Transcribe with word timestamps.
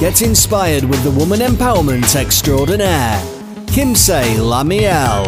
Get 0.00 0.22
inspired 0.22 0.84
with 0.84 1.02
the 1.04 1.10
woman 1.10 1.40
empowerment 1.40 2.14
extraordinaire, 2.16 3.18
Kimsey 3.66 4.36
Lamiel. 4.36 5.24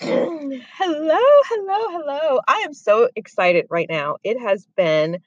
hello, 0.00 1.18
hello, 1.48 1.88
hello. 1.90 2.40
I 2.48 2.62
am 2.64 2.74
so 2.74 3.08
excited 3.14 3.66
right 3.70 3.88
now. 3.88 4.16
It 4.24 4.40
has 4.40 4.66
been 4.76 5.18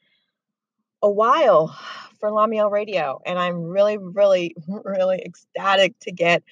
a 1.02 1.10
while 1.10 1.78
for 2.20 2.30
Lamiel 2.30 2.70
Radio, 2.70 3.22
and 3.26 3.40
I'm 3.40 3.64
really, 3.64 3.98
really, 3.98 4.56
really 4.84 5.22
ecstatic 5.24 5.98
to 6.02 6.12
get 6.12 6.44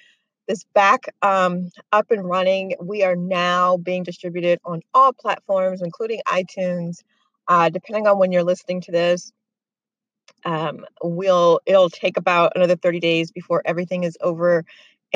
this 0.47 0.63
back 0.73 1.13
um, 1.21 1.69
up 1.91 2.11
and 2.11 2.23
running. 2.23 2.75
We 2.79 3.03
are 3.03 3.15
now 3.15 3.77
being 3.77 4.03
distributed 4.03 4.59
on 4.63 4.81
all 4.93 5.13
platforms, 5.13 5.81
including 5.81 6.21
iTunes. 6.27 7.03
Uh, 7.47 7.69
depending 7.69 8.07
on 8.07 8.19
when 8.19 8.31
you're 8.31 8.43
listening 8.43 8.81
to 8.81 8.91
this, 8.91 9.31
um, 10.45 10.85
we'll 11.01 11.59
it'll 11.65 11.89
take 11.89 12.17
about 12.17 12.53
another 12.55 12.75
30 12.75 12.99
days 12.99 13.31
before 13.31 13.61
everything 13.65 14.03
is 14.03 14.17
over 14.21 14.65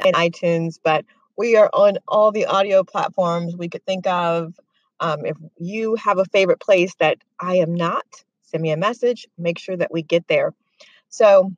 in 0.04 0.14
iTunes. 0.14 0.80
But 0.84 1.05
we 1.38 1.55
are 1.55 1.70
on 1.74 1.98
all 2.08 2.32
the 2.32 2.46
audio 2.46 2.84
platforms 2.84 3.55
we 3.55 3.70
could 3.70 3.86
think 3.86 4.08
of. 4.08 4.54
Um, 5.00 5.26
if 5.26 5.38
you 5.58 5.96
have 5.96 6.20
a 6.20 6.26
favorite 6.26 6.60
place 6.60 6.94
that 7.00 7.18
I 7.40 7.55
am 7.55 7.74
not, 7.74 8.05
send 8.44 8.62
me 8.62 8.72
a 8.72 8.77
message. 8.77 9.27
Make 9.38 9.58
sure 9.58 9.76
that 9.76 9.91
we 9.91 10.04
get 10.04 10.27
there. 10.27 10.54
So 11.10 11.52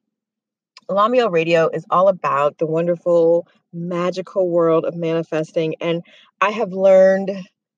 Lamiel 0.90 1.32
Radio 1.32 1.70
is 1.70 1.86
all 1.90 2.08
about 2.08 2.58
the 2.58 2.66
wonderful, 2.66 3.48
magical 3.74 4.50
world 4.50 4.86
of 4.86 4.96
manifesting. 4.96 5.76
And 5.82 6.04
I 6.40 6.52
have 6.52 6.72
learned 6.72 7.32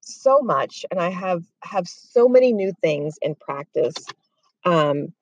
so 0.05 0.39
much 0.41 0.85
and 0.91 0.99
I 0.99 1.09
have 1.09 1.43
have 1.61 1.87
so 1.87 2.27
many 2.27 2.53
new 2.53 2.73
things 2.81 3.17
in 3.21 3.35
practice. 3.35 3.95
Um, 4.63 5.13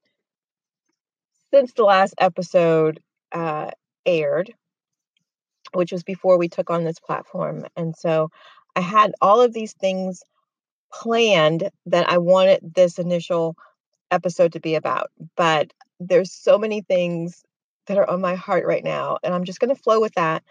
since 1.53 1.73
the 1.73 1.83
last 1.83 2.15
episode 2.17 2.99
uh, 3.31 3.71
aired, 4.05 4.53
which 5.73 5.91
was 5.91 6.03
before 6.03 6.37
we 6.37 6.49
took 6.49 6.69
on 6.69 6.83
this 6.83 6.99
platform. 6.99 7.65
And 7.75 7.95
so 7.95 8.29
I 8.75 8.81
had 8.81 9.13
all 9.21 9.41
of 9.41 9.53
these 9.53 9.73
things 9.73 10.23
planned 10.91 11.69
that 11.87 12.09
I 12.09 12.17
wanted 12.17 12.73
this 12.75 12.99
initial 12.99 13.55
episode 14.11 14.53
to 14.53 14.59
be 14.59 14.75
about. 14.75 15.11
But 15.35 15.71
there's 15.99 16.31
so 16.31 16.57
many 16.57 16.81
things 16.81 17.43
that 17.87 17.97
are 17.97 18.09
on 18.09 18.21
my 18.21 18.35
heart 18.35 18.65
right 18.65 18.83
now. 18.83 19.17
And 19.23 19.33
I'm 19.33 19.43
just 19.43 19.59
going 19.59 19.75
to 19.75 19.81
flow 19.81 19.99
with 19.99 20.13
that. 20.15 20.43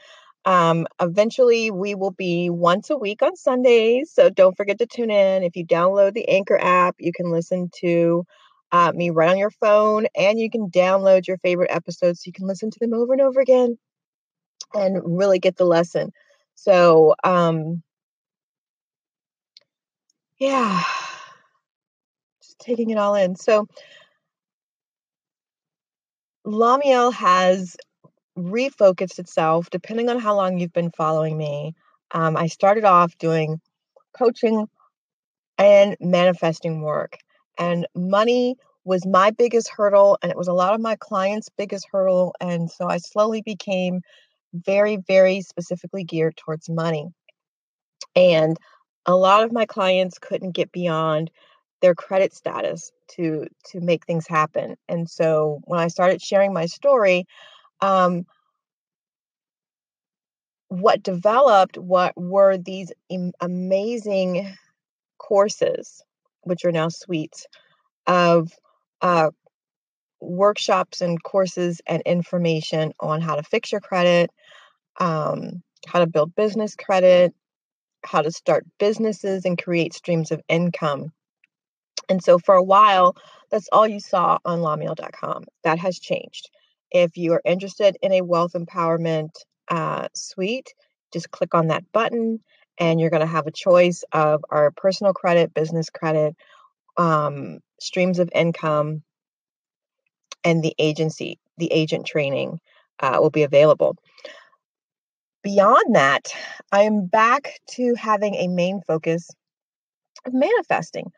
Um, 0.45 0.87
eventually, 1.01 1.71
we 1.71 1.95
will 1.95 2.11
be 2.11 2.51
once 2.51 2.91
a 2.91 2.97
week 2.97 3.23
on 3.23 3.37
Sundays. 3.37 4.11
So 4.13 4.31
don't 4.31 4.57
forget 4.57 4.79
to 4.79 4.87
tune 4.87 5.11
in. 5.11 5.43
If 5.45 5.57
you 5.57 5.65
download 5.65 6.15
the 6.15 6.29
Anchor 6.29 6.59
app, 6.61 6.97
you 6.99 7.13
can 7.13 7.31
listen 7.31 7.71
to 7.81 8.25
uh, 8.73 8.93
me 8.95 9.11
right 9.11 9.31
on 9.31 9.39
your 9.39 9.51
phone 9.51 10.07
and 10.17 10.39
you 10.39 10.51
can 10.51 10.71
download 10.71 11.27
your 11.29 11.39
favorite 11.39 11.71
episodes 11.71 12.21
so 12.21 12.29
you 12.29 12.33
can 12.33 12.47
listen 12.47 12.71
to 12.71 12.79
them 12.81 12.95
over 12.95 13.13
and 13.13 13.23
over 13.23 13.41
again 13.41 13.79
and 14.75 15.01
really 15.05 15.39
get 15.39 15.57
the 15.57 15.65
lesson. 15.65 16.11
So, 16.55 17.15
um, 17.25 17.83
yeah, 20.39 20.83
just 22.43 22.59
taking 22.59 22.91
it 22.91 22.99
all 22.99 23.15
in. 23.15 23.37
So, 23.37 23.67
Lamiel 26.47 27.13
has 27.13 27.77
refocused 28.39 29.19
itself 29.19 29.71
depending 29.71 30.09
on 30.09 30.19
how 30.19 30.35
long 30.37 30.59
you've 30.59 30.73
been 30.73 30.91
following 30.91 31.37
me. 31.37 31.75
Um, 32.13 32.37
I 32.37 32.47
started 32.47 32.85
off 32.85 33.17
doing 33.19 33.61
coaching 34.17 34.67
and 35.59 35.97
manifesting 36.01 36.83
work, 36.83 37.19
and 37.59 37.87
money 37.95 38.57
was 38.85 39.07
my 39.07 39.31
biggest 39.31 39.69
hurdle, 39.69 40.19
and 40.23 40.31
it 40.31 40.37
was 40.37 40.49
a 40.49 40.53
lot 40.53 40.75
of 40.75 40.81
my 40.81 40.97
clients' 40.97 41.49
biggest 41.57 41.87
hurdle. 41.93 42.35
And 42.41 42.71
so 42.71 42.89
I 42.89 42.99
slowly 42.99 43.43
became 43.43 44.01
very, 44.55 44.97
very 44.97 45.41
specifically 45.43 46.05
geared 46.05 46.37
towards 46.37 46.69
money. 46.69 47.09
And 48.17 48.57
a 49.07 49.15
lot 49.17 49.45
of 49.45 49.53
my 49.53 49.67
clients 49.67 50.19
couldn't 50.19 50.53
get 50.53 50.73
beyond 50.73 51.31
their 51.81 51.95
credit 51.95 52.35
status 52.35 52.93
to 53.09 53.47
to 53.67 53.81
make 53.81 54.07
things 54.07 54.27
happen. 54.27 54.77
And 54.89 55.09
so 55.09 55.61
when 55.65 55.81
I 55.81 55.89
started 55.89 56.23
sharing 56.23 56.53
my 56.53 56.67
story, 56.67 57.27
um, 57.83 58.25
what 60.69 61.03
developed 61.03 61.77
what 61.77 62.15
were 62.17 62.57
these 62.57 62.93
amazing 63.41 64.55
courses, 65.19 66.03
which 66.43 66.65
are 66.65 66.73
now 66.73 66.89
suites 66.89 67.47
of 68.07 68.51
uh, 69.03 69.31
workshops 70.21 71.01
and 71.01 71.23
courses 71.23 71.83
and 71.87 72.03
information 72.07 72.93
on 73.01 73.21
how 73.21 73.35
to 73.35 73.43
fix 73.43 73.73
your 73.73 73.81
credit, 73.81 74.31
um, 74.99 75.63
how 75.87 75.99
to 75.99 76.07
build 76.07 76.35
business 76.35 76.75
credit, 76.75 77.35
how 78.05 78.23
to 78.23 78.31
start 78.31 78.65
businesses 78.79 79.45
and 79.45 79.63
create 79.63 79.93
streams 79.93 80.31
of 80.31 80.41
income. 80.49 81.13
And 82.09 82.23
so 82.23 82.39
for 82.39 82.55
a 82.55 82.63
while, 82.63 83.17
that's 83.51 83.69
all 83.73 83.87
you 83.87 84.01
saw 84.01 84.39
on 84.45 84.61
lamiel.com. 84.61 85.45
That 85.65 85.79
has 85.79 85.99
changed. 85.99 86.51
If 86.93 87.17
you 87.17 87.33
are 87.33 87.43
interested 87.45 87.97
in 88.03 88.13
a 88.13 88.21
wealth 88.23 88.53
empowerment 88.53 89.31
uh, 89.69 90.09
suite, 90.15 90.75
just 91.13 91.31
click 91.31 91.55
on 91.55 91.69
that 91.69 91.85
button 91.93 92.41
and 92.79 93.01
you're 93.01 93.11
going 93.11 93.21
to 93.21 93.27
have 93.27 93.47
a 93.47 93.53
choice 93.53 94.05
of 94.13 94.45
our 94.51 94.71
personal 94.71 95.13
credit, 95.13 95.55
business 95.55 95.91
credit, 95.91 96.35
um, 96.97 97.61
streams 97.81 98.19
of 98.19 98.31
income, 98.35 99.03
and 100.45 100.63
the 100.63 100.75
agency, 100.79 101.39
the 101.59 101.73
agent 101.73 102.07
training 102.07 102.59
uh, 103.01 103.19
will 103.21 103.31
be 103.31 103.43
available. 103.43 103.97
Beyond 105.43 105.97
that, 105.97 106.33
I 106.71 106.83
am 106.83 107.07
back 107.07 107.61
to 107.73 107.95
having 107.95 108.35
a 108.35 108.49
main 108.49 108.81
focus 108.87 109.29
of 110.25 110.33
manifesting. 110.33 111.11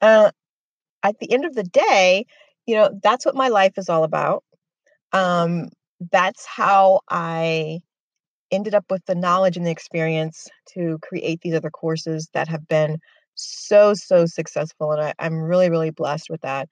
Uh, 0.00 0.30
at 1.02 1.18
the 1.18 1.32
end 1.32 1.44
of 1.44 1.54
the 1.54 1.64
day, 1.64 2.26
you 2.66 2.76
know, 2.76 2.90
that's 3.02 3.26
what 3.26 3.34
my 3.34 3.48
life 3.48 3.76
is 3.76 3.88
all 3.88 4.04
about. 4.04 4.44
Um, 5.12 5.68
that's 6.10 6.46
how 6.46 7.00
I 7.08 7.80
ended 8.50 8.74
up 8.74 8.84
with 8.90 9.04
the 9.06 9.14
knowledge 9.14 9.56
and 9.56 9.66
the 9.66 9.70
experience 9.70 10.48
to 10.74 10.98
create 11.02 11.40
these 11.40 11.54
other 11.54 11.70
courses 11.70 12.28
that 12.34 12.48
have 12.48 12.68
been 12.68 12.98
so, 13.34 13.94
so 13.94 14.26
successful. 14.26 14.92
And 14.92 15.00
I, 15.00 15.14
I'm 15.18 15.40
really, 15.40 15.70
really 15.70 15.90
blessed 15.90 16.28
with 16.30 16.42
that. 16.42 16.68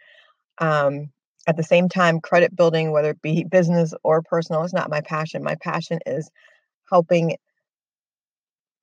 Um, 0.58 1.10
at 1.46 1.56
the 1.56 1.62
same 1.62 1.88
time, 1.88 2.20
credit 2.20 2.54
building, 2.54 2.92
whether 2.92 3.10
it 3.10 3.22
be 3.22 3.44
business 3.50 3.94
or 4.02 4.22
personal, 4.22 4.62
is 4.62 4.74
not 4.74 4.90
my 4.90 5.00
passion. 5.00 5.42
My 5.42 5.56
passion 5.56 6.00
is 6.06 6.30
helping 6.90 7.36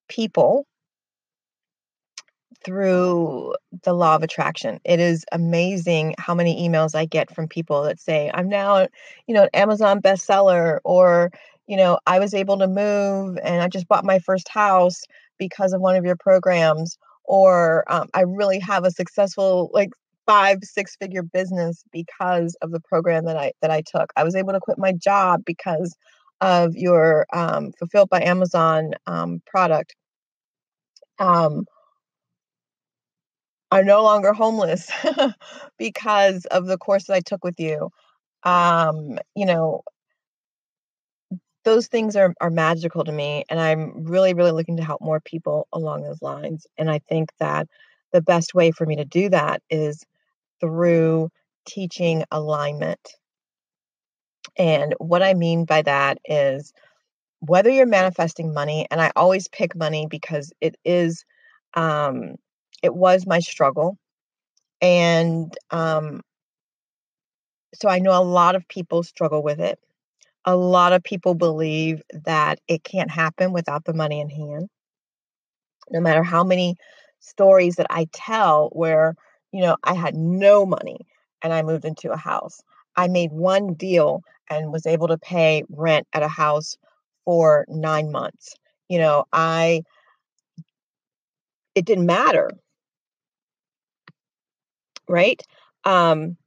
people 0.09 0.65
through 2.63 3.53
the 3.83 3.93
law 3.93 4.15
of 4.15 4.23
attraction. 4.23 4.79
It 4.83 4.99
is 4.99 5.25
amazing 5.31 6.15
how 6.17 6.33
many 6.33 6.67
emails 6.67 6.95
I 6.95 7.05
get 7.05 7.33
from 7.33 7.47
people 7.47 7.83
that 7.83 7.99
say, 7.99 8.31
I'm 8.33 8.49
now, 8.49 8.87
you 9.27 9.33
know, 9.33 9.43
an 9.43 9.49
Amazon 9.53 10.01
bestseller, 10.01 10.79
or, 10.83 11.31
you 11.67 11.77
know, 11.77 11.99
I 12.07 12.19
was 12.19 12.33
able 12.33 12.57
to 12.59 12.67
move 12.67 13.37
and 13.43 13.61
I 13.61 13.67
just 13.67 13.87
bought 13.87 14.05
my 14.05 14.19
first 14.19 14.49
house 14.49 15.03
because 15.37 15.73
of 15.73 15.81
one 15.81 15.95
of 15.95 16.05
your 16.05 16.15
programs, 16.15 16.97
or 17.25 17.83
um, 17.91 18.09
I 18.13 18.21
really 18.21 18.59
have 18.59 18.85
a 18.85 18.91
successful, 18.91 19.69
like, 19.73 19.89
five 20.25 20.57
six 20.61 20.97
figure 20.97 21.23
business 21.23 21.83
because 21.91 22.57
of 22.61 22.71
the 22.71 22.81
program 22.81 23.23
that 23.23 23.37
I 23.37 23.53
that 23.61 23.71
I 23.71 23.81
took. 23.81 24.11
I 24.17 24.25
was 24.25 24.35
able 24.35 24.51
to 24.51 24.59
quit 24.59 24.77
my 24.77 24.91
job 24.91 25.43
because 25.45 25.95
of 26.41 26.75
your 26.75 27.25
um, 27.31 27.71
fulfilled 27.79 28.09
by 28.09 28.21
Amazon 28.21 28.91
um, 29.05 29.41
product. 29.47 29.95
Um, 31.17 31.65
are 33.71 33.83
no 33.83 34.03
longer 34.03 34.33
homeless 34.33 34.89
because 35.77 36.45
of 36.45 36.65
the 36.65 36.77
courses 36.77 37.09
I 37.09 37.19
took 37.19 37.43
with 37.43 37.59
you. 37.59 37.89
Um, 38.43 39.19
you 39.35 39.45
know, 39.45 39.83
those 41.63 41.87
things 41.87 42.15
are, 42.15 42.33
are 42.39 42.49
magical 42.49 43.03
to 43.03 43.11
me. 43.11 43.43
And 43.49 43.59
I'm 43.59 44.05
really, 44.05 44.33
really 44.33 44.51
looking 44.51 44.77
to 44.77 44.83
help 44.83 45.01
more 45.01 45.19
people 45.19 45.67
along 45.73 46.03
those 46.03 46.21
lines. 46.21 46.65
And 46.77 46.89
I 46.89 46.99
think 46.99 47.29
that 47.39 47.67
the 48.13 48.21
best 48.21 48.53
way 48.53 48.71
for 48.71 48.85
me 48.85 48.95
to 48.95 49.05
do 49.05 49.29
that 49.29 49.61
is 49.69 50.05
through 50.61 51.29
teaching 51.67 52.23
alignment. 52.31 53.15
And 54.57 54.95
what 54.99 55.21
I 55.21 55.33
mean 55.33 55.65
by 55.65 55.81
that 55.81 56.19
is 56.25 56.71
whether 57.39 57.69
you're 57.69 57.85
manifesting 57.85 58.53
money, 58.53 58.87
and 58.89 59.01
I 59.01 59.11
always 59.15 59.47
pick 59.47 59.75
money 59.75 60.07
because 60.09 60.51
it 60.61 60.75
is 60.85 61.25
um, 61.75 62.35
it 62.83 62.93
was 62.95 63.25
my 63.25 63.39
struggle. 63.39 63.97
And 64.81 65.53
um, 65.71 66.21
so 67.73 67.89
I 67.89 67.99
know 67.99 68.19
a 68.19 68.23
lot 68.23 68.55
of 68.55 68.67
people 68.67 69.03
struggle 69.03 69.43
with 69.43 69.59
it. 69.59 69.79
A 70.45 70.55
lot 70.55 70.93
of 70.93 71.03
people 71.03 71.35
believe 71.35 72.01
that 72.25 72.59
it 72.67 72.83
can't 72.83 73.11
happen 73.11 73.51
without 73.53 73.85
the 73.85 73.93
money 73.93 74.19
in 74.21 74.29
hand. 74.29 74.69
No 75.91 75.99
matter 75.99 76.23
how 76.23 76.43
many 76.43 76.75
stories 77.19 77.75
that 77.75 77.87
I 77.89 78.07
tell 78.13 78.69
where, 78.73 79.15
you 79.51 79.61
know, 79.61 79.77
I 79.83 79.93
had 79.93 80.15
no 80.15 80.65
money 80.65 80.99
and 81.41 81.53
I 81.53 81.61
moved 81.63 81.85
into 81.85 82.11
a 82.11 82.17
house. 82.17 82.61
I 82.95 83.07
made 83.07 83.31
one 83.31 83.73
deal 83.73 84.23
and 84.49 84.71
was 84.71 84.85
able 84.85 85.07
to 85.09 85.17
pay 85.17 85.63
rent 85.69 86.07
at 86.13 86.23
a 86.23 86.27
house 86.27 86.77
for 87.25 87.65
nine 87.69 88.11
months. 88.11 88.55
You 88.89 88.99
know, 88.99 89.25
I, 89.33 89.83
it 91.75 91.85
didn't 91.85 92.05
matter. 92.05 92.51
Right? 95.07 95.41
Um, 95.83 96.37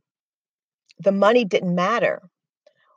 the 0.99 1.13
money 1.13 1.45
didn't 1.45 1.75
matter. 1.75 2.23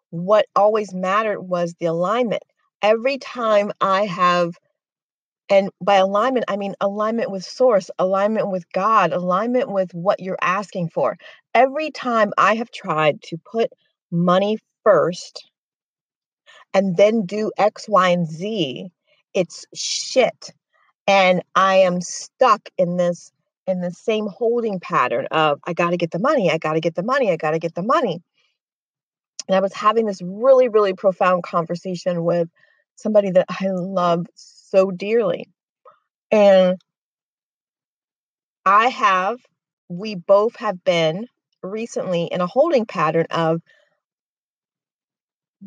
What 0.10 0.46
always 0.56 0.94
mattered 0.94 1.42
was 1.42 1.74
the 1.80 1.88
alignment. 1.88 2.44
Every 2.82 3.18
time 3.18 3.72
I 3.82 4.06
have 4.06 4.54
and 5.50 5.70
by 5.82 5.96
alignment, 5.96 6.46
I 6.48 6.56
mean 6.58 6.74
alignment 6.82 7.30
with 7.30 7.44
source, 7.44 7.92
alignment 8.00 8.50
with 8.50 8.66
God, 8.72 9.12
alignment 9.14 9.70
with 9.70 9.94
what 9.94 10.20
you're 10.20 10.38
asking 10.42 10.90
for. 10.90 11.18
Every 11.54 11.92
time 11.92 12.32
I 12.38 12.56
have 12.56 12.72
tried 12.72 13.22
to 13.24 13.38
put 13.38 13.72
money 14.10 14.58
first 14.84 15.46
and 16.74 16.98
then 16.98 17.26
do 17.26 17.52
X, 17.58 17.88
Y, 17.88 18.10
and 18.10 18.28
Z, 18.28 18.90
it's 19.34 19.66
shit. 19.74 20.52
And 21.08 21.44
I 21.56 21.78
am 21.78 22.02
stuck 22.02 22.70
in 22.78 22.98
this 22.98 23.32
in 23.68 23.82
the 23.82 23.92
same 23.92 24.28
holding 24.28 24.80
pattern 24.80 25.28
of 25.32 25.60
I 25.64 25.74
got 25.74 25.92
to 25.92 25.98
get 25.98 26.12
the 26.12 26.20
money, 26.20 26.52
I 26.52 26.58
got 26.58 26.74
to 26.74 26.82
get 26.82 26.96
the 26.96 27.04
money, 27.04 27.32
I 27.32 27.38
got 27.38 27.52
to 27.52 27.60
get 27.60 27.76
the 27.76 27.84
money. 27.84 28.22
And 29.48 29.56
I 29.56 29.60
was 29.60 29.74
having 29.74 30.06
this 30.06 30.22
really, 30.22 30.70
really 30.70 30.94
profound 30.94 31.44
conversation 31.44 32.24
with 32.24 32.50
somebody 32.96 33.32
that 33.32 33.46
I 33.50 33.68
love 33.70 34.26
so 34.36 34.92
dearly. 34.92 35.48
And 36.32 36.78
I 38.66 38.88
have, 38.88 39.40
we 39.90 40.16
both 40.16 40.56
have 40.58 40.84
been 40.84 41.28
recently 41.62 42.26
in 42.26 42.42
a 42.42 42.48
holding 42.48 42.86
pattern 42.86 43.28
of 43.32 43.62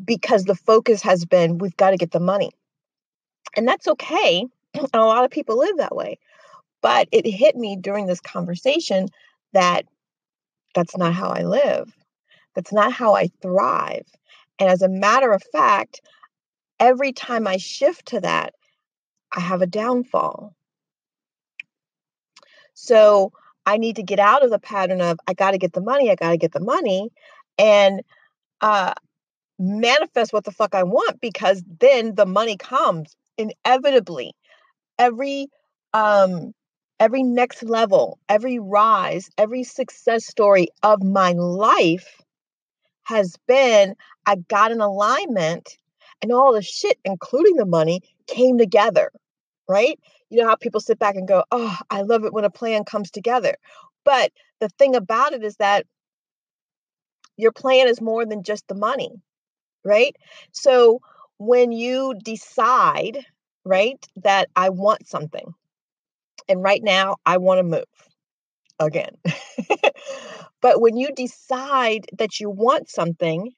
because 0.04 0.44
the 0.44 0.54
focus 0.54 1.02
has 1.02 1.24
been 1.24 1.58
we've 1.58 1.76
got 1.76 1.90
to 1.90 1.96
get 1.96 2.10
the 2.10 2.20
money. 2.20 2.50
And 3.56 3.66
that's 3.66 3.88
okay. 3.88 4.46
And 4.74 4.90
a 4.92 5.06
lot 5.06 5.24
of 5.24 5.30
people 5.30 5.56
live 5.58 5.78
that 5.78 5.96
way. 5.96 6.18
But 6.82 7.08
it 7.12 7.26
hit 7.26 7.56
me 7.56 7.76
during 7.76 8.06
this 8.06 8.20
conversation 8.20 9.08
that 9.52 9.86
that's 10.74 10.96
not 10.96 11.14
how 11.14 11.30
I 11.30 11.42
live. 11.42 11.92
That's 12.54 12.72
not 12.72 12.92
how 12.92 13.14
I 13.14 13.28
thrive. 13.42 14.06
And 14.58 14.68
as 14.68 14.82
a 14.82 14.88
matter 14.88 15.32
of 15.32 15.42
fact, 15.52 16.00
every 16.78 17.12
time 17.12 17.46
I 17.46 17.56
shift 17.56 18.06
to 18.06 18.20
that, 18.20 18.54
I 19.34 19.40
have 19.40 19.62
a 19.62 19.66
downfall. 19.66 20.54
So 22.74 23.32
I 23.64 23.78
need 23.78 23.96
to 23.96 24.02
get 24.02 24.20
out 24.20 24.44
of 24.44 24.50
the 24.50 24.58
pattern 24.58 25.00
of 25.00 25.18
I 25.26 25.34
got 25.34 25.52
to 25.52 25.58
get 25.58 25.72
the 25.72 25.80
money, 25.80 26.10
I 26.10 26.14
got 26.14 26.30
to 26.30 26.36
get 26.36 26.52
the 26.52 26.60
money, 26.60 27.10
and 27.58 28.02
uh, 28.60 28.94
manifest 29.58 30.32
what 30.32 30.44
the 30.44 30.52
fuck 30.52 30.74
I 30.74 30.82
want 30.82 31.20
because 31.20 31.62
then 31.80 32.14
the 32.14 32.26
money 32.26 32.56
comes 32.56 33.16
inevitably. 33.38 34.34
Every 34.98 35.48
um, 35.92 36.52
every 36.98 37.22
next 37.22 37.62
level, 37.62 38.18
every 38.28 38.58
rise, 38.58 39.30
every 39.38 39.62
success 39.62 40.26
story 40.26 40.68
of 40.82 41.02
my 41.02 41.32
life 41.32 42.22
has 43.04 43.36
been 43.46 43.94
I 44.26 44.36
got 44.36 44.72
an 44.72 44.80
alignment 44.80 45.76
and 46.22 46.32
all 46.32 46.52
the 46.52 46.62
shit, 46.62 46.98
including 47.04 47.56
the 47.56 47.66
money, 47.66 48.00
came 48.26 48.58
together, 48.58 49.12
right? 49.68 49.98
You 50.30 50.42
know 50.42 50.48
how 50.48 50.56
people 50.56 50.80
sit 50.80 50.98
back 50.98 51.14
and 51.14 51.28
go, 51.28 51.44
Oh, 51.52 51.76
I 51.90 52.02
love 52.02 52.24
it 52.24 52.32
when 52.32 52.44
a 52.44 52.50
plan 52.50 52.84
comes 52.84 53.10
together. 53.10 53.56
But 54.04 54.32
the 54.60 54.68
thing 54.70 54.96
about 54.96 55.32
it 55.32 55.44
is 55.44 55.56
that 55.56 55.86
your 57.36 57.52
plan 57.52 57.86
is 57.86 58.00
more 58.00 58.24
than 58.24 58.42
just 58.42 58.66
the 58.66 58.74
money, 58.74 59.10
right? 59.84 60.16
So 60.52 61.00
when 61.38 61.70
you 61.70 62.14
decide, 62.24 63.24
right, 63.64 64.04
that 64.16 64.48
I 64.56 64.70
want 64.70 65.06
something, 65.06 65.54
and 66.48 66.62
right 66.62 66.82
now 66.82 67.16
I 67.24 67.38
want 67.38 67.58
to 67.58 67.62
move 67.62 67.84
again. 68.78 69.16
but 70.60 70.80
when 70.80 70.96
you 70.96 71.10
decide 71.14 72.06
that 72.18 72.40
you 72.40 72.50
want 72.50 72.88
something, 72.88 73.52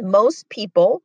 most 0.00 0.48
people 0.48 1.02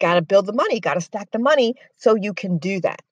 got 0.00 0.14
to 0.14 0.22
build 0.22 0.46
the 0.46 0.52
money, 0.52 0.80
got 0.80 0.94
to 0.94 1.00
stack 1.00 1.30
the 1.32 1.38
money 1.38 1.74
so 1.96 2.14
you 2.14 2.32
can 2.34 2.58
do 2.58 2.80
that. 2.80 3.02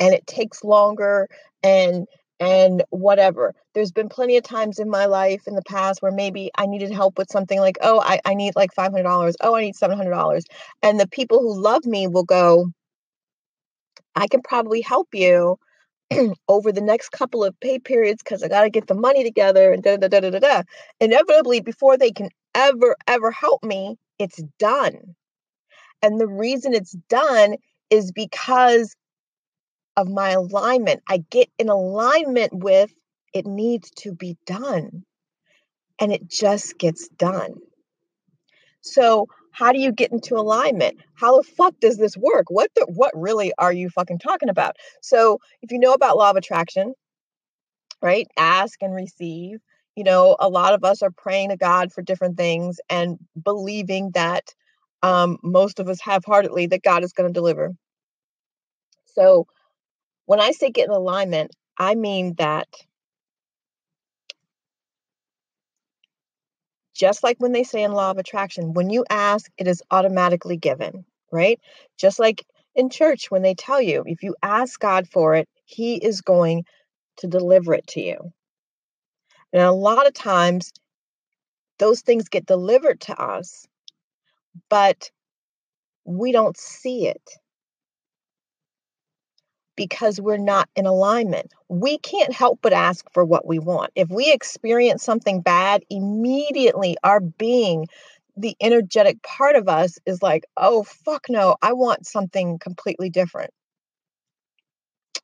And 0.00 0.12
it 0.12 0.26
takes 0.26 0.64
longer 0.64 1.28
and 1.62 2.06
and 2.40 2.82
whatever. 2.90 3.54
There's 3.74 3.92
been 3.92 4.08
plenty 4.08 4.36
of 4.36 4.42
times 4.42 4.80
in 4.80 4.90
my 4.90 5.06
life 5.06 5.42
in 5.46 5.54
the 5.54 5.62
past 5.62 6.02
where 6.02 6.10
maybe 6.10 6.50
I 6.56 6.66
needed 6.66 6.90
help 6.90 7.16
with 7.16 7.30
something 7.30 7.60
like, 7.60 7.78
oh, 7.80 8.00
I, 8.00 8.20
I 8.24 8.34
need 8.34 8.56
like 8.56 8.74
$500. 8.74 9.34
Oh, 9.40 9.54
I 9.54 9.60
need 9.60 9.76
$700. 9.76 10.42
And 10.82 10.98
the 10.98 11.06
people 11.06 11.40
who 11.40 11.56
love 11.56 11.86
me 11.86 12.08
will 12.08 12.24
go, 12.24 12.66
I 14.16 14.26
can 14.28 14.42
probably 14.42 14.80
help 14.80 15.08
you 15.12 15.58
over 16.48 16.72
the 16.72 16.80
next 16.80 17.10
couple 17.10 17.44
of 17.44 17.58
pay 17.60 17.78
periods 17.78 18.22
because 18.22 18.42
I 18.42 18.48
got 18.48 18.62
to 18.62 18.70
get 18.70 18.86
the 18.86 18.94
money 18.94 19.24
together 19.24 19.72
and 19.72 19.82
da 19.82 19.96
da 19.96 20.08
da 20.08 20.20
da 20.20 20.30
da 20.30 20.38
da. 20.38 20.62
Inevitably, 21.00 21.60
before 21.60 21.96
they 21.96 22.10
can 22.10 22.30
ever, 22.54 22.96
ever 23.06 23.30
help 23.30 23.62
me, 23.64 23.96
it's 24.18 24.42
done. 24.58 25.14
And 26.02 26.20
the 26.20 26.28
reason 26.28 26.74
it's 26.74 26.96
done 27.08 27.56
is 27.90 28.12
because 28.12 28.94
of 29.96 30.08
my 30.08 30.30
alignment. 30.30 31.02
I 31.08 31.24
get 31.30 31.48
in 31.58 31.68
alignment 31.68 32.52
with 32.52 32.92
it 33.32 33.46
needs 33.46 33.90
to 33.98 34.12
be 34.12 34.36
done. 34.46 35.04
And 36.00 36.12
it 36.12 36.28
just 36.28 36.78
gets 36.78 37.08
done. 37.08 37.54
So, 38.80 39.28
how 39.54 39.70
do 39.70 39.78
you 39.78 39.92
get 39.92 40.10
into 40.10 40.34
alignment? 40.34 40.98
How 41.14 41.36
the 41.36 41.44
fuck 41.44 41.78
does 41.80 41.96
this 41.96 42.16
work? 42.16 42.46
What 42.48 42.70
the 42.74 42.86
what 42.92 43.12
really 43.14 43.52
are 43.56 43.72
you 43.72 43.88
fucking 43.88 44.18
talking 44.18 44.48
about? 44.48 44.76
So, 45.00 45.38
if 45.62 45.70
you 45.70 45.78
know 45.78 45.92
about 45.92 46.16
law 46.16 46.30
of 46.30 46.36
attraction, 46.36 46.92
right? 48.02 48.26
Ask 48.36 48.82
and 48.82 48.92
receive. 48.92 49.58
You 49.94 50.02
know, 50.02 50.36
a 50.40 50.48
lot 50.48 50.74
of 50.74 50.82
us 50.82 51.02
are 51.02 51.12
praying 51.16 51.50
to 51.50 51.56
God 51.56 51.92
for 51.92 52.02
different 52.02 52.36
things 52.36 52.80
and 52.90 53.16
believing 53.40 54.10
that 54.14 54.52
um, 55.04 55.38
most 55.44 55.78
of 55.78 55.88
us 55.88 56.00
half 56.00 56.24
heartedly 56.24 56.66
that 56.66 56.82
God 56.82 57.04
is 57.04 57.12
going 57.12 57.28
to 57.28 57.32
deliver. 57.32 57.70
So, 59.06 59.46
when 60.26 60.40
I 60.40 60.50
say 60.50 60.70
get 60.70 60.86
in 60.86 60.90
alignment, 60.90 61.52
I 61.78 61.94
mean 61.94 62.34
that 62.38 62.66
just 66.94 67.22
like 67.22 67.36
when 67.38 67.52
they 67.52 67.64
say 67.64 67.82
in 67.82 67.92
law 67.92 68.10
of 68.10 68.18
attraction, 68.18 68.72
when 68.72 68.90
you 68.90 69.04
ask, 69.10 69.50
it 69.58 69.66
is 69.66 69.82
automatically 69.90 70.56
given, 70.56 71.04
right? 71.32 71.60
Just 71.98 72.18
like 72.18 72.44
in 72.74 72.88
church, 72.90 73.30
when 73.30 73.42
they 73.42 73.54
tell 73.54 73.80
you, 73.80 74.04
if 74.06 74.22
you 74.22 74.34
ask 74.42 74.78
God 74.78 75.08
for 75.08 75.34
it, 75.34 75.48
He 75.64 75.96
is 75.96 76.20
going 76.20 76.64
to 77.18 77.26
deliver 77.26 77.74
it 77.74 77.86
to 77.88 78.00
you. 78.00 78.32
And 79.52 79.62
a 79.62 79.72
lot 79.72 80.06
of 80.06 80.14
times, 80.14 80.72
those 81.78 82.00
things 82.02 82.28
get 82.28 82.46
delivered 82.46 83.00
to 83.02 83.20
us, 83.20 83.66
but 84.70 85.10
we 86.04 86.32
don't 86.32 86.56
see 86.56 87.08
it 87.08 87.22
because 89.76 90.20
we're 90.20 90.36
not 90.36 90.68
in 90.76 90.86
alignment. 90.86 91.52
We 91.68 91.98
can't 91.98 92.32
help 92.32 92.60
but 92.62 92.72
ask 92.72 93.04
for 93.12 93.24
what 93.24 93.46
we 93.46 93.58
want. 93.58 93.92
If 93.94 94.08
we 94.10 94.32
experience 94.32 95.02
something 95.02 95.40
bad, 95.40 95.82
immediately 95.90 96.96
our 97.02 97.20
being, 97.20 97.86
the 98.36 98.56
energetic 98.60 99.22
part 99.22 99.56
of 99.56 99.68
us 99.68 99.98
is 100.06 100.22
like, 100.22 100.44
oh, 100.56 100.84
fuck 100.84 101.26
no, 101.28 101.56
I 101.62 101.72
want 101.72 102.06
something 102.06 102.58
completely 102.58 103.10
different. 103.10 103.50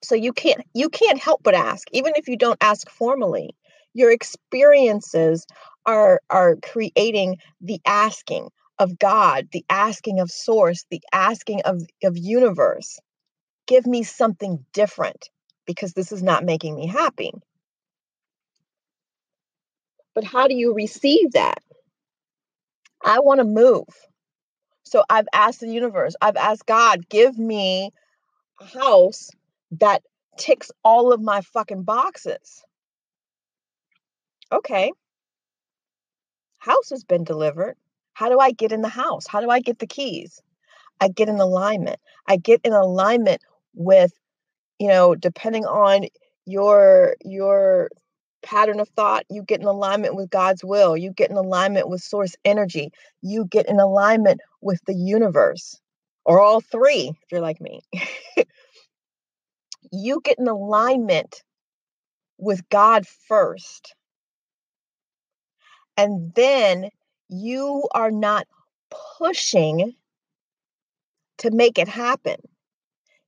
So 0.03 0.15
you 0.15 0.33
can't 0.33 0.63
you 0.75 0.89
can't 0.89 1.19
help 1.19 1.43
but 1.43 1.55
ask 1.55 1.87
even 1.93 2.15
if 2.17 2.27
you 2.27 2.37
don't 2.37 2.57
ask 2.63 2.89
formally 2.89 3.55
your 3.93 4.11
experiences 4.11 5.47
are 5.85 6.23
are 6.31 6.57
creating 6.57 7.37
the 7.61 7.81
asking 7.85 8.49
of 8.81 8.99
God, 8.99 9.49
the 9.53 9.65
asking 9.69 10.21
of 10.21 10.31
source, 10.31 10.87
the 10.91 11.03
asking 11.13 11.61
of, 11.63 11.83
of 12.03 12.17
universe. 12.17 12.99
Give 13.71 13.87
me 13.87 14.03
something 14.03 14.67
different 14.73 15.31
because 15.65 15.93
this 15.93 16.11
is 16.11 16.25
not 16.25 16.45
making 16.45 16.75
me 16.75 16.89
happy. 16.89 17.33
But 20.13 20.25
how 20.25 20.49
do 20.49 20.57
you 20.57 20.75
receive 20.75 21.31
that? 21.35 21.63
I 23.01 23.21
want 23.21 23.39
to 23.39 23.45
move. 23.45 23.87
So 24.83 25.05
I've 25.09 25.29
asked 25.33 25.61
the 25.61 25.69
universe, 25.69 26.17
I've 26.21 26.35
asked 26.35 26.67
God, 26.67 27.09
give 27.09 27.39
me 27.39 27.93
a 28.61 28.65
house 28.81 29.31
that 29.79 30.03
ticks 30.37 30.73
all 30.83 31.13
of 31.13 31.23
my 31.23 31.41
fucking 31.41 31.85
boxes. 31.85 32.65
Okay. 34.51 34.91
House 36.59 36.91
has 36.91 37.05
been 37.05 37.23
delivered. 37.23 37.77
How 38.15 38.31
do 38.31 38.41
I 38.41 38.51
get 38.51 38.73
in 38.73 38.83
the 38.83 38.89
house? 38.89 39.29
How 39.29 39.41
do 39.41 39.49
I 39.49 39.61
get 39.61 39.79
the 39.79 39.87
keys? 39.87 40.43
I 41.01 41.07
get 41.07 41.29
in 41.29 41.39
alignment. 41.39 42.01
I 42.27 42.37
get 42.37 42.61
in 42.65 42.73
alignment 42.73 43.41
with, 43.75 44.13
you 44.79 44.89
know, 44.89 45.15
depending 45.15 45.65
on 45.65 46.07
your 46.47 47.17
your 47.25 47.91
pattern 48.43 48.81
of 48.81 48.89
thought, 48.91 49.25
you 49.29 49.43
get 49.43 49.61
in 49.61 49.67
alignment 49.67 50.17
with 50.17 50.31
God's 50.31 50.65
will, 50.65 50.97
you 50.97 51.13
get 51.13 51.31
in 51.31 51.37
alignment 51.37 51.89
with 51.89 52.03
source 52.03 52.35
energy, 52.45 52.91
you 53.23 53.45
get 53.45 53.69
in 53.69 53.79
alignment 53.79 54.41
with 54.63 54.81
the 54.87 54.95
universe, 54.95 55.79
or 56.25 56.41
all 56.41 56.61
three, 56.61 57.13
if 57.23 57.33
you're 57.33 57.41
like 57.41 57.61
me. 57.61 57.81
you 59.93 60.21
get 60.25 60.39
in 60.39 60.49
alignment 60.49 61.43
with 62.39 62.69
God 62.69 63.07
first. 63.29 63.95
And 65.97 66.33
then 66.35 66.89
you 67.29 67.87
are 67.93 68.11
not 68.11 68.47
pushing 69.19 69.95
to 71.39 71.51
make 71.51 71.79
it 71.79 71.89
happen. 71.89 72.37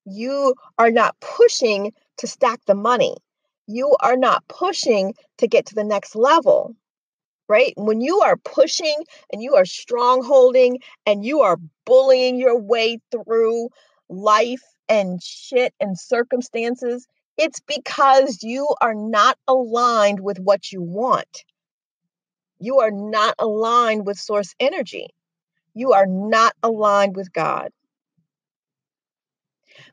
You 0.05 0.55
are 0.79 0.91
not 0.91 1.19
pushing 1.21 1.93
to 2.19 2.27
stack 2.27 2.61
the 2.67 2.75
money. 2.75 3.17
You 3.67 3.97
are 4.01 4.17
not 4.17 4.47
pushing 4.49 5.15
to 5.39 5.47
get 5.47 5.67
to 5.67 5.75
the 5.75 5.85
next 5.85 6.17
level, 6.17 6.75
right? 7.49 7.73
When 7.77 8.01
you 8.01 8.21
are 8.21 8.37
pushing 8.37 9.05
and 9.33 9.43
you 9.43 9.55
are 9.55 9.65
strong 9.65 10.25
holding 10.25 10.81
and 11.07 11.25
you 11.25 11.41
are 11.43 11.59
bullying 11.85 12.39
your 12.39 12.59
way 12.59 12.99
through 13.11 13.69
life 14.09 14.63
and 14.89 15.23
shit 15.23 15.73
and 15.81 15.99
circumstances, 15.99 17.07
it's 17.39 17.61
because 17.61 18.43
you 18.43 18.69
are 18.81 18.95
not 18.95 19.39
aligned 19.49 20.21
with 20.21 20.39
what 20.39 20.73
you 20.73 20.83
want. 20.83 21.45
You 22.59 22.81
are 22.81 22.91
not 22.91 23.35
aligned 23.39 24.07
with 24.07 24.19
source 24.19 24.55
energy. 24.61 25.09
You 25.75 25.93
are 25.93 26.07
not 26.07 26.55
aligned 26.63 27.17
with 27.17 27.33
God. 27.33 27.71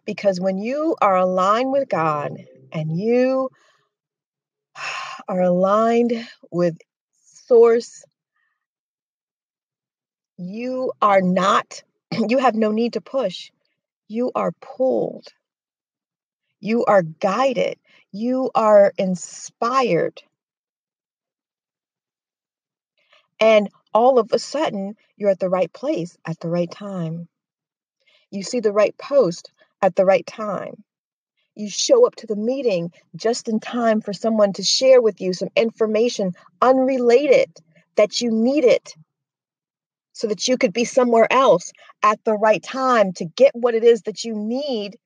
Because 0.05 0.39
when 0.39 0.57
you 0.57 0.95
are 1.01 1.17
aligned 1.17 1.71
with 1.71 1.89
God 1.89 2.31
and 2.71 2.97
you 2.97 3.49
are 5.27 5.41
aligned 5.41 6.27
with 6.51 6.77
source, 7.47 8.03
you 10.37 10.93
are 11.01 11.21
not, 11.21 11.83
you 12.29 12.37
have 12.39 12.55
no 12.55 12.71
need 12.71 12.93
to 12.93 13.01
push. 13.01 13.51
You 14.07 14.31
are 14.35 14.51
pulled. 14.53 15.27
You 16.59 16.85
are 16.85 17.03
guided. 17.03 17.77
You 18.11 18.49
are 18.55 18.93
inspired. 18.97 20.21
And 23.39 23.69
all 23.93 24.19
of 24.19 24.31
a 24.33 24.39
sudden, 24.39 24.95
you're 25.15 25.29
at 25.29 25.39
the 25.39 25.49
right 25.49 25.71
place 25.71 26.17
at 26.25 26.39
the 26.39 26.49
right 26.49 26.69
time. 26.69 27.27
You 28.31 28.43
see 28.43 28.59
the 28.59 28.73
right 28.73 28.97
post 28.97 29.51
at 29.81 29.95
the 29.95 30.05
right 30.05 30.25
time. 30.25 30.83
You 31.55 31.69
show 31.69 32.05
up 32.05 32.15
to 32.15 32.27
the 32.27 32.35
meeting 32.35 32.91
just 33.15 33.49
in 33.49 33.59
time 33.59 34.01
for 34.01 34.13
someone 34.13 34.53
to 34.53 34.63
share 34.63 35.01
with 35.01 35.19
you 35.19 35.33
some 35.33 35.49
information 35.55 36.33
unrelated 36.61 37.49
that 37.95 38.21
you 38.21 38.31
needed 38.31 38.81
so 40.13 40.27
that 40.27 40.47
you 40.47 40.57
could 40.57 40.73
be 40.73 40.85
somewhere 40.85 41.31
else 41.31 41.71
at 42.03 42.23
the 42.23 42.33
right 42.33 42.63
time 42.63 43.13
to 43.13 43.25
get 43.25 43.51
what 43.53 43.75
it 43.75 43.83
is 43.83 44.03
that 44.03 44.23
you 44.23 44.35
need 44.35 44.97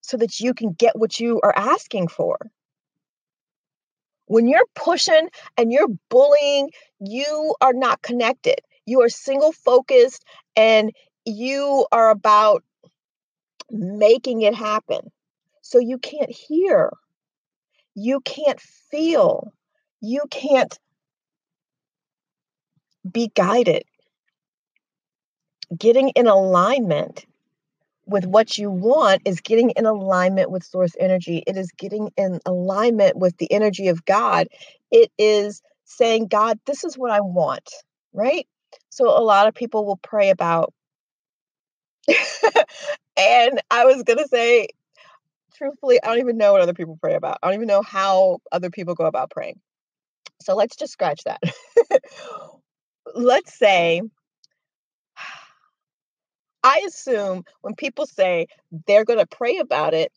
so 0.00 0.16
that 0.16 0.40
you 0.40 0.54
can 0.54 0.72
get 0.72 0.98
what 0.98 1.18
you 1.20 1.40
are 1.42 1.56
asking 1.56 2.08
for. 2.08 2.38
When 4.26 4.46
you're 4.46 4.66
pushing 4.74 5.28
and 5.56 5.72
you're 5.72 5.88
bullying, 6.08 6.70
you 7.00 7.54
are 7.60 7.72
not 7.72 8.02
connected. 8.02 8.60
You 8.86 9.02
are 9.02 9.08
single 9.08 9.52
focused 9.52 10.24
and 10.56 10.92
you 11.24 11.86
are 11.92 12.10
about 12.10 12.62
making 13.70 14.42
it 14.42 14.54
happen. 14.54 15.10
So 15.62 15.78
you 15.78 15.98
can't 15.98 16.30
hear, 16.30 16.90
you 17.94 18.20
can't 18.20 18.60
feel, 18.60 19.52
you 20.00 20.22
can't 20.30 20.78
be 23.10 23.30
guided. 23.34 23.84
Getting 25.76 26.10
in 26.10 26.26
alignment 26.26 27.26
with 28.06 28.24
what 28.24 28.56
you 28.56 28.70
want 28.70 29.22
is 29.26 29.40
getting 29.40 29.70
in 29.70 29.84
alignment 29.84 30.50
with 30.50 30.64
source 30.64 30.92
energy. 30.98 31.42
It 31.46 31.56
is 31.58 31.70
getting 31.72 32.10
in 32.16 32.40
alignment 32.46 33.16
with 33.16 33.36
the 33.36 33.52
energy 33.52 33.88
of 33.88 34.04
God. 34.06 34.48
It 34.90 35.12
is 35.18 35.60
saying, 35.84 36.28
God, 36.28 36.58
this 36.64 36.84
is 36.84 36.96
what 36.96 37.10
I 37.10 37.20
want, 37.20 37.68
right? 38.14 38.46
So 38.88 39.08
a 39.08 39.20
lot 39.20 39.46
of 39.46 39.54
people 39.54 39.84
will 39.84 39.98
pray 39.98 40.30
about. 40.30 40.72
and 43.16 43.60
I 43.70 43.84
was 43.84 44.02
going 44.02 44.18
to 44.18 44.28
say, 44.28 44.68
truthfully, 45.54 46.00
I 46.02 46.08
don't 46.08 46.20
even 46.20 46.38
know 46.38 46.52
what 46.52 46.60
other 46.62 46.74
people 46.74 46.98
pray 47.00 47.14
about. 47.14 47.38
I 47.42 47.48
don't 47.48 47.56
even 47.56 47.68
know 47.68 47.82
how 47.82 48.38
other 48.52 48.70
people 48.70 48.94
go 48.94 49.06
about 49.06 49.30
praying. 49.30 49.60
So 50.40 50.54
let's 50.54 50.76
just 50.76 50.92
scratch 50.92 51.22
that. 51.24 51.42
let's 53.14 53.54
say 53.54 54.02
I 56.62 56.84
assume 56.86 57.44
when 57.60 57.74
people 57.74 58.06
say 58.06 58.48
they're 58.86 59.04
going 59.04 59.20
to 59.20 59.26
pray 59.26 59.58
about 59.58 59.94
it, 59.94 60.12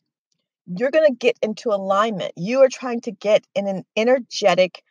you're 0.66 0.90
going 0.90 1.10
to 1.10 1.16
get 1.16 1.38
into 1.42 1.70
alignment. 1.70 2.32
You 2.36 2.60
are 2.62 2.68
trying 2.68 3.00
to 3.02 3.12
get 3.12 3.46
in 3.54 3.66
an 3.66 3.84
energetic, 3.96 4.82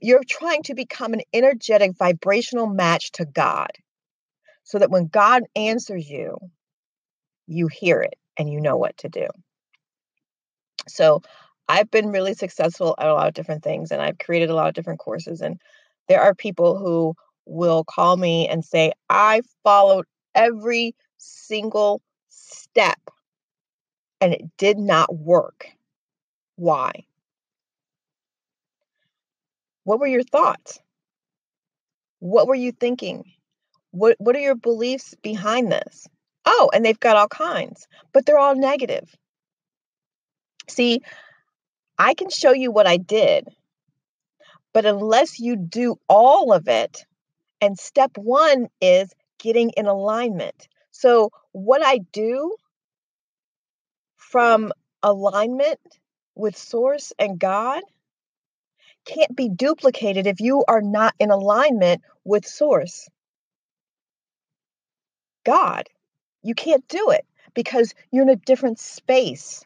you're 0.00 0.24
trying 0.28 0.62
to 0.64 0.74
become 0.74 1.14
an 1.14 1.22
energetic 1.32 1.96
vibrational 1.98 2.66
match 2.66 3.12
to 3.12 3.24
God 3.24 3.70
so 4.68 4.78
that 4.78 4.90
when 4.90 5.06
God 5.06 5.44
answers 5.56 6.10
you, 6.10 6.36
you 7.46 7.68
hear 7.68 8.02
it 8.02 8.16
and 8.36 8.52
you 8.52 8.60
know 8.60 8.76
what 8.76 8.98
to 8.98 9.08
do. 9.08 9.26
So 10.86 11.22
I've 11.70 11.90
been 11.90 12.10
really 12.10 12.34
successful 12.34 12.94
at 12.98 13.08
a 13.08 13.14
lot 13.14 13.28
of 13.28 13.34
different 13.34 13.64
things 13.64 13.90
and 13.90 14.02
I've 14.02 14.18
created 14.18 14.50
a 14.50 14.54
lot 14.54 14.68
of 14.68 14.74
different 14.74 15.00
courses. 15.00 15.40
And 15.40 15.58
there 16.06 16.20
are 16.20 16.34
people 16.34 16.76
who 16.76 17.14
will 17.46 17.82
call 17.82 18.18
me 18.18 18.46
and 18.46 18.62
say, 18.62 18.92
I 19.08 19.40
followed 19.64 20.04
every 20.34 20.94
single 21.16 22.02
step 22.28 23.00
and 24.20 24.34
it 24.34 24.42
did 24.58 24.76
not 24.76 25.16
work. 25.16 25.70
Why? 26.56 27.06
What 29.84 29.98
were 29.98 30.06
your 30.06 30.24
thoughts? 30.24 30.78
What 32.18 32.46
were 32.46 32.54
you 32.54 32.72
thinking? 32.72 33.24
What 33.90 34.16
what 34.18 34.36
are 34.36 34.40
your 34.40 34.54
beliefs 34.54 35.14
behind 35.22 35.72
this? 35.72 36.06
Oh, 36.44 36.70
and 36.72 36.84
they've 36.84 36.98
got 36.98 37.16
all 37.16 37.28
kinds, 37.28 37.88
but 38.12 38.26
they're 38.26 38.38
all 38.38 38.54
negative. 38.54 39.14
See, 40.68 41.00
I 41.98 42.14
can 42.14 42.30
show 42.30 42.52
you 42.52 42.70
what 42.70 42.86
I 42.86 42.96
did, 42.96 43.48
but 44.72 44.86
unless 44.86 45.40
you 45.40 45.56
do 45.56 45.96
all 46.08 46.52
of 46.52 46.68
it, 46.68 47.04
and 47.60 47.78
step 47.78 48.12
1 48.16 48.68
is 48.80 49.12
getting 49.38 49.70
in 49.70 49.86
alignment. 49.86 50.68
So, 50.90 51.30
what 51.52 51.82
I 51.84 51.98
do 52.12 52.56
from 54.16 54.72
alignment 55.02 55.80
with 56.34 56.56
Source 56.56 57.12
and 57.18 57.38
God 57.38 57.82
can't 59.04 59.34
be 59.34 59.48
duplicated 59.48 60.26
if 60.26 60.40
you 60.40 60.64
are 60.68 60.82
not 60.82 61.14
in 61.18 61.30
alignment 61.30 62.02
with 62.24 62.46
Source. 62.46 63.08
God. 65.48 65.88
You 66.42 66.54
can't 66.54 66.86
do 66.88 67.08
it 67.08 67.24
because 67.54 67.94
you're 68.12 68.24
in 68.24 68.28
a 68.28 68.36
different 68.36 68.78
space. 68.78 69.64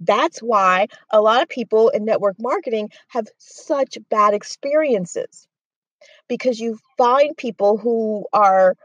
That's 0.00 0.38
why 0.38 0.88
a 1.10 1.20
lot 1.20 1.42
of 1.42 1.48
people 1.50 1.90
in 1.90 2.06
network 2.06 2.36
marketing 2.40 2.88
have 3.08 3.26
such 3.36 3.98
bad 4.08 4.32
experiences 4.32 5.46
because 6.26 6.58
you 6.58 6.78
find 6.96 7.36
people 7.36 7.76
who 7.76 8.24
are 8.32 8.76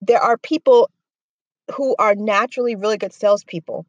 there 0.00 0.20
are 0.20 0.38
people 0.38 0.90
who 1.74 1.96
are 1.98 2.14
naturally 2.14 2.76
really 2.76 2.98
good 2.98 3.12
salespeople 3.12 3.84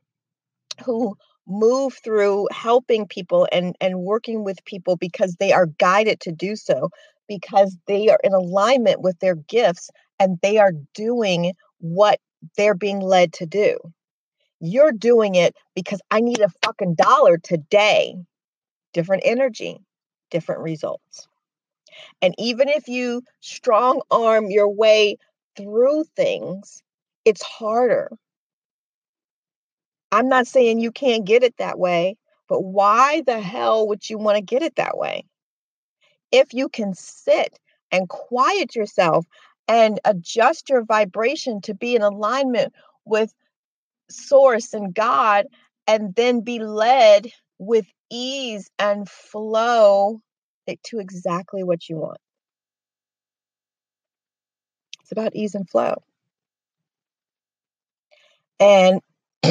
who 0.83 1.15
move 1.47 1.93
through 2.03 2.47
helping 2.51 3.05
people 3.07 3.47
and 3.51 3.75
and 3.79 3.99
working 3.99 4.43
with 4.43 4.65
people 4.65 4.95
because 4.95 5.35
they 5.35 5.51
are 5.51 5.67
guided 5.67 6.19
to 6.21 6.31
do 6.31 6.55
so 6.55 6.89
because 7.27 7.77
they 7.85 8.09
are 8.09 8.19
in 8.23 8.33
alignment 8.33 9.01
with 9.01 9.19
their 9.19 9.35
gifts 9.35 9.91
and 10.19 10.37
they 10.41 10.57
are 10.57 10.73
doing 10.93 11.53
what 11.79 12.19
they're 12.57 12.75
being 12.75 12.99
led 12.99 13.33
to 13.33 13.45
do. 13.45 13.77
You're 14.59 14.91
doing 14.91 15.35
it 15.35 15.55
because 15.75 16.01
I 16.11 16.19
need 16.19 16.39
a 16.39 16.49
fucking 16.63 16.95
dollar 16.95 17.37
today. 17.37 18.15
Different 18.93 19.23
energy, 19.25 19.79
different 20.31 20.61
results. 20.61 21.27
And 22.21 22.35
even 22.37 22.67
if 22.69 22.87
you 22.87 23.23
strong 23.39 24.01
arm 24.11 24.49
your 24.49 24.69
way 24.69 25.17
through 25.55 26.05
things, 26.15 26.81
it's 27.25 27.41
harder. 27.43 28.09
I'm 30.11 30.27
not 30.27 30.47
saying 30.47 30.79
you 30.79 30.91
can't 30.91 31.25
get 31.25 31.43
it 31.43 31.55
that 31.57 31.77
way, 31.77 32.17
but 32.47 32.61
why 32.61 33.21
the 33.25 33.39
hell 33.39 33.87
would 33.87 34.09
you 34.09 34.17
want 34.17 34.37
to 34.37 34.41
get 34.41 34.63
it 34.63 34.75
that 34.75 34.97
way? 34.97 35.25
If 36.31 36.53
you 36.53 36.67
can 36.67 36.93
sit 36.93 37.57
and 37.91 38.09
quiet 38.09 38.75
yourself 38.75 39.25
and 39.69 39.99
adjust 40.03 40.67
your 40.67 40.83
vibration 40.83 41.61
to 41.61 41.75
be 41.75 41.95
in 41.95 42.01
alignment 42.01 42.73
with 43.05 43.31
source 44.09 44.73
and 44.73 44.93
God 44.93 45.45
and 45.87 46.15
then 46.15 46.41
be 46.41 46.59
led 46.59 47.31
with 47.59 47.85
ease 48.09 48.69
and 48.79 49.07
flow 49.07 50.21
to 50.83 50.99
exactly 50.99 51.63
what 51.63 51.87
you 51.87 51.97
want. 51.97 52.19
It's 55.01 55.11
about 55.11 55.35
ease 55.35 55.55
and 55.55 55.67
flow. 55.69 55.95
And 58.59 59.01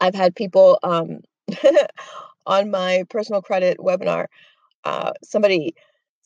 I've 0.00 0.14
had 0.14 0.36
people 0.36 0.78
um, 0.82 1.20
on 2.46 2.70
my 2.70 3.04
personal 3.08 3.42
credit 3.42 3.78
webinar, 3.78 4.26
uh, 4.84 5.12
somebody 5.24 5.74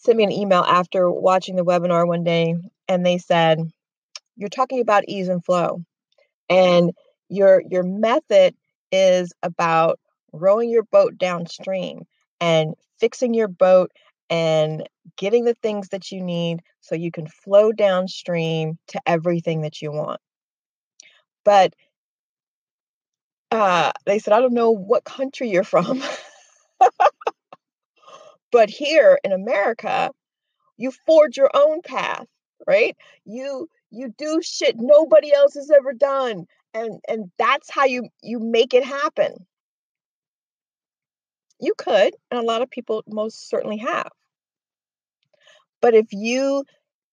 sent 0.02 0.18
me 0.18 0.24
an 0.24 0.32
email 0.32 0.62
after 0.62 1.10
watching 1.10 1.56
the 1.56 1.64
webinar 1.64 2.06
one 2.06 2.24
day, 2.24 2.56
and 2.88 3.06
they 3.06 3.18
said, 3.18 3.58
You're 4.36 4.48
talking 4.48 4.80
about 4.80 5.04
ease 5.08 5.28
and 5.28 5.44
flow. 5.44 5.84
And 6.50 6.92
your 7.28 7.62
your 7.70 7.82
method 7.84 8.54
is 8.90 9.32
about 9.42 9.98
rowing 10.32 10.70
your 10.70 10.82
boat 10.84 11.16
downstream 11.18 12.04
and 12.40 12.74
fixing 12.98 13.34
your 13.34 13.48
boat 13.48 13.92
and 14.28 14.88
getting 15.16 15.44
the 15.44 15.54
things 15.62 15.88
that 15.90 16.10
you 16.10 16.22
need 16.22 16.60
so 16.80 16.94
you 16.94 17.10
can 17.10 17.26
flow 17.26 17.72
downstream 17.72 18.78
to 18.88 19.00
everything 19.06 19.62
that 19.62 19.80
you 19.80 19.92
want. 19.92 20.20
But 21.44 21.74
uh, 23.50 23.92
they 24.06 24.18
said, 24.18 24.32
I 24.32 24.40
don't 24.40 24.54
know 24.54 24.70
what 24.70 25.04
country 25.04 25.50
you're 25.50 25.64
from. 25.64 26.02
but 28.52 28.70
here 28.70 29.18
in 29.24 29.32
America, 29.32 30.12
you 30.76 30.92
forge 31.06 31.36
your 31.36 31.50
own 31.54 31.82
path, 31.82 32.26
right? 32.66 32.96
You 33.24 33.68
you 33.90 34.14
do 34.16 34.40
shit 34.42 34.76
nobody 34.78 35.34
else 35.34 35.54
has 35.54 35.70
ever 35.70 35.92
done. 35.92 36.46
And 36.74 37.00
and 37.08 37.30
that's 37.38 37.70
how 37.70 37.84
you 37.84 38.08
you 38.22 38.38
make 38.38 38.74
it 38.74 38.84
happen. 38.84 39.46
You 41.58 41.74
could, 41.76 42.14
and 42.30 42.40
a 42.40 42.46
lot 42.46 42.62
of 42.62 42.70
people 42.70 43.02
most 43.06 43.48
certainly 43.48 43.78
have. 43.78 44.10
But 45.80 45.94
if 45.94 46.12
you 46.12 46.64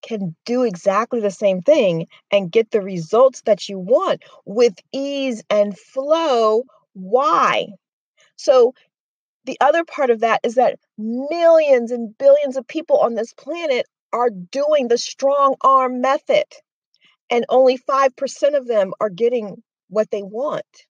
can 0.02 0.36
do 0.46 0.64
exactly 0.64 1.20
the 1.20 1.32
same 1.32 1.62
thing 1.62 2.08
and 2.32 2.52
get 2.52 2.72
the 2.72 2.82
results 2.82 3.42
that 3.42 3.68
you 3.68 3.78
want 3.78 4.24
with 4.46 4.74
ease 4.92 5.44
and 5.50 5.78
flow. 5.78 6.64
Why? 6.94 7.68
So, 8.36 8.74
the 9.50 9.58
other 9.62 9.84
part 9.84 10.12
of 10.12 10.20
that 10.20 10.42
is 10.44 10.54
that 10.56 10.78
millions 10.96 11.90
and 11.90 12.16
billions 12.20 12.56
of 12.56 12.68
people 12.68 13.00
on 13.00 13.16
this 13.16 13.34
planet 13.34 13.88
are 14.14 14.30
doing 14.30 14.88
the 14.88 14.98
strong 15.00 15.56
arm 15.62 16.02
method, 16.02 16.44
and 17.32 17.46
only 17.50 17.76
5% 17.76 18.56
of 18.56 18.68
them 18.68 18.94
are 19.02 19.10
getting 19.10 19.64
what 19.88 20.12
they 20.12 20.22
want. 20.22 20.86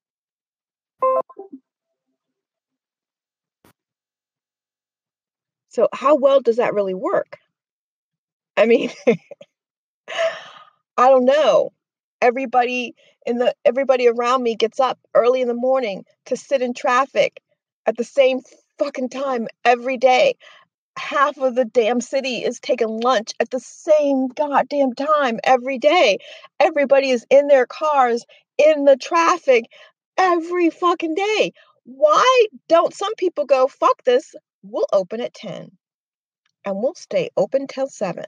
So, 5.69 5.87
how 5.93 6.15
well 6.15 6.41
does 6.41 6.57
that 6.57 6.73
really 6.73 6.93
work? 6.93 7.37
I 8.57 8.65
mean, 8.65 8.91
I 10.97 11.07
don't 11.07 11.23
know. 11.23 11.71
Everybody 12.21 12.93
in 13.25 13.37
the 13.37 13.55
everybody 13.63 14.09
around 14.09 14.43
me 14.43 14.55
gets 14.55 14.81
up 14.81 14.99
early 15.15 15.39
in 15.39 15.47
the 15.47 15.53
morning 15.53 16.03
to 16.25 16.35
sit 16.35 16.61
in 16.61 16.73
traffic 16.73 17.39
at 17.89 17.97
the 17.97 18.03
same 18.03 18.39
fucking 18.77 19.09
time 19.09 19.47
every 19.65 19.97
day. 19.97 20.35
Half 20.95 21.37
of 21.39 21.55
the 21.55 21.65
damn 21.65 22.01
city 22.01 22.43
is 22.43 22.59
taking 22.59 22.99
lunch 23.01 23.31
at 23.39 23.49
the 23.49 23.59
same 23.59 24.27
goddamn 24.27 24.93
time 24.93 25.39
every 25.43 25.79
day. 25.79 26.19
Everybody 26.59 27.09
is 27.09 27.25
in 27.31 27.47
their 27.47 27.65
cars 27.65 28.25
in 28.59 28.85
the 28.85 28.95
traffic 28.95 29.65
every 30.17 30.69
fucking 30.69 31.15
day. 31.15 31.51
Why 31.83 32.45
don't 32.67 32.93
some 32.93 33.15
people 33.15 33.45
go, 33.45 33.67
fuck 33.67 34.03
this, 34.03 34.35
we'll 34.61 34.85
open 34.93 35.19
at 35.19 35.33
10 35.33 35.71
and 36.65 36.75
we'll 36.75 36.93
stay 36.93 37.31
open 37.37 37.65
till 37.65 37.87
7? 37.87 38.23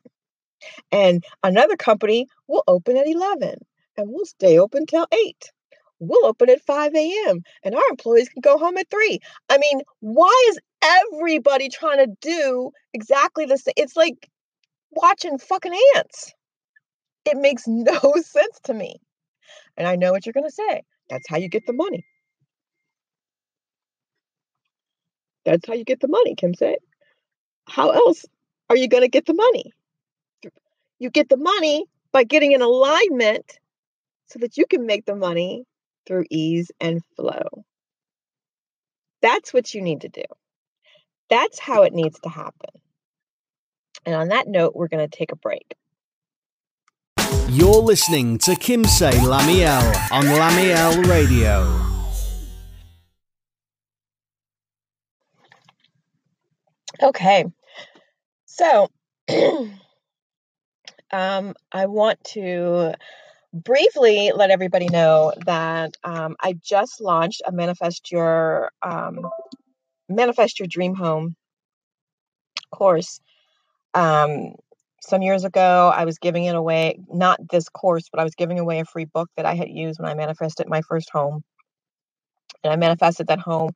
And 0.91 1.23
another 1.43 1.75
company 1.75 2.25
will 2.47 2.63
open 2.67 2.97
at 2.97 3.07
11 3.07 3.55
and 3.97 4.09
we'll 4.09 4.25
stay 4.25 4.57
open 4.57 4.87
till 4.87 5.05
8. 5.13 5.51
We'll 6.01 6.25
open 6.25 6.49
at 6.49 6.61
5 6.63 6.95
a.m. 6.95 7.43
and 7.63 7.75
our 7.75 7.89
employees 7.91 8.27
can 8.27 8.41
go 8.41 8.57
home 8.57 8.75
at 8.77 8.89
3. 8.89 9.19
I 9.49 9.59
mean, 9.59 9.81
why 9.99 10.47
is 10.49 10.59
everybody 10.83 11.69
trying 11.69 11.99
to 11.99 12.11
do 12.21 12.71
exactly 12.91 13.45
the 13.45 13.59
same? 13.59 13.75
It's 13.77 13.95
like 13.95 14.27
watching 14.89 15.37
fucking 15.37 15.79
ants. 15.95 16.33
It 17.25 17.37
makes 17.37 17.63
no 17.67 17.99
sense 18.23 18.59
to 18.63 18.73
me. 18.73 18.95
And 19.77 19.87
I 19.87 19.95
know 19.95 20.11
what 20.11 20.25
you're 20.25 20.33
going 20.33 20.49
to 20.49 20.51
say. 20.51 20.81
That's 21.07 21.29
how 21.29 21.37
you 21.37 21.49
get 21.49 21.67
the 21.67 21.73
money. 21.73 22.03
That's 25.45 25.67
how 25.67 25.75
you 25.75 25.83
get 25.83 25.99
the 25.99 26.07
money, 26.07 26.33
Kim 26.33 26.55
said. 26.55 26.77
How 27.67 27.91
else 27.91 28.25
are 28.71 28.75
you 28.75 28.87
going 28.87 29.03
to 29.03 29.07
get 29.07 29.27
the 29.27 29.35
money? 29.35 29.71
You 30.97 31.11
get 31.11 31.29
the 31.29 31.37
money 31.37 31.85
by 32.11 32.23
getting 32.23 32.53
in 32.53 32.63
alignment 32.63 33.59
so 34.27 34.39
that 34.39 34.57
you 34.57 34.65
can 34.65 34.87
make 34.87 35.05
the 35.05 35.15
money 35.15 35.63
through 36.05 36.25
ease 36.29 36.71
and 36.79 37.01
flow. 37.15 37.65
That's 39.21 39.53
what 39.53 39.73
you 39.73 39.81
need 39.81 40.01
to 40.01 40.09
do. 40.09 40.23
That's 41.29 41.59
how 41.59 41.83
it 41.83 41.93
needs 41.93 42.19
to 42.21 42.29
happen. 42.29 42.69
And 44.05 44.15
on 44.15 44.29
that 44.29 44.47
note, 44.47 44.75
we're 44.75 44.87
going 44.87 45.07
to 45.07 45.17
take 45.17 45.31
a 45.31 45.35
break. 45.35 45.75
You're 47.49 47.81
listening 47.81 48.37
to 48.39 48.51
Kimsey 48.51 49.11
Lamiel 49.11 50.11
on 50.11 50.23
Lamiel 50.23 51.07
Radio. 51.07 51.67
Okay. 57.01 57.45
So, 58.45 58.89
um, 61.11 61.53
I 61.71 61.85
want 61.87 62.23
to 62.25 62.93
briefly 63.53 64.31
let 64.35 64.51
everybody 64.51 64.87
know 64.87 65.33
that 65.45 65.95
um, 66.03 66.35
I 66.39 66.53
just 66.53 67.01
launched 67.01 67.41
a 67.45 67.51
manifest 67.51 68.11
your 68.11 68.71
um, 68.81 69.27
manifest 70.09 70.59
your 70.59 70.67
dream 70.67 70.95
home 70.95 71.35
course. 72.71 73.19
Um, 73.93 74.53
some 75.01 75.21
years 75.21 75.43
ago, 75.43 75.91
I 75.93 76.05
was 76.05 76.19
giving 76.19 76.45
it 76.45 76.55
away, 76.55 76.99
not 77.11 77.39
this 77.49 77.69
course, 77.69 78.07
but 78.11 78.19
I 78.19 78.23
was 78.23 78.35
giving 78.35 78.59
away 78.59 78.79
a 78.79 78.85
free 78.85 79.05
book 79.05 79.29
that 79.35 79.45
I 79.45 79.55
had 79.55 79.69
used 79.69 79.99
when 79.99 80.09
I 80.09 80.13
manifested 80.13 80.67
my 80.69 80.81
first 80.81 81.09
home. 81.11 81.43
And 82.63 82.71
I 82.71 82.75
manifested 82.75 83.27
that 83.27 83.39
home 83.39 83.71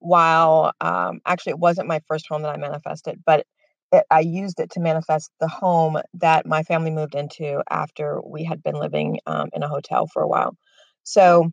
while 0.00 0.72
um, 0.80 1.20
actually 1.24 1.50
it 1.52 1.58
wasn't 1.58 1.88
my 1.88 2.00
first 2.08 2.26
home 2.28 2.42
that 2.42 2.54
I 2.54 2.58
manifested, 2.58 3.22
but 3.24 3.46
it, 3.94 4.04
I 4.10 4.20
used 4.20 4.60
it 4.60 4.70
to 4.72 4.80
manifest 4.80 5.30
the 5.40 5.48
home 5.48 5.98
that 6.14 6.46
my 6.46 6.62
family 6.62 6.90
moved 6.90 7.14
into 7.14 7.62
after 7.70 8.20
we 8.20 8.44
had 8.44 8.62
been 8.62 8.74
living 8.74 9.20
um, 9.26 9.50
in 9.52 9.62
a 9.62 9.68
hotel 9.68 10.06
for 10.06 10.22
a 10.22 10.28
while. 10.28 10.56
So 11.04 11.50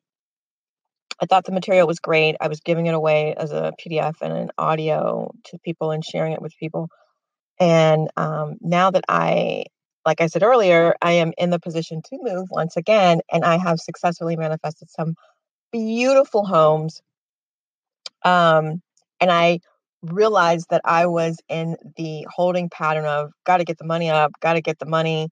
I 1.22 1.28
thought 1.28 1.46
the 1.46 1.52
material 1.52 1.88
was 1.88 2.00
great. 2.00 2.36
I 2.42 2.48
was 2.48 2.62
giving 2.62 2.88
it 2.88 2.96
away 2.96 3.36
as 3.36 3.52
a 3.52 3.74
PDF 3.80 4.16
and 4.22 4.34
an 4.34 4.52
audio 4.58 5.32
to 5.46 5.60
people 5.60 5.92
and 5.92 6.04
sharing 6.04 6.34
it 6.34 6.42
with 6.42 6.58
people. 6.58 6.90
And 7.60 8.10
um, 8.18 8.56
now 8.60 8.90
that 8.92 9.04
I, 9.08 9.66
like 10.06 10.20
I 10.20 10.28
said 10.28 10.42
earlier, 10.42 10.96
I 11.02 11.14
am 11.14 11.32
in 11.38 11.52
the 11.52 11.60
position 11.60 12.02
to 12.06 12.18
move 12.22 12.48
once 12.50 12.76
again, 12.76 13.22
and 13.32 13.46
I 13.46 13.58
have 13.58 13.80
successfully 13.80 14.36
manifested 14.36 14.90
some 14.90 15.16
beautiful 15.72 16.46
homes. 16.46 17.02
Um, 18.24 18.82
and 19.20 19.32
I 19.32 19.60
realized 20.04 20.68
that 20.70 20.82
I 20.86 21.06
was 21.06 21.38
in 21.50 21.76
the 21.98 22.26
holding 22.30 22.70
pattern 22.70 23.06
of 23.06 23.32
got 23.46 23.58
to 23.58 23.64
get 23.64 23.78
the 23.78 23.86
money 23.86 24.10
up, 24.10 24.32
got 24.42 24.54
to 24.54 24.62
get 24.62 24.80
the 24.80 24.86
money, 24.86 25.30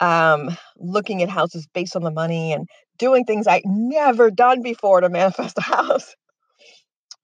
um, 0.00 0.50
looking 0.76 1.22
at 1.22 1.28
houses 1.28 1.66
based 1.72 1.96
on 1.96 2.02
the 2.02 2.10
money 2.10 2.52
and 2.52 2.68
doing 2.98 3.24
things 3.24 3.46
I 3.46 3.62
never 3.64 4.30
done 4.30 4.62
before 4.62 5.00
to 5.00 5.08
manifest 5.08 5.58
a 5.58 5.62
house. 5.62 6.14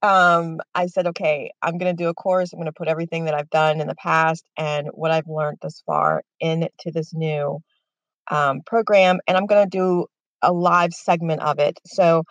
Um, 0.02 0.60
I 0.74 0.86
said, 0.86 1.06
okay, 1.08 1.50
I'm 1.62 1.78
going 1.78 1.94
to 1.94 2.02
do 2.02 2.08
a 2.08 2.14
course. 2.14 2.52
I'm 2.52 2.58
going 2.58 2.66
to 2.66 2.72
put 2.72 2.88
everything 2.88 3.24
that 3.24 3.34
I've 3.34 3.50
done 3.50 3.80
in 3.80 3.88
the 3.88 3.94
past 3.96 4.44
and 4.56 4.88
what 4.92 5.10
I've 5.10 5.26
learned 5.26 5.58
thus 5.62 5.82
far 5.86 6.22
into 6.38 6.92
this 6.92 7.14
new 7.14 7.60
um, 8.30 8.60
program. 8.66 9.18
And 9.26 9.36
I'm 9.36 9.46
going 9.46 9.68
to 9.68 9.78
do 9.78 10.06
a 10.42 10.52
live 10.52 10.92
segment 10.92 11.40
of 11.40 11.58
it. 11.58 11.78
So 11.86 12.24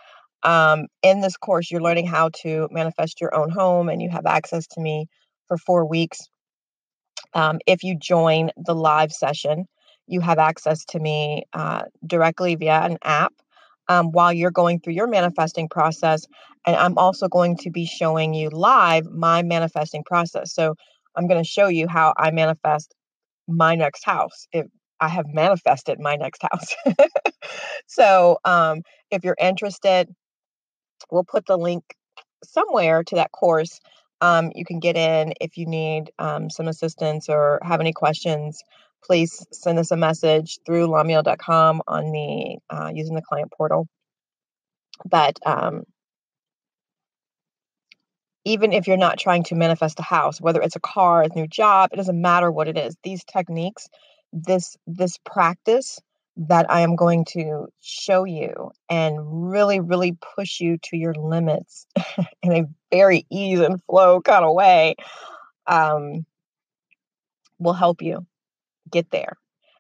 um, 0.46 0.88
in 1.02 1.22
this 1.22 1.38
course, 1.38 1.72
you're 1.72 1.82
learning 1.82 2.08
how 2.08 2.30
to 2.44 2.70
manifest 2.72 3.20
your 3.20 3.36
own 3.36 3.50
home, 3.50 3.90
and 3.90 4.02
you 4.02 4.10
have 4.10 4.26
access 4.26 4.68
to 4.68 4.80
me 4.80 5.08
for 5.48 5.58
four 5.58 5.86
weeks. 5.86 6.20
Um, 7.34 7.60
if 7.66 7.84
you 7.84 7.98
join 7.98 8.52
the 8.56 8.76
live 8.76 9.12
session, 9.12 9.66
you 10.08 10.22
have 10.22 10.38
access 10.38 10.86
to 10.86 11.00
me 11.00 11.44
uh, 11.54 11.84
directly 12.06 12.56
via 12.56 12.82
an 12.82 12.98
app 13.04 13.34
um, 13.88 14.12
while 14.12 14.32
you're 14.32 14.52
going 14.52 14.80
through 14.80 14.94
your 14.94 15.08
manifesting 15.08 15.68
process. 15.68 16.26
And 16.66 16.76
I'm 16.76 16.98
also 16.98 17.28
going 17.28 17.58
to 17.58 17.72
be 17.72 17.86
showing 17.86 18.34
you 18.34 18.50
live 18.50 19.06
my 19.12 19.42
manifesting 19.42 20.04
process. 20.04 20.54
So 20.54 20.76
I'm 21.16 21.28
going 21.28 21.44
to 21.44 21.50
show 21.50 21.68
you 21.68 21.88
how 21.88 22.14
I 22.18 22.32
manifest 22.32 22.94
my 23.48 23.76
next 23.76 24.06
house. 24.06 24.48
If 24.52 24.68
I 25.00 25.08
have 25.08 25.26
manifested 25.28 26.00
my 26.00 26.16
next 26.16 26.42
house. 26.52 26.76
so 27.88 28.40
um, 28.46 28.82
if 29.12 29.24
you're 29.24 29.38
interested, 29.40 30.14
we'll 31.12 31.24
put 31.24 31.46
the 31.46 31.58
link 31.58 31.84
somewhere 32.44 33.04
to 33.04 33.16
that 33.16 33.32
course. 33.32 33.80
Um, 34.22 34.52
you 34.56 34.66
can 34.66 34.80
get 34.80 34.96
in 34.96 35.34
if 35.42 35.58
you 35.58 35.66
need 35.66 36.12
um, 36.18 36.50
some 36.50 36.68
assistance 36.68 37.30
or 37.30 37.60
have 37.62 37.80
any 37.82 37.94
questions. 37.94 38.64
Please 39.04 39.46
send 39.52 39.78
us 39.78 39.92
a 39.92 39.98
message 39.98 40.60
through 40.66 40.88
lamiel.com 40.88 41.82
on 41.88 42.12
the 42.12 42.58
uh, 42.70 42.92
using 42.94 43.16
the 43.16 43.22
client 43.22 43.52
portal. 43.56 43.88
But 45.06 45.38
um, 45.46 45.84
even 48.46 48.72
if 48.72 48.88
you're 48.88 48.98
not 48.98 49.20
trying 49.20 49.44
to 49.46 49.56
manifest 49.56 50.00
a 50.00 50.04
house, 50.04 50.40
whether 50.40 50.62
it's 50.62 50.76
a 50.76 50.80
car, 50.80 51.24
a 51.24 51.30
new 51.36 51.48
job, 51.48 51.90
it 51.92 51.98
doesn't 51.98 52.20
matter 52.20 52.52
what 52.52 52.68
it 52.68 52.78
is. 52.78 52.96
These 53.04 53.24
techniques, 53.26 53.88
this 54.32 54.78
this 54.88 55.18
practice 55.26 56.00
that 56.38 56.70
I 56.70 56.82
am 56.82 56.96
going 56.96 57.26
to 57.30 57.68
show 57.82 58.26
you 58.26 58.72
and 58.90 59.50
really, 59.52 59.80
really 59.80 60.18
push 60.36 60.60
you 60.60 60.78
to 60.84 60.98
your 60.98 61.14
limits 61.14 61.88
in 62.44 62.52
a 62.52 62.64
very 62.92 63.26
ease 63.32 63.60
and 63.60 63.82
flow 63.84 64.22
kind 64.22 64.44
of 64.44 64.54
way 64.54 64.96
um, 65.68 66.26
will 67.58 67.74
help 67.74 68.02
you 68.02 68.26
get 68.92 69.10
there. 69.12 69.38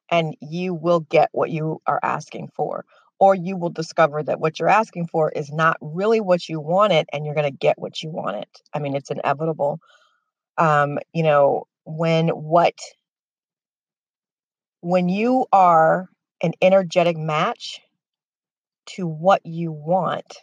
And 0.09 0.35
you 0.39 0.73
will 0.73 1.01
get 1.01 1.29
what 1.31 1.49
you 1.49 1.81
are 1.87 1.99
asking 2.01 2.51
for. 2.55 2.85
Or 3.17 3.33
you 3.33 3.55
will 3.55 3.69
discover 3.69 4.21
that 4.23 4.39
what 4.39 4.59
you're 4.59 4.69
asking 4.69 5.07
for 5.07 5.31
is 5.31 5.51
not 5.51 5.77
really 5.79 6.19
what 6.19 6.49
you 6.49 6.59
wanted, 6.59 7.07
and 7.13 7.25
you're 7.25 7.33
going 7.33 7.49
to 7.49 7.57
get 7.57 7.79
what 7.79 8.03
you 8.03 8.09
wanted. 8.09 8.47
I 8.73 8.79
mean, 8.79 8.93
it's 8.93 9.09
inevitable. 9.09 9.79
Um, 10.57 10.99
you 11.13 11.23
know, 11.23 11.63
when 11.85 12.27
what 12.27 12.73
when 14.81 15.07
you 15.07 15.45
are 15.53 16.09
an 16.45 16.53
energetic 16.61 17.17
match 17.17 17.81
to 18.85 19.07
what 19.07 19.43
you 19.45 19.71
want, 19.71 20.37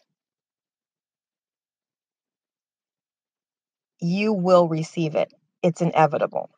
you 4.01 4.33
will 4.33 4.67
receive 4.67 5.15
it. 5.15 5.33
It's 5.63 5.81
inevitable. 5.81 6.51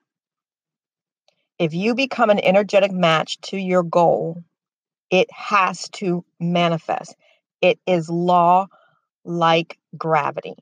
If 1.58 1.74
you 1.74 1.94
become 1.94 2.30
an 2.30 2.40
energetic 2.40 2.90
match 2.90 3.38
to 3.42 3.58
your 3.58 3.82
goal, 3.82 4.42
it 5.10 5.30
has 5.30 5.90
to 5.90 6.24
manifest. 6.40 7.14
It 7.60 7.78
is 7.86 8.08
law 8.08 8.68
like 9.26 9.78
gravity. 9.96 10.54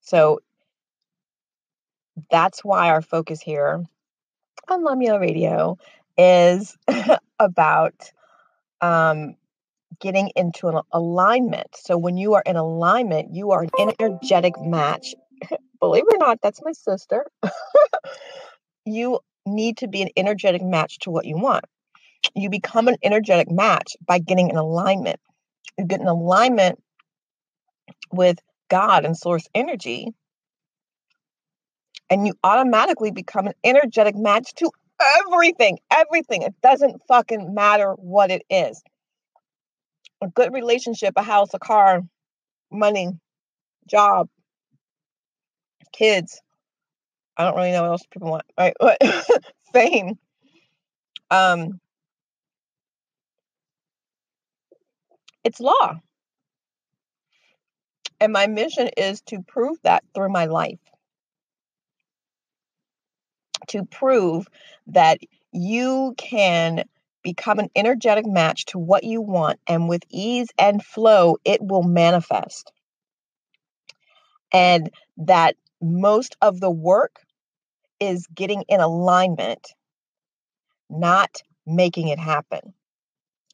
So 0.00 0.40
that's 2.32 2.64
why 2.64 2.90
our 2.90 3.00
focus 3.00 3.40
here 3.40 3.84
on 4.68 4.84
Lamiel 4.84 5.20
Radio 5.20 5.78
is 6.16 6.76
about 7.38 7.94
um, 8.80 9.36
getting 10.00 10.30
into 10.36 10.68
an 10.68 10.80
alignment. 10.92 11.68
So 11.76 11.96
when 11.98 12.16
you 12.16 12.34
are 12.34 12.42
in 12.44 12.56
alignment, 12.56 13.34
you 13.34 13.52
are 13.52 13.62
an 13.62 13.92
energetic 14.00 14.54
match. 14.60 15.14
Believe 15.80 16.04
it 16.08 16.14
or 16.14 16.18
not, 16.18 16.38
that's 16.42 16.60
my 16.62 16.72
sister. 16.72 17.26
you 18.84 19.20
need 19.46 19.78
to 19.78 19.88
be 19.88 20.02
an 20.02 20.10
energetic 20.16 20.62
match 20.62 21.00
to 21.00 21.10
what 21.10 21.24
you 21.24 21.36
want. 21.36 21.64
You 22.34 22.50
become 22.50 22.88
an 22.88 22.96
energetic 23.02 23.50
match 23.50 23.96
by 24.06 24.18
getting 24.18 24.50
an 24.50 24.56
alignment. 24.56 25.18
You 25.78 25.86
get 25.86 26.00
an 26.00 26.06
alignment 26.06 26.80
with 28.12 28.38
God 28.68 29.04
and 29.04 29.16
source 29.16 29.48
energy, 29.54 30.08
and 32.08 32.26
you 32.26 32.34
automatically 32.44 33.10
become 33.10 33.46
an 33.46 33.54
energetic 33.64 34.14
match 34.14 34.54
to 34.56 34.70
everything, 35.26 35.78
everything. 35.90 36.42
It 36.42 36.54
doesn't 36.62 37.02
fucking 37.08 37.54
matter 37.54 37.92
what 37.92 38.30
it 38.30 38.42
is. 38.50 38.82
A 40.22 40.28
good 40.28 40.52
relationship, 40.52 41.14
a 41.16 41.22
house, 41.22 41.54
a 41.54 41.58
car, 41.58 42.02
money, 42.70 43.10
job, 43.86 44.28
kids. 45.92 46.40
I 47.36 47.44
don't 47.44 47.56
really 47.56 47.72
know 47.72 47.82
what 47.82 47.90
else 47.90 48.06
people 48.10 48.30
want, 48.30 48.44
right? 48.58 48.74
Fame. 49.72 50.18
Um, 51.30 51.80
it's 55.44 55.60
law. 55.60 55.94
And 58.20 58.32
my 58.32 58.46
mission 58.46 58.88
is 58.96 59.20
to 59.22 59.42
prove 59.42 59.78
that 59.82 60.04
through 60.14 60.28
my 60.28 60.44
life 60.44 60.78
to 63.68 63.84
prove 63.84 64.46
that 64.88 65.18
you 65.52 66.14
can 66.16 66.84
become 67.22 67.58
an 67.58 67.68
energetic 67.76 68.26
match 68.26 68.66
to 68.66 68.78
what 68.78 69.04
you 69.04 69.20
want, 69.20 69.60
and 69.66 69.88
with 69.88 70.02
ease 70.10 70.48
and 70.58 70.84
flow, 70.84 71.36
it 71.44 71.62
will 71.62 71.82
manifest. 71.82 72.72
And 74.52 74.90
that 75.18 75.56
most 75.80 76.36
of 76.42 76.60
the 76.60 76.70
work 76.70 77.20
is 78.00 78.26
getting 78.34 78.64
in 78.68 78.80
alignment, 78.80 79.68
not 80.90 81.42
making 81.66 82.08
it 82.08 82.18
happen. 82.18 82.74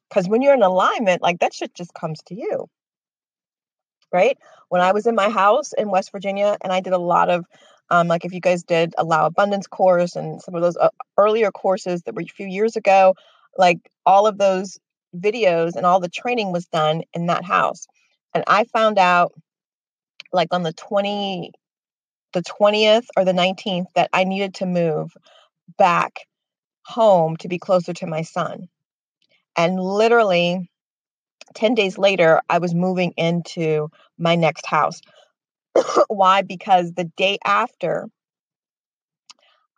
Because 0.09 0.27
when 0.27 0.41
you're 0.41 0.55
in 0.55 0.63
alignment, 0.63 1.21
like 1.21 1.39
that 1.39 1.53
shit 1.53 1.73
just 1.75 1.93
comes 1.93 2.21
to 2.27 2.35
you. 2.35 2.67
Right? 4.11 4.37
When 4.69 4.81
I 4.81 4.91
was 4.91 5.05
in 5.05 5.13
my 5.13 5.29
house 5.29 5.71
in 5.73 5.91
West 5.91 6.11
Virginia 6.11 6.57
and 6.61 6.73
I 6.73 6.79
did 6.79 6.93
a 6.93 6.97
lot 6.97 7.29
of 7.29 7.45
um, 7.91 8.07
like 8.07 8.25
if 8.25 8.33
you 8.33 8.39
guys 8.39 8.63
did 8.63 8.93
allow 8.97 9.25
abundance 9.25 9.67
course 9.67 10.15
and 10.15 10.41
some 10.41 10.55
of 10.55 10.61
those 10.61 10.77
uh, 10.77 10.89
earlier 11.17 11.51
courses 11.51 12.03
that 12.03 12.15
were 12.15 12.21
a 12.21 12.25
few 12.25 12.47
years 12.47 12.75
ago, 12.75 13.15
like 13.57 13.79
all 14.05 14.27
of 14.27 14.37
those 14.37 14.79
videos 15.15 15.75
and 15.75 15.85
all 15.85 15.99
the 15.99 16.09
training 16.09 16.51
was 16.51 16.67
done 16.67 17.03
in 17.13 17.27
that 17.27 17.43
house. 17.43 17.87
And 18.33 18.43
I 18.47 18.65
found 18.65 18.99
out 18.99 19.33
like 20.31 20.49
on 20.51 20.63
the 20.63 20.73
20 20.73 21.51
the 22.31 22.43
20th 22.43 23.07
or 23.17 23.25
the 23.25 23.31
19th 23.31 23.87
that 23.95 24.09
I 24.13 24.23
needed 24.23 24.55
to 24.55 24.67
move 24.67 25.15
back 25.77 26.27
home 26.83 27.37
to 27.37 27.47
be 27.47 27.57
closer 27.57 27.93
to 27.93 28.05
my 28.05 28.21
son. 28.21 28.69
And 29.55 29.79
literally 29.79 30.69
10 31.55 31.73
days 31.73 31.97
later, 31.97 32.41
I 32.49 32.59
was 32.59 32.73
moving 32.73 33.13
into 33.17 33.89
my 34.17 34.35
next 34.35 34.65
house. 34.65 35.01
Why? 36.07 36.41
Because 36.41 36.93
the 36.93 37.05
day 37.05 37.37
after 37.45 38.09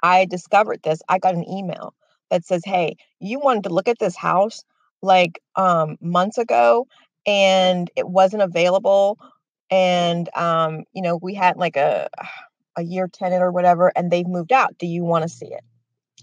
I 0.03 0.25
discovered 0.25 0.81
this, 0.83 1.01
I 1.07 1.19
got 1.19 1.35
an 1.35 1.47
email 1.49 1.93
that 2.29 2.45
says, 2.45 2.63
Hey, 2.65 2.95
you 3.19 3.39
wanted 3.39 3.63
to 3.65 3.73
look 3.73 3.87
at 3.87 3.99
this 3.99 4.15
house 4.15 4.63
like 5.01 5.41
um, 5.55 5.97
months 6.01 6.37
ago 6.37 6.87
and 7.25 7.89
it 7.95 8.07
wasn't 8.07 8.43
available. 8.43 9.19
And, 9.69 10.29
um, 10.35 10.83
you 10.93 11.01
know, 11.01 11.17
we 11.21 11.33
had 11.33 11.57
like 11.57 11.75
a, 11.75 12.09
a 12.77 12.83
year 12.83 13.09
tenant 13.11 13.43
or 13.43 13.51
whatever, 13.51 13.91
and 13.97 14.09
they've 14.09 14.25
moved 14.25 14.53
out. 14.53 14.77
Do 14.77 14.87
you 14.87 15.03
want 15.03 15.23
to 15.23 15.29
see 15.29 15.47
it? 15.47 15.63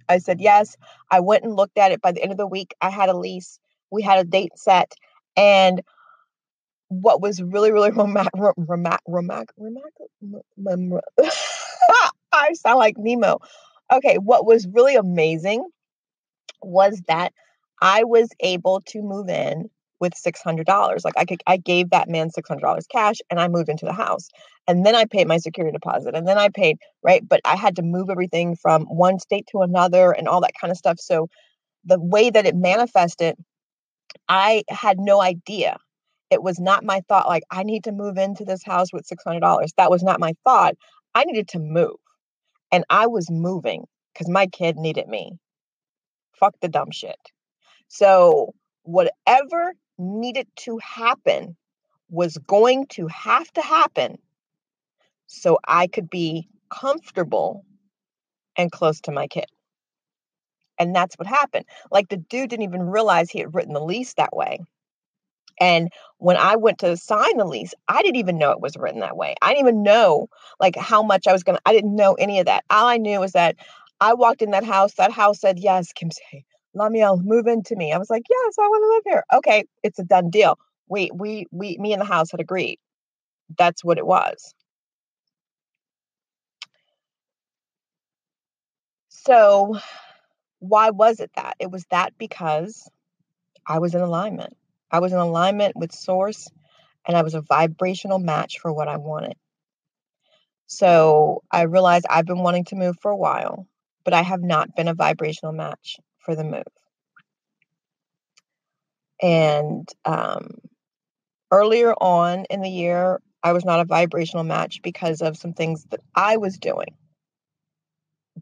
I 0.08 0.18
said, 0.18 0.40
Yes. 0.40 0.76
I 1.10 1.20
went 1.20 1.44
and 1.44 1.54
looked 1.54 1.78
at 1.78 1.92
it. 1.92 2.00
By 2.00 2.12
the 2.12 2.22
end 2.22 2.32
of 2.32 2.38
the 2.38 2.46
week, 2.46 2.74
I 2.80 2.90
had 2.90 3.10
a 3.10 3.16
lease. 3.16 3.58
We 3.90 4.02
had 4.02 4.18
a 4.18 4.24
date 4.24 4.52
set. 4.56 4.94
And 5.36 5.82
what 6.88 7.20
was 7.20 7.42
really, 7.42 7.72
really 7.72 7.90
romantic, 7.90 8.32
romantic, 8.34 9.00
romantic, 9.06 9.56
romantic, 9.56 11.04
I 12.32 12.52
sound 12.54 12.78
like 12.78 12.96
Nemo. 12.98 13.38
Okay, 13.92 14.16
what 14.16 14.46
was 14.46 14.66
really 14.68 14.96
amazing 14.96 15.64
was 16.62 17.00
that 17.08 17.32
I 17.80 18.04
was 18.04 18.28
able 18.40 18.82
to 18.88 19.02
move 19.02 19.28
in 19.28 19.70
with 20.00 20.12
$600. 20.14 21.04
Like 21.04 21.14
I 21.16 21.24
could, 21.24 21.42
I 21.46 21.56
gave 21.56 21.90
that 21.90 22.08
man 22.08 22.30
$600 22.30 22.88
cash 22.88 23.16
and 23.30 23.40
I 23.40 23.48
moved 23.48 23.68
into 23.68 23.84
the 23.84 23.92
house. 23.92 24.28
And 24.66 24.84
then 24.84 24.94
I 24.94 25.04
paid 25.04 25.26
my 25.26 25.38
security 25.38 25.72
deposit 25.72 26.14
and 26.14 26.26
then 26.26 26.38
I 26.38 26.48
paid, 26.50 26.78
right? 27.02 27.26
But 27.26 27.40
I 27.44 27.56
had 27.56 27.76
to 27.76 27.82
move 27.82 28.10
everything 28.10 28.56
from 28.56 28.84
one 28.84 29.18
state 29.18 29.46
to 29.52 29.62
another 29.62 30.12
and 30.12 30.28
all 30.28 30.40
that 30.42 30.52
kind 30.60 30.70
of 30.70 30.76
stuff. 30.76 30.98
So 31.00 31.28
the 31.84 31.98
way 31.98 32.30
that 32.30 32.46
it 32.46 32.54
manifested, 32.54 33.36
I 34.28 34.62
had 34.68 34.98
no 34.98 35.20
idea 35.20 35.78
it 36.30 36.42
was 36.42 36.58
not 36.58 36.84
my 36.84 37.00
thought, 37.08 37.28
like, 37.28 37.44
I 37.50 37.62
need 37.62 37.84
to 37.84 37.92
move 37.92 38.18
into 38.18 38.44
this 38.44 38.62
house 38.64 38.92
with 38.92 39.08
$600. 39.08 39.68
That 39.76 39.90
was 39.90 40.02
not 40.02 40.20
my 40.20 40.32
thought. 40.44 40.74
I 41.14 41.24
needed 41.24 41.48
to 41.48 41.58
move. 41.58 41.96
And 42.70 42.84
I 42.90 43.06
was 43.06 43.30
moving 43.30 43.84
because 44.12 44.28
my 44.28 44.46
kid 44.46 44.76
needed 44.76 45.08
me. 45.08 45.32
Fuck 46.38 46.54
the 46.60 46.68
dumb 46.68 46.90
shit. 46.90 47.18
So, 47.88 48.54
whatever 48.82 49.74
needed 49.98 50.46
to 50.56 50.78
happen 50.78 51.56
was 52.10 52.38
going 52.46 52.86
to 52.88 53.06
have 53.08 53.50
to 53.52 53.62
happen 53.62 54.18
so 55.26 55.58
I 55.66 55.86
could 55.86 56.08
be 56.08 56.48
comfortable 56.70 57.64
and 58.56 58.72
close 58.72 59.00
to 59.02 59.12
my 59.12 59.26
kid. 59.26 59.46
And 60.78 60.94
that's 60.94 61.16
what 61.16 61.26
happened. 61.26 61.66
Like 61.90 62.08
the 62.08 62.16
dude 62.16 62.50
didn't 62.50 62.64
even 62.64 62.82
realize 62.82 63.30
he 63.30 63.40
had 63.40 63.54
written 63.54 63.74
the 63.74 63.80
lease 63.80 64.14
that 64.14 64.34
way. 64.34 64.60
And 65.60 65.90
when 66.18 66.36
I 66.36 66.56
went 66.56 66.78
to 66.80 66.96
sign 66.96 67.38
the 67.38 67.44
lease, 67.46 67.74
I 67.88 68.02
didn't 68.02 68.16
even 68.16 68.38
know 68.38 68.52
it 68.52 68.60
was 68.60 68.76
written 68.76 69.00
that 69.00 69.16
way. 69.16 69.34
I 69.42 69.50
didn't 69.54 69.68
even 69.68 69.82
know 69.82 70.28
like 70.60 70.76
how 70.76 71.02
much 71.02 71.26
I 71.26 71.32
was 71.32 71.44
gonna, 71.44 71.60
I 71.66 71.72
didn't 71.72 71.96
know 71.96 72.14
any 72.14 72.40
of 72.40 72.46
that. 72.46 72.64
All 72.70 72.86
I 72.86 72.98
knew 72.98 73.20
was 73.20 73.32
that 73.32 73.56
I 74.00 74.14
walked 74.14 74.42
in 74.42 74.52
that 74.52 74.64
house, 74.64 74.94
that 74.94 75.12
house 75.12 75.40
said, 75.40 75.58
Yes, 75.58 75.92
Kim 75.92 76.10
say, 76.10 76.44
Lamiel, 76.76 77.22
move 77.22 77.46
into 77.46 77.76
me. 77.76 77.92
I 77.92 77.98
was 77.98 78.10
like, 78.10 78.24
Yes, 78.30 78.54
I 78.58 78.62
want 78.68 78.84
to 78.84 79.10
live 79.10 79.14
here. 79.14 79.24
Okay, 79.38 79.64
it's 79.82 79.98
a 79.98 80.04
done 80.04 80.30
deal. 80.30 80.58
We 80.88 81.10
we 81.14 81.46
we 81.52 81.78
me 81.78 81.92
and 81.92 82.02
the 82.02 82.06
house 82.06 82.30
had 82.30 82.40
agreed. 82.40 82.78
That's 83.58 83.84
what 83.84 83.98
it 83.98 84.06
was. 84.06 84.54
So 89.10 89.78
why 90.60 90.90
was 90.90 91.20
it 91.20 91.32
that? 91.36 91.56
It 91.60 91.72
was 91.72 91.86
that 91.92 92.14
because 92.18 92.90
I 93.66 93.80
was 93.80 93.96
in 93.96 94.02
alignment. 94.02 94.57
I 94.90 95.00
was 95.00 95.12
in 95.12 95.18
alignment 95.18 95.76
with 95.76 95.92
source 95.92 96.48
and 97.06 97.16
I 97.16 97.22
was 97.22 97.34
a 97.34 97.42
vibrational 97.42 98.18
match 98.18 98.58
for 98.60 98.72
what 98.72 98.88
I 98.88 98.96
wanted. 98.96 99.34
So 100.66 101.42
I 101.50 101.62
realized 101.62 102.06
I've 102.08 102.26
been 102.26 102.42
wanting 102.42 102.64
to 102.66 102.76
move 102.76 102.96
for 103.00 103.10
a 103.10 103.16
while, 103.16 103.66
but 104.04 104.14
I 104.14 104.22
have 104.22 104.42
not 104.42 104.76
been 104.76 104.88
a 104.88 104.94
vibrational 104.94 105.52
match 105.52 105.96
for 106.18 106.34
the 106.36 106.44
move. 106.44 106.62
And 109.20 109.88
um, 110.04 110.58
earlier 111.50 111.92
on 111.94 112.44
in 112.50 112.60
the 112.60 112.70
year, 112.70 113.20
I 113.42 113.52
was 113.52 113.64
not 113.64 113.80
a 113.80 113.84
vibrational 113.84 114.44
match 114.44 114.80
because 114.82 115.22
of 115.22 115.36
some 115.36 115.54
things 115.54 115.84
that 115.90 116.00
I 116.14 116.36
was 116.36 116.58
doing 116.58 116.94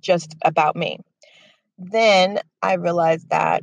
just 0.01 0.35
about 0.43 0.77
me. 0.77 0.99
Then 1.79 2.41
I 2.63 2.75
realized 2.75 3.29
that 3.31 3.63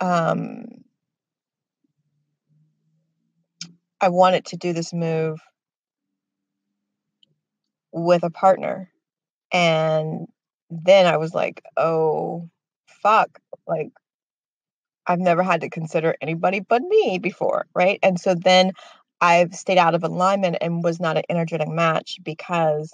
um, 0.00 0.83
I 4.04 4.10
wanted 4.10 4.44
to 4.46 4.58
do 4.58 4.74
this 4.74 4.92
move 4.92 5.40
with 7.90 8.22
a 8.22 8.28
partner. 8.28 8.90
And 9.50 10.26
then 10.70 11.06
I 11.06 11.16
was 11.16 11.32
like, 11.32 11.62
oh, 11.78 12.50
fuck. 12.86 13.38
Like, 13.66 13.92
I've 15.06 15.20
never 15.20 15.42
had 15.42 15.62
to 15.62 15.70
consider 15.70 16.14
anybody 16.20 16.60
but 16.60 16.82
me 16.82 17.18
before. 17.18 17.64
Right. 17.74 17.98
And 18.02 18.20
so 18.20 18.34
then 18.34 18.72
I've 19.22 19.54
stayed 19.54 19.78
out 19.78 19.94
of 19.94 20.04
alignment 20.04 20.58
and 20.60 20.84
was 20.84 21.00
not 21.00 21.16
an 21.16 21.24
energetic 21.30 21.68
match 21.68 22.18
because 22.22 22.92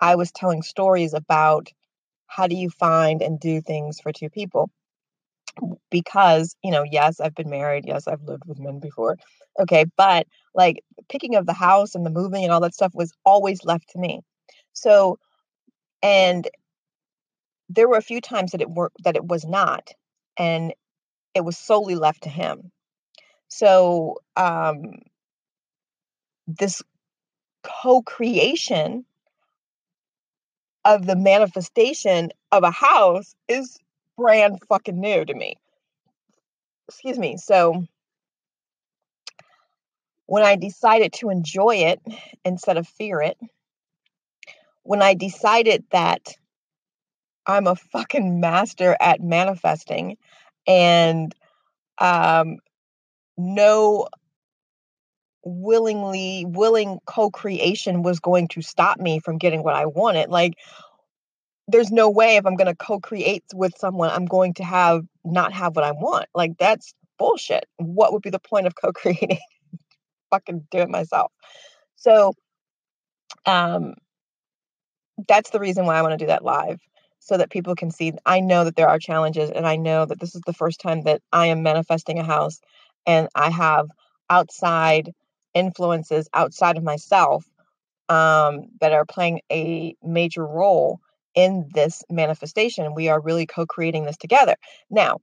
I 0.00 0.14
was 0.14 0.30
telling 0.30 0.62
stories 0.62 1.14
about 1.14 1.68
how 2.28 2.46
do 2.46 2.54
you 2.54 2.70
find 2.70 3.22
and 3.22 3.40
do 3.40 3.60
things 3.60 4.00
for 4.00 4.12
two 4.12 4.30
people 4.30 4.70
because 5.90 6.56
you 6.64 6.70
know 6.70 6.84
yes 6.84 7.20
i've 7.20 7.34
been 7.34 7.50
married 7.50 7.84
yes 7.86 8.08
i've 8.08 8.22
lived 8.22 8.42
with 8.46 8.58
men 8.58 8.80
before 8.80 9.16
okay 9.60 9.84
but 9.96 10.26
like 10.54 10.82
picking 11.08 11.36
of 11.36 11.46
the 11.46 11.52
house 11.52 11.94
and 11.94 12.04
the 12.04 12.10
moving 12.10 12.44
and 12.44 12.52
all 12.52 12.60
that 12.60 12.74
stuff 12.74 12.92
was 12.94 13.12
always 13.24 13.64
left 13.64 13.88
to 13.90 13.98
me 13.98 14.20
so, 14.74 15.18
and 16.02 16.48
there 17.68 17.88
were 17.88 17.96
a 17.96 18.02
few 18.02 18.20
times 18.20 18.52
that 18.52 18.60
it 18.60 18.70
worked 18.70 19.02
that 19.04 19.16
it 19.16 19.26
was 19.26 19.44
not, 19.46 19.90
and 20.36 20.74
it 21.34 21.44
was 21.44 21.56
solely 21.56 21.94
left 21.94 22.24
to 22.24 22.28
him. 22.28 22.70
So, 23.48 24.18
um, 24.36 25.00
this 26.46 26.82
co-creation 27.62 29.06
of 30.84 31.06
the 31.06 31.16
manifestation 31.16 32.30
of 32.52 32.62
a 32.62 32.70
house 32.70 33.34
is 33.48 33.78
brand 34.16 34.60
fucking 34.68 34.98
new 34.98 35.24
to 35.24 35.34
me. 35.34 35.56
Excuse 36.88 37.18
me. 37.18 37.36
So 37.36 37.84
when 40.26 40.42
I 40.42 40.56
decided 40.56 41.12
to 41.14 41.30
enjoy 41.30 41.76
it 41.76 42.00
instead 42.44 42.76
of 42.76 42.88
fear 42.88 43.20
it, 43.20 43.38
when 44.82 45.02
I 45.02 45.14
decided 45.14 45.84
that 45.90 46.34
I'm 47.46 47.66
a 47.66 47.74
fucking 47.74 48.40
master 48.40 48.96
at 49.00 49.20
manifesting 49.20 50.16
and 50.66 51.34
um, 51.98 52.58
no 53.36 54.08
willingly 55.44 56.46
willing 56.46 57.00
co-creation 57.06 58.02
was 58.02 58.20
going 58.20 58.48
to 58.48 58.62
stop 58.62 58.98
me 58.98 59.20
from 59.20 59.38
getting 59.38 59.62
what 59.62 59.74
I 59.74 59.86
wanted. 59.86 60.30
Like 60.30 60.54
there's 61.68 61.90
no 61.90 62.10
way 62.10 62.36
if 62.36 62.46
I'm 62.46 62.56
going 62.56 62.66
to 62.66 62.76
co-create 62.76 63.44
with 63.54 63.76
someone 63.78 64.10
I'm 64.10 64.26
going 64.26 64.54
to 64.54 64.64
have 64.64 65.04
not 65.24 65.52
have 65.52 65.76
what 65.76 65.84
I 65.84 65.92
want. 65.92 66.26
Like 66.34 66.58
that's 66.58 66.94
bullshit. 67.18 67.66
What 67.76 68.12
would 68.12 68.22
be 68.22 68.30
the 68.30 68.38
point 68.38 68.66
of 68.66 68.74
co-creating? 68.80 69.38
Fucking 70.30 70.66
do 70.70 70.78
it 70.78 70.90
myself. 70.90 71.32
So 71.96 72.34
um 73.46 73.94
that's 75.28 75.50
the 75.50 75.60
reason 75.60 75.86
why 75.86 75.96
I 75.96 76.02
want 76.02 76.12
to 76.12 76.18
do 76.18 76.26
that 76.26 76.44
live 76.44 76.80
so 77.20 77.36
that 77.38 77.50
people 77.50 77.74
can 77.74 77.90
see. 77.90 78.12
I 78.26 78.40
know 78.40 78.64
that 78.64 78.76
there 78.76 78.88
are 78.88 78.98
challenges, 78.98 79.50
and 79.50 79.66
I 79.66 79.76
know 79.76 80.04
that 80.04 80.20
this 80.20 80.34
is 80.34 80.42
the 80.44 80.52
first 80.52 80.80
time 80.80 81.02
that 81.02 81.22
I 81.32 81.46
am 81.46 81.62
manifesting 81.62 82.18
a 82.18 82.24
house 82.24 82.60
and 83.06 83.28
I 83.34 83.50
have 83.50 83.88
outside 84.28 85.12
influences 85.54 86.28
outside 86.34 86.76
of 86.76 86.82
myself 86.82 87.48
um, 88.08 88.66
that 88.80 88.92
are 88.92 89.04
playing 89.04 89.40
a 89.50 89.96
major 90.02 90.46
role 90.46 91.00
in 91.34 91.68
this 91.74 92.02
manifestation. 92.10 92.94
We 92.94 93.08
are 93.08 93.20
really 93.20 93.46
co 93.46 93.66
creating 93.66 94.04
this 94.04 94.16
together. 94.16 94.56
Now, 94.90 95.20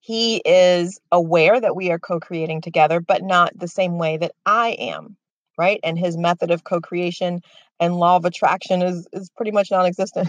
he 0.00 0.38
is 0.44 1.00
aware 1.12 1.60
that 1.60 1.76
we 1.76 1.90
are 1.90 1.98
co 1.98 2.20
creating 2.20 2.62
together, 2.62 3.00
but 3.00 3.22
not 3.22 3.52
the 3.58 3.68
same 3.68 3.98
way 3.98 4.16
that 4.16 4.32
I 4.46 4.70
am 4.78 5.16
right? 5.58 5.80
And 5.82 5.98
his 5.98 6.16
method 6.16 6.50
of 6.50 6.64
co-creation 6.64 7.42
and 7.80 7.96
law 7.96 8.16
of 8.16 8.24
attraction 8.24 8.80
is 8.80 9.06
is 9.12 9.28
pretty 9.36 9.50
much 9.50 9.70
non-existent. 9.70 10.28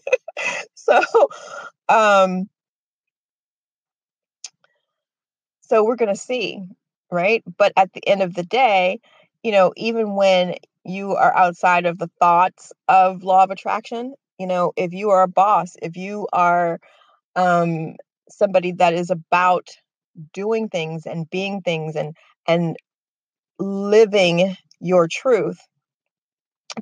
so 0.74 1.00
um 1.88 2.48
so 5.62 5.84
we're 5.84 5.96
going 5.96 6.12
to 6.12 6.20
see, 6.20 6.60
right? 7.12 7.44
But 7.56 7.72
at 7.76 7.92
the 7.92 8.06
end 8.06 8.22
of 8.22 8.34
the 8.34 8.42
day, 8.42 8.98
you 9.44 9.52
know, 9.52 9.72
even 9.76 10.16
when 10.16 10.56
you 10.84 11.14
are 11.14 11.34
outside 11.36 11.86
of 11.86 11.98
the 11.98 12.10
thoughts 12.20 12.72
of 12.88 13.22
law 13.22 13.44
of 13.44 13.50
attraction, 13.50 14.14
you 14.38 14.46
know, 14.46 14.72
if 14.76 14.92
you 14.92 15.10
are 15.10 15.22
a 15.22 15.28
boss, 15.28 15.76
if 15.82 15.96
you 15.96 16.26
are 16.32 16.78
um 17.36 17.94
somebody 18.30 18.72
that 18.72 18.94
is 18.94 19.10
about 19.10 19.68
doing 20.34 20.68
things 20.68 21.06
and 21.06 21.30
being 21.30 21.62
things 21.62 21.96
and 21.96 22.16
and 22.46 22.76
living 23.58 24.56
your 24.80 25.08
truth, 25.10 25.58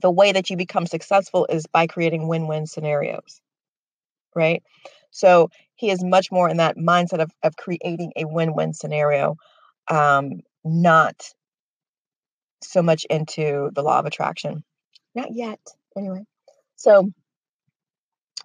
the 0.01 0.11
way 0.11 0.33
that 0.33 0.51
you 0.51 0.57
become 0.57 0.87
successful 0.87 1.47
is 1.51 1.67
by 1.67 1.87
creating 1.87 2.29
win 2.29 2.47
win 2.47 2.67
scenarios, 2.67 3.41
right? 4.35 4.63
So 5.11 5.51
he 5.77 5.91
is 5.91 6.05
much 6.05 6.31
more 6.31 6.49
in 6.49 6.59
that 6.59 6.77
mindset 6.77 7.21
of, 7.21 7.31
of 7.43 7.57
creating 7.57 8.13
a 8.17 8.25
win 8.27 8.55
win 8.55 8.73
scenario, 8.75 9.37
um, 9.89 10.41
not 10.65 11.17
so 12.63 12.83
much 12.83 13.05
into 13.07 13.71
the 13.75 13.83
law 13.83 13.99
of 13.99 14.07
attraction. 14.07 14.65
Not 15.15 15.33
yet, 15.33 15.61
anyway. 15.97 16.25
So, 16.77 17.11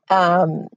um, 0.09 0.67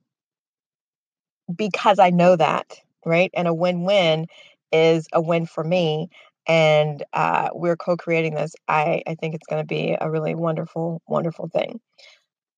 because 1.54 1.98
I 1.98 2.10
know 2.10 2.36
that, 2.36 2.78
right? 3.04 3.30
And 3.34 3.48
a 3.48 3.54
win 3.54 3.84
win 3.84 4.26
is 4.72 5.06
a 5.12 5.20
win 5.20 5.46
for 5.46 5.64
me 5.64 6.10
and 6.46 7.02
uh, 7.12 7.48
we're 7.52 7.76
co-creating 7.76 8.34
this 8.34 8.54
i 8.68 9.02
i 9.06 9.14
think 9.14 9.34
it's 9.34 9.46
going 9.46 9.62
to 9.62 9.66
be 9.66 9.96
a 10.00 10.10
really 10.10 10.34
wonderful 10.34 11.02
wonderful 11.06 11.48
thing 11.48 11.80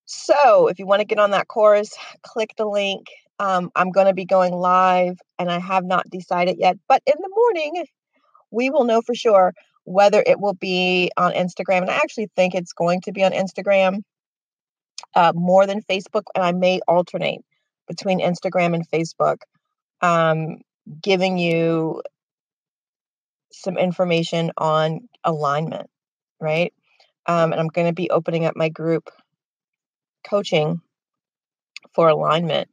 so 0.04 0.68
if 0.68 0.78
you 0.78 0.86
want 0.86 1.00
to 1.00 1.06
get 1.06 1.18
on 1.18 1.30
that 1.30 1.48
course 1.48 1.94
click 2.22 2.52
the 2.56 2.66
link 2.66 3.06
um, 3.38 3.70
i'm 3.76 3.90
going 3.90 4.06
to 4.06 4.14
be 4.14 4.24
going 4.24 4.52
live 4.52 5.18
and 5.38 5.50
i 5.50 5.58
have 5.58 5.84
not 5.84 6.08
decided 6.10 6.56
yet 6.58 6.76
but 6.88 7.02
in 7.06 7.14
the 7.18 7.30
morning 7.34 7.84
we 8.50 8.70
will 8.70 8.84
know 8.84 9.02
for 9.02 9.14
sure 9.14 9.52
whether 9.88 10.22
it 10.26 10.40
will 10.40 10.54
be 10.54 11.10
on 11.16 11.32
instagram 11.32 11.82
and 11.82 11.90
i 11.90 11.96
actually 11.96 12.28
think 12.36 12.54
it's 12.54 12.72
going 12.72 13.00
to 13.00 13.12
be 13.12 13.24
on 13.24 13.32
instagram 13.32 14.02
uh, 15.14 15.32
more 15.34 15.66
than 15.66 15.82
facebook 15.82 16.24
and 16.34 16.44
i 16.44 16.52
may 16.52 16.80
alternate 16.86 17.40
between 17.86 18.20
instagram 18.20 18.74
and 18.74 18.88
facebook 18.90 19.38
um, 20.00 20.58
giving 21.02 21.38
you 21.38 22.02
some 23.52 23.76
information 23.76 24.52
on 24.56 25.08
alignment, 25.24 25.88
right? 26.40 26.72
Um, 27.26 27.52
and 27.52 27.60
I'm 27.60 27.68
going 27.68 27.86
to 27.86 27.92
be 27.92 28.10
opening 28.10 28.44
up 28.44 28.56
my 28.56 28.68
group 28.68 29.10
coaching 30.28 30.80
for 31.94 32.08
alignment 32.08 32.68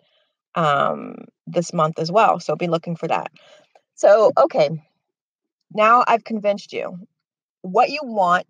um, 0.56 1.16
this 1.48 1.74
month 1.74 2.00
as 2.00 2.12
well. 2.12 2.40
So 2.40 2.56
be 2.56 2.68
looking 2.68 2.96
for 2.96 3.08
that. 3.08 3.32
So, 3.96 4.32
okay, 4.38 4.70
now 5.74 6.04
I've 6.08 6.24
convinced 6.24 6.74
you. 6.74 7.00
What 7.62 7.90
you 7.90 8.02
want 8.04 8.48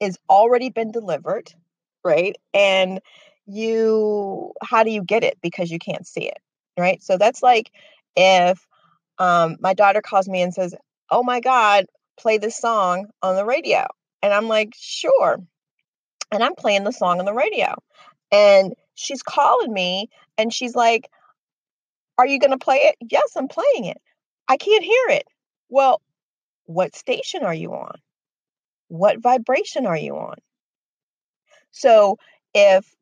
is 0.00 0.18
already 0.28 0.70
been 0.70 0.92
delivered, 0.92 1.52
right? 2.04 2.36
And 2.54 3.00
you, 3.46 4.52
how 4.62 4.82
do 4.84 4.90
you 4.90 5.02
get 5.02 5.24
it? 5.24 5.38
Because 5.40 5.70
you 5.70 5.78
can't 5.78 6.06
see 6.06 6.28
it, 6.28 6.38
right? 6.78 7.02
So 7.02 7.18
that's 7.18 7.42
like 7.42 7.70
if 8.14 8.66
um, 9.18 9.56
my 9.60 9.74
daughter 9.74 10.02
calls 10.02 10.28
me 10.28 10.42
and 10.42 10.52
says, 10.52 10.74
oh 11.10 11.22
my 11.22 11.40
God, 11.40 11.86
play 12.18 12.38
this 12.38 12.56
song 12.56 13.08
on 13.22 13.36
the 13.36 13.44
radio. 13.44 13.86
And 14.22 14.32
I'm 14.32 14.48
like, 14.48 14.74
sure. 14.76 15.38
And 16.32 16.42
I'm 16.42 16.54
playing 16.54 16.84
the 16.84 16.92
song 16.92 17.18
on 17.18 17.24
the 17.24 17.32
radio. 17.34 17.74
And 18.32 18.74
she's 18.94 19.22
calling 19.22 19.72
me 19.72 20.10
and 20.36 20.52
she's 20.52 20.74
like, 20.74 21.08
Are 22.18 22.26
you 22.26 22.38
going 22.38 22.50
to 22.50 22.58
play 22.58 22.76
it? 22.78 22.96
Yes, 23.00 23.32
I'm 23.36 23.48
playing 23.48 23.84
it. 23.84 24.00
I 24.48 24.56
can't 24.56 24.82
hear 24.82 25.08
it. 25.10 25.26
Well, 25.68 26.00
what 26.66 26.94
station 26.94 27.42
are 27.42 27.54
you 27.54 27.72
on? 27.72 27.96
What 28.88 29.20
vibration 29.20 29.86
are 29.86 29.96
you 29.96 30.16
on? 30.16 30.36
So 31.70 32.18
if 32.54 32.94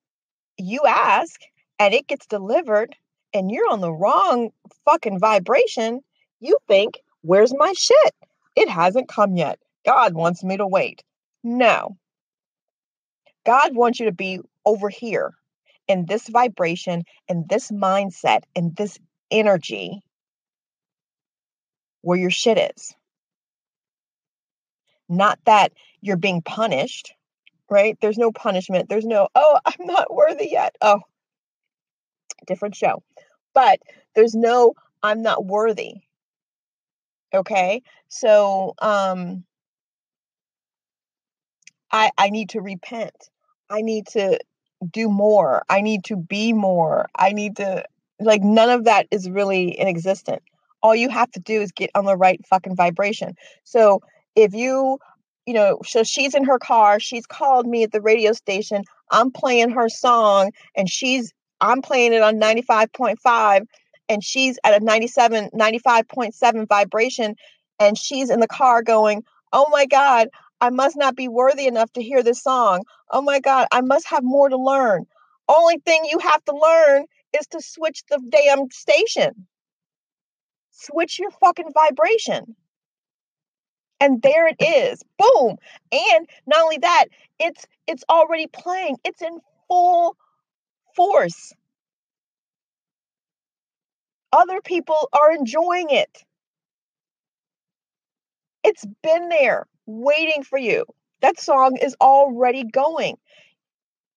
you 0.57 0.83
ask 0.87 1.41
and 1.79 1.93
it 1.93 2.07
gets 2.07 2.27
delivered 2.27 2.95
and 3.33 3.51
you're 3.51 3.71
on 3.71 3.81
the 3.81 3.93
wrong 3.93 4.51
fucking 4.85 5.19
vibration, 5.19 6.01
you 6.41 6.57
think, 6.69 7.01
where's 7.23 7.53
my 7.57 7.73
shit? 7.77 8.15
It 8.57 8.69
hasn't 8.69 9.09
come 9.09 9.37
yet. 9.37 9.59
God 9.85 10.15
wants 10.15 10.45
me 10.45 10.57
to 10.57 10.67
wait. 10.67 11.03
No. 11.43 11.97
God 13.45 13.75
wants 13.75 14.01
you 14.01 14.07
to 14.07 14.13
be 14.13 14.41
over 14.65 14.89
here 14.89 15.35
in 15.89 16.07
this 16.07 16.29
vibration, 16.29 17.03
in 17.29 17.45
this 17.49 17.71
mindset, 17.71 18.41
in 18.55 18.73
this 18.77 18.99
energy 19.31 20.01
where 22.01 22.19
your 22.19 22.31
shit 22.31 22.73
is. 22.77 22.95
Not 25.09 25.39
that 25.45 25.73
you're 26.01 26.17
being 26.17 26.43
punished, 26.43 27.15
right? 27.71 27.97
There's 28.01 28.19
no 28.19 28.33
punishment. 28.33 28.89
There's 28.89 29.07
no, 29.07 29.29
oh, 29.35 29.59
I'm 29.67 29.87
not 29.87 30.15
worthy 30.15 30.49
yet. 30.51 30.77
Oh, 30.81 31.01
different 32.47 32.75
show. 32.75 33.03
But 33.55 33.81
there's 34.15 34.35
no, 34.35 34.75
I'm 35.03 35.23
not 35.23 35.45
worthy. 35.45 35.95
Okay. 37.33 37.83
So, 38.09 38.75
um, 38.81 39.45
I, 41.91 42.11
I 42.19 42.31
need 42.31 42.51
to 42.51 42.61
repent. 42.61 43.31
I 43.71 43.83
need 43.83 44.07
to 44.09 44.39
do 44.91 45.09
more. 45.09 45.63
I 45.69 45.81
need 45.81 46.05
to 46.05 46.17
be 46.17 46.53
more. 46.53 47.09
I 47.17 47.33
need 47.33 47.57
to, 47.57 47.85
like, 48.21 48.43
none 48.43 48.71
of 48.71 48.85
that 48.85 49.07
is 49.11 49.31
really 49.31 49.69
in 49.79 49.89
existence. 49.89 50.43
All 50.83 50.95
you 50.95 51.09
have 51.09 51.31
to 51.33 51.41
do 51.41 51.61
is 51.61 51.73
get 51.73 51.91
on 51.95 52.05
the 52.05 52.17
right 52.17 52.45
fucking 52.47 52.77
vibration. 52.77 53.35
So 53.65 54.03
if 54.37 54.55
you, 54.55 54.99
you 55.47 55.55
know, 55.55 55.79
so 55.85 56.03
she's 56.03 56.35
in 56.35 56.45
her 56.45 56.59
car, 56.59 57.01
she's 57.01 57.27
called 57.27 57.67
me 57.67 57.83
at 57.85 57.93
the 57.93 58.01
radio 58.01 58.33
station, 58.33 58.85
I'm 59.11 59.31
playing 59.31 59.71
her 59.71 59.89
song, 59.89 60.53
and 60.77 60.89
she's, 60.89 61.33
I'm 61.61 61.83
playing 61.83 62.13
it 62.13 62.23
on 62.23 62.41
95.5, 62.41 63.67
and 64.09 64.25
she's 64.25 64.59
at 64.65 64.81
a 64.81 64.85
97, 64.85 65.51
95.7 65.55 66.69
vibration, 66.69 67.37
and 67.79 67.99
she's 67.99 68.31
in 68.31 68.41
the 68.41 68.49
car 68.49 68.83
going, 68.83 69.23
oh 69.53 69.69
my 69.71 69.87
God, 69.87 70.29
I 70.61 70.71
must 70.71 70.97
not 70.97 71.17
be 71.17 71.29
worthy 71.29 71.67
enough 71.67 71.93
to 71.93 72.03
hear 72.03 72.23
this 72.23 72.43
song. 72.43 72.85
Oh 73.11 73.23
my 73.23 73.41
God, 73.41 73.69
I 73.73 73.81
must 73.81 74.07
have 74.09 74.25
more 74.25 74.49
to 74.49 74.57
learn. 74.57 75.07
Only 75.49 75.79
thing 75.79 76.07
you 76.11 76.19
have 76.21 76.43
to 76.45 76.57
learn 76.57 77.05
is 77.39 77.47
to 77.49 77.61
switch 77.61 78.03
the 78.09 78.21
damn 78.31 78.71
station. 78.71 79.47
Switch 80.71 81.19
your 81.19 81.31
fucking 81.31 81.73
vibration. 81.75 82.57
And 84.05 84.21
there 84.21 84.47
it 84.47 84.57
is. 84.61 85.03
Boom. 85.19 85.57
And 85.91 86.29
not 86.47 86.63
only 86.63 86.77
that, 86.79 87.07
it's 87.41 87.65
it's 87.87 88.05
already 88.11 88.47
playing. 88.49 88.99
It's 89.03 89.23
in 89.23 89.41
full 89.67 90.17
force. 90.95 91.55
Other 94.31 94.61
people 94.61 95.09
are 95.15 95.33
enjoying 95.33 95.89
it. 95.89 96.23
It's 98.63 98.85
been 99.03 99.31
there 99.31 99.67
waiting 99.87 100.43
for 100.43 100.59
you. 100.59 100.85
That 101.23 101.41
song 101.41 101.79
is 101.81 101.97
already 101.99 102.65
going. 102.65 103.17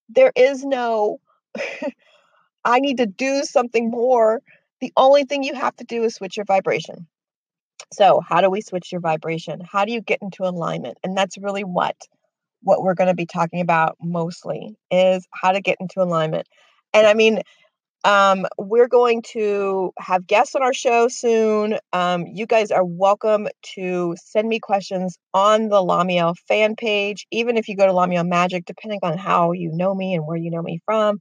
There 0.09 0.33
is 0.35 0.65
no, 0.65 1.19
I 2.65 2.79
need 2.79 2.97
to 2.97 3.05
do 3.05 3.43
something 3.43 3.89
more. 3.89 4.41
The 4.81 4.91
only 4.97 5.23
thing 5.23 5.43
you 5.43 5.55
have 5.55 5.75
to 5.77 5.85
do 5.85 6.03
is 6.03 6.15
switch 6.15 6.37
your 6.37 6.45
vibration. 6.45 7.07
So, 7.93 8.21
how 8.27 8.41
do 8.41 8.49
we 8.49 8.61
switch 8.61 8.91
your 8.91 9.01
vibration? 9.01 9.61
How 9.61 9.85
do 9.85 9.91
you 9.91 10.01
get 10.01 10.19
into 10.21 10.43
alignment? 10.43 10.97
And 11.03 11.17
that's 11.17 11.37
really 11.37 11.63
what 11.63 11.95
what 12.63 12.81
we're 12.83 12.95
going 12.95 13.07
to 13.07 13.13
be 13.13 13.25
talking 13.25 13.61
about 13.61 13.97
mostly 14.01 14.75
is 14.91 15.25
how 15.33 15.51
to 15.51 15.61
get 15.61 15.77
into 15.79 16.01
alignment. 16.01 16.47
And 16.93 17.07
I 17.07 17.13
mean, 17.13 17.41
um, 18.03 18.45
we're 18.57 18.87
going 18.87 19.23
to 19.33 19.91
have 19.99 20.27
guests 20.27 20.55
on 20.55 20.63
our 20.63 20.73
show 20.73 21.07
soon. 21.09 21.77
Um, 21.93 22.25
you 22.27 22.45
guys 22.45 22.71
are 22.71 22.83
welcome 22.85 23.47
to 23.75 24.15
send 24.23 24.47
me 24.47 24.59
questions 24.59 25.17
on 25.33 25.69
the 25.69 25.77
Lamiel 25.77 26.35
fan 26.47 26.75
page, 26.75 27.27
even 27.31 27.57
if 27.57 27.67
you 27.67 27.75
go 27.75 27.85
to 27.85 27.93
Lamiel 27.93 28.27
Magic, 28.27 28.65
depending 28.65 28.99
on 29.03 29.17
how 29.17 29.51
you 29.51 29.71
know 29.73 29.93
me 29.93 30.15
and 30.15 30.25
where 30.25 30.37
you 30.37 30.51
know 30.51 30.61
me 30.61 30.79
from. 30.85 31.19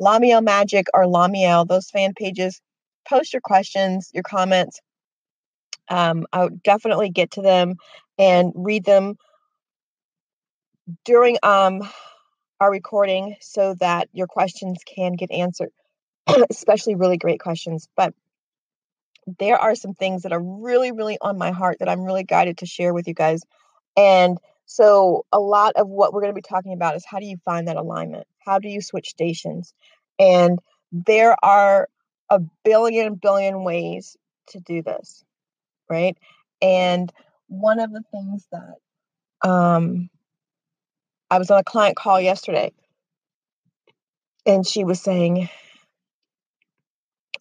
Lamiel 0.00 0.42
Magic 0.44 0.86
or 0.94 1.04
Lamiel, 1.04 1.66
those 1.66 1.88
fan 1.90 2.12
pages, 2.14 2.60
post 3.08 3.32
your 3.32 3.42
questions, 3.42 4.10
your 4.12 4.24
comments. 4.24 4.80
Um, 5.88 6.26
I'll 6.32 6.50
definitely 6.50 7.10
get 7.10 7.32
to 7.32 7.42
them 7.42 7.76
and 8.18 8.52
read 8.54 8.84
them 8.84 9.16
during 11.04 11.38
um, 11.42 11.82
our 12.60 12.70
recording 12.70 13.36
so 13.40 13.74
that 13.80 14.08
your 14.12 14.26
questions 14.26 14.78
can 14.86 15.14
get 15.14 15.30
answered. 15.30 15.70
especially 16.50 16.94
really 16.94 17.16
great 17.16 17.40
questions. 17.40 17.88
But 17.96 18.14
there 19.38 19.56
are 19.56 19.74
some 19.74 19.94
things 19.94 20.22
that 20.22 20.32
are 20.32 20.42
really, 20.42 20.92
really 20.92 21.18
on 21.20 21.38
my 21.38 21.50
heart 21.50 21.78
that 21.80 21.88
I'm 21.88 22.02
really 22.02 22.24
guided 22.24 22.58
to 22.58 22.66
share 22.66 22.94
with 22.94 23.08
you 23.08 23.14
guys. 23.14 23.42
And 23.96 24.38
so, 24.66 25.24
a 25.32 25.38
lot 25.38 25.74
of 25.76 25.88
what 25.88 26.12
we're 26.12 26.20
going 26.20 26.34
to 26.34 26.40
be 26.40 26.42
talking 26.42 26.72
about 26.72 26.96
is 26.96 27.04
how 27.04 27.18
do 27.18 27.26
you 27.26 27.36
find 27.44 27.68
that 27.68 27.76
alignment? 27.76 28.26
How 28.38 28.58
do 28.58 28.68
you 28.68 28.80
switch 28.80 29.08
stations? 29.08 29.72
And 30.18 30.58
there 30.92 31.36
are 31.42 31.88
a 32.30 32.40
billion, 32.64 33.14
billion 33.14 33.62
ways 33.64 34.16
to 34.48 34.60
do 34.60 34.82
this, 34.82 35.24
right? 35.88 36.16
And 36.62 37.12
one 37.48 37.80
of 37.80 37.92
the 37.92 38.02
things 38.10 38.46
that 38.52 39.48
um, 39.48 40.08
I 41.30 41.38
was 41.38 41.50
on 41.50 41.58
a 41.58 41.64
client 41.64 41.96
call 41.96 42.20
yesterday, 42.20 42.72
and 44.44 44.66
she 44.66 44.84
was 44.84 45.00
saying, 45.00 45.48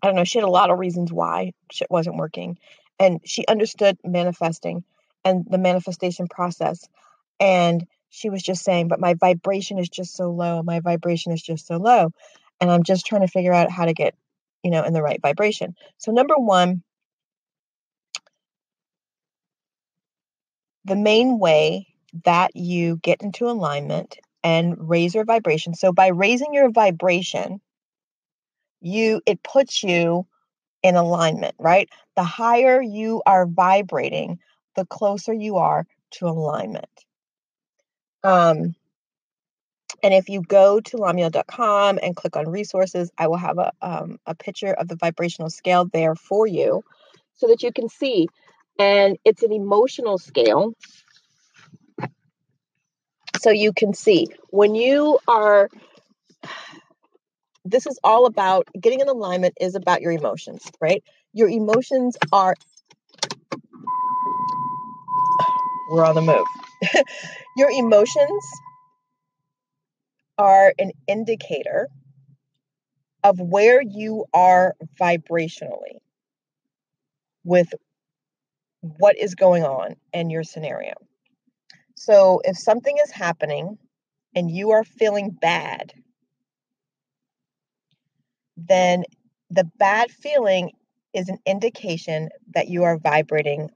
I 0.01 0.08
don't 0.08 0.15
know, 0.15 0.23
she 0.23 0.38
had 0.38 0.45
a 0.45 0.51
lot 0.51 0.69
of 0.69 0.79
reasons 0.79 1.12
why 1.12 1.53
shit 1.71 1.89
wasn't 1.89 2.17
working. 2.17 2.58
And 2.99 3.21
she 3.25 3.45
understood 3.47 3.97
manifesting 4.03 4.84
and 5.23 5.45
the 5.49 5.58
manifestation 5.58 6.27
process. 6.27 6.88
And 7.39 7.86
she 8.10 8.29
was 8.29 8.41
just 8.41 8.63
saying, 8.63 8.88
but 8.88 8.99
my 8.99 9.15
vibration 9.15 9.79
is 9.79 9.89
just 9.89 10.15
so 10.15 10.31
low. 10.31 10.63
My 10.63 10.79
vibration 10.79 11.34
is 11.34 11.41
just 11.41 11.67
so 11.67 11.77
low. 11.77 12.12
And 12.62 12.71
I'm 12.71 12.84
just 12.84 13.05
trying 13.05 13.21
to 13.21 13.27
figure 13.27 13.53
out 13.53 13.71
how 13.71 13.86
to 13.86 13.93
get, 13.93 14.15
you 14.63 14.71
know, 14.71 14.84
in 14.84 14.93
the 14.93 15.01
right 15.01 15.21
vibration. 15.21 15.75
So, 15.97 16.12
number 16.12 16.36
one, 16.36 16.84
the 20.86 20.95
main 20.95 21.39
way 21.39 21.88
that 22.24 22.56
you 22.56 22.98
get 22.98 23.21
into 23.21 23.50
alignment 23.50 24.17
and 24.43 24.76
raise 24.89 25.15
your 25.15 25.26
vibration. 25.26 25.74
So, 25.74 25.91
by 25.91 26.08
raising 26.08 26.54
your 26.54 26.69
vibration, 26.69 27.60
you 28.82 29.21
it 29.26 29.43
puts 29.43 29.84
you 29.84 30.28
in 30.84 30.95
alignment, 30.95 31.56
right? 31.60 31.89
The 32.15 32.24
higher 32.24 32.82
you 32.82 33.24
are 33.26 33.48
vibrating, 33.48 34.39
the 34.76 34.86
closer 34.86 35.34
you 35.34 35.58
are 35.58 35.86
to 36.12 36.28
alignment. 36.28 36.86
Um, 38.24 38.76
and 40.04 40.13
if 40.13 40.30
you 40.30 40.41
go 40.41 40.80
to 40.80 40.98
lamiel.com 40.98 42.00
and 42.02 42.15
click 42.15 42.36
on 42.36 42.48
resources, 42.48 43.12
I 43.17 43.28
will 43.28 43.38
have 43.38 43.58
a, 43.58 43.71
um, 43.82 44.19
a 44.28 44.36
picture 44.36 44.74
of 44.74 44.88
the 44.88 44.95
vibrational 44.95 45.50
scale 45.50 45.86
there 45.86 46.15
for 46.15 46.45
you 46.45 46.84
so 47.34 47.48
that 47.48 47.63
you 47.63 47.71
can 47.71 47.89
see. 47.89 48.28
And 48.79 49.17
it's 49.23 49.43
an 49.43 49.51
emotional 49.51 50.17
scale. 50.17 50.73
So 53.39 53.49
you 53.49 53.73
can 53.73 53.93
see 53.93 54.27
when 54.49 54.75
you 54.75 55.19
are 55.27 55.69
this 57.65 57.88
is 57.88 57.99
all 58.03 58.27
about 58.27 58.67
getting 58.79 58.99
in 58.99 59.09
alignment 59.09 59.55
is 59.59 59.75
about 59.75 60.01
your 60.01 60.11
emotions, 60.11 60.71
right? 60.79 61.04
Your 61.33 61.50
emotions 61.50 62.15
are 62.31 62.56
we're 65.89 66.06
on 66.06 66.15
the 66.15 66.21
move. 66.21 66.45
your 67.58 67.69
emotions 67.71 68.43
are 70.37 70.73
an 70.79 70.91
indicator 71.08 71.87
of 73.23 73.39
where 73.39 73.81
you 73.81 74.25
are 74.33 74.75
vibrationally 75.00 75.97
with 77.43 77.73
what 78.98 79.17
is 79.17 79.36
going 79.36 79.63
on 79.63 79.96
in 80.13 80.29
your 80.29 80.44
scenario. 80.44 80.94
So 81.96 82.42
if 82.44 82.58
something 82.58 82.96
is 83.04 83.12
happening 83.12 83.77
and 84.36 84.52
you 84.52 84.71
are 84.71 84.83
feeling 84.83 85.31
bad, 85.31 85.94
then 88.58 89.04
the 89.50 89.69
bad 89.79 90.12
feeling 90.12 90.71
is 91.13 91.29
an 91.29 91.40
indication 91.46 92.29
that 92.54 92.67
you 92.67 92.83
are 92.83 92.98
vibrating 92.98 93.69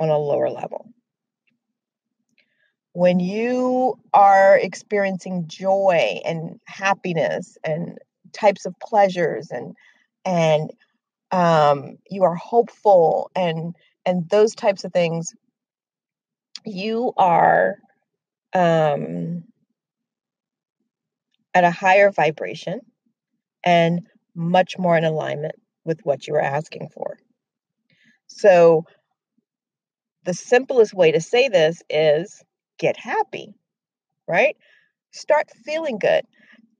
on 0.00 0.08
a 0.08 0.18
lower 0.18 0.50
level. 0.50 0.88
When 2.92 3.20
you 3.20 3.98
are 4.12 4.58
experiencing 4.58 5.46
joy 5.46 6.20
and 6.24 6.60
happiness 6.66 7.58
and 7.64 7.98
types 8.32 8.66
of 8.66 8.74
pleasures 8.80 9.50
and 9.50 9.76
and 10.24 10.70
um, 11.30 11.98
you 12.08 12.22
are 12.22 12.36
hopeful 12.36 13.30
and 13.34 13.74
and 14.06 14.28
those 14.28 14.54
types 14.54 14.84
of 14.84 14.92
things, 14.92 15.34
you 16.64 17.12
are 17.16 17.76
um, 18.54 19.44
at 21.54 21.64
a 21.64 21.70
higher 21.70 22.10
vibration 22.10 22.80
and 23.64 24.06
much 24.34 24.78
more 24.78 24.96
in 24.96 25.04
alignment 25.04 25.54
with 25.84 26.00
what 26.04 26.26
you 26.26 26.34
were 26.34 26.40
asking 26.40 26.88
for. 26.88 27.18
So, 28.26 28.84
the 30.24 30.34
simplest 30.34 30.94
way 30.94 31.12
to 31.12 31.20
say 31.20 31.48
this 31.48 31.82
is 31.90 32.42
get 32.78 32.96
happy, 32.96 33.54
right? 34.26 34.56
Start 35.12 35.50
feeling 35.64 35.98
good. 35.98 36.24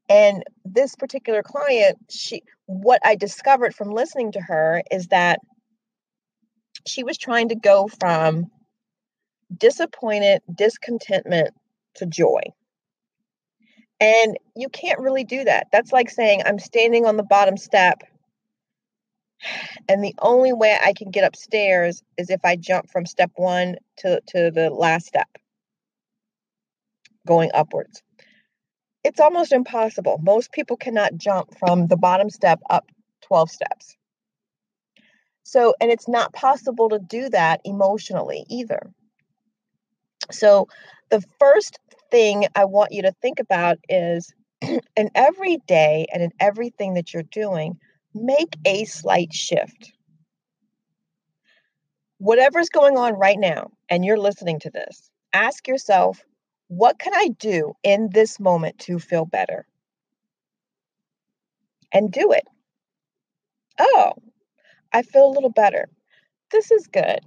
And 0.08 0.42
this 0.64 0.96
particular 0.96 1.42
client, 1.42 1.98
she 2.10 2.42
what 2.66 3.00
I 3.04 3.14
discovered 3.14 3.74
from 3.74 3.90
listening 3.90 4.32
to 4.32 4.40
her 4.40 4.82
is 4.90 5.08
that 5.08 5.40
she 6.86 7.04
was 7.04 7.18
trying 7.18 7.48
to 7.48 7.54
go 7.54 7.88
from 7.88 8.50
disappointed, 9.56 10.42
discontentment 10.52 11.50
to 11.96 12.06
joy. 12.06 12.40
And 14.00 14.36
you 14.56 14.68
can't 14.68 14.98
really 14.98 15.24
do 15.24 15.44
that. 15.44 15.68
That's 15.72 15.92
like 15.92 16.10
saying, 16.10 16.42
I'm 16.44 16.58
standing 16.58 17.06
on 17.06 17.16
the 17.16 17.22
bottom 17.22 17.56
step, 17.56 18.02
and 19.88 20.02
the 20.02 20.14
only 20.20 20.52
way 20.52 20.76
I 20.82 20.92
can 20.92 21.10
get 21.10 21.24
upstairs 21.24 22.02
is 22.16 22.30
if 22.30 22.40
I 22.44 22.56
jump 22.56 22.90
from 22.90 23.06
step 23.06 23.30
one 23.36 23.76
to, 23.98 24.20
to 24.28 24.50
the 24.50 24.70
last 24.70 25.06
step, 25.06 25.28
going 27.26 27.50
upwards. 27.54 28.02
It's 29.04 29.20
almost 29.20 29.52
impossible. 29.52 30.18
Most 30.22 30.50
people 30.52 30.76
cannot 30.76 31.16
jump 31.16 31.58
from 31.58 31.86
the 31.86 31.96
bottom 31.96 32.30
step 32.30 32.60
up 32.70 32.90
12 33.22 33.50
steps. 33.50 33.96
So, 35.44 35.74
and 35.80 35.90
it's 35.90 36.08
not 36.08 36.32
possible 36.32 36.88
to 36.88 36.98
do 36.98 37.28
that 37.28 37.60
emotionally 37.64 38.44
either. 38.48 38.90
So, 40.32 40.68
the 41.10 41.22
first 41.38 41.78
thing 42.10 42.46
I 42.56 42.64
want 42.64 42.92
you 42.92 43.02
to 43.02 43.12
think 43.20 43.38
about 43.38 43.78
is 43.88 44.32
in 44.62 45.10
every 45.14 45.58
day 45.68 46.06
and 46.12 46.22
in 46.22 46.32
everything 46.40 46.94
that 46.94 47.12
you're 47.12 47.22
doing, 47.24 47.78
make 48.14 48.56
a 48.64 48.84
slight 48.86 49.34
shift. 49.34 49.92
Whatever's 52.18 52.70
going 52.70 52.96
on 52.96 53.12
right 53.14 53.38
now, 53.38 53.70
and 53.90 54.04
you're 54.04 54.18
listening 54.18 54.58
to 54.60 54.70
this, 54.70 55.10
ask 55.34 55.68
yourself, 55.68 56.24
what 56.68 56.98
can 56.98 57.12
I 57.14 57.28
do 57.38 57.74
in 57.82 58.08
this 58.12 58.40
moment 58.40 58.78
to 58.80 58.98
feel 58.98 59.26
better? 59.26 59.66
And 61.92 62.10
do 62.10 62.32
it. 62.32 62.44
Oh, 63.78 64.14
I 64.94 65.02
feel 65.02 65.26
a 65.26 65.34
little 65.34 65.50
better. 65.50 65.88
This 66.52 66.70
is 66.70 66.86
good. 66.86 67.18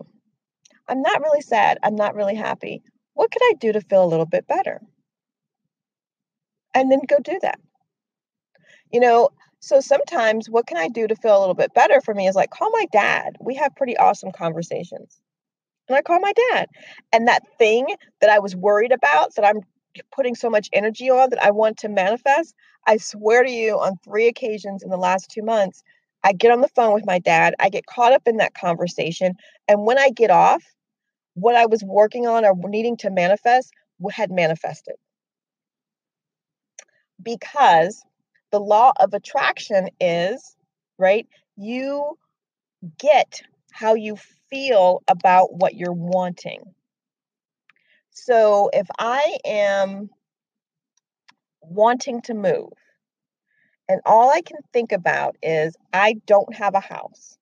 I'm 0.88 1.02
not 1.02 1.22
really 1.22 1.42
sad. 1.42 1.78
I'm 1.84 1.96
not 1.96 2.16
really 2.16 2.36
happy. 2.36 2.82
What 3.14 3.30
can 3.30 3.42
I 3.44 3.54
do 3.60 3.74
to 3.74 3.82
feel 3.82 4.04
a 4.04 4.08
little 4.08 4.26
bit 4.26 4.48
better? 4.48 4.82
And 6.74 6.92
then 6.92 7.02
go 7.08 7.18
do 7.20 7.38
that. 7.42 7.60
You 8.92 9.02
know, 9.02 9.30
so 9.60 9.82
sometimes 9.82 10.50
what 10.50 10.66
can 10.66 10.78
I 10.78 10.88
do 10.88 11.08
to 11.08 11.16
feel 11.16 11.38
a 11.38 11.42
little 11.42 11.56
bit 11.56 11.74
better 11.74 12.00
for 12.00 12.14
me 12.14 12.28
is 12.28 12.36
like 12.36 12.52
call 12.52 12.70
my 12.72 12.86
dad. 12.92 13.36
We 13.42 13.56
have 13.56 13.76
pretty 13.76 13.98
awesome 13.98 14.32
conversations. 14.32 15.20
And 15.90 15.98
I 15.98 16.02
call 16.02 16.20
my 16.20 16.34
dad. 16.52 16.68
And 17.12 17.28
that 17.28 17.44
thing 17.58 17.88
that 18.22 18.30
I 18.30 18.40
was 18.40 18.56
worried 18.56 18.92
about 18.94 19.36
that 19.36 19.46
I'm 19.46 19.62
putting 20.12 20.36
so 20.36 20.50
much 20.50 20.70
energy 20.74 21.10
on 21.10 21.32
that 21.32 21.44
I 21.44 21.52
want 21.52 21.78
to 21.80 21.90
manifest, 21.90 22.56
I 22.86 22.98
swear 22.98 23.44
to 23.44 23.52
you 23.52 23.80
on 23.80 23.98
three 24.04 24.28
occasions 24.28 24.84
in 24.84 24.90
the 24.90 24.98
last 24.98 25.30
2 25.32 25.42
months, 25.42 25.84
I 26.28 26.34
get 26.34 26.52
on 26.52 26.60
the 26.60 26.68
phone 26.68 26.94
with 26.94 27.06
my 27.06 27.20
dad, 27.20 27.56
I 27.58 27.70
get 27.70 27.86
caught 27.86 28.12
up 28.12 28.24
in 28.28 28.36
that 28.38 28.54
conversation, 28.54 29.36
and 29.70 29.86
when 29.86 29.98
I 29.98 30.10
get 30.10 30.30
off, 30.30 30.62
what 31.36 31.56
I 31.56 31.68
was 31.68 31.86
working 31.86 32.28
on 32.28 32.44
or 32.44 32.54
needing 32.68 32.98
to 32.98 33.10
manifest 33.10 33.72
had 34.12 34.30
manifested. 34.30 34.96
Because 37.24 38.04
the 38.52 38.60
law 38.60 38.92
of 39.00 39.14
attraction 39.14 39.88
is, 40.02 40.58
right? 40.98 41.26
You 41.56 42.18
get 43.00 43.42
how 43.72 43.94
you 43.94 44.18
feel 44.50 45.04
about 45.08 45.54
what 45.54 45.76
you're 45.76 45.94
wanting. 45.94 46.74
So 48.12 48.70
if 48.74 48.88
I 49.00 49.38
am 49.46 50.10
wanting 51.62 52.22
to 52.24 52.34
move, 52.34 52.74
and 53.90 54.02
all 54.06 54.30
I 54.30 54.42
can 54.42 54.58
think 54.74 54.92
about 54.92 55.38
is 55.42 55.76
I 55.94 56.16
don't 56.26 56.54
have 56.56 56.76
a 56.76 56.80
house. 56.80 57.38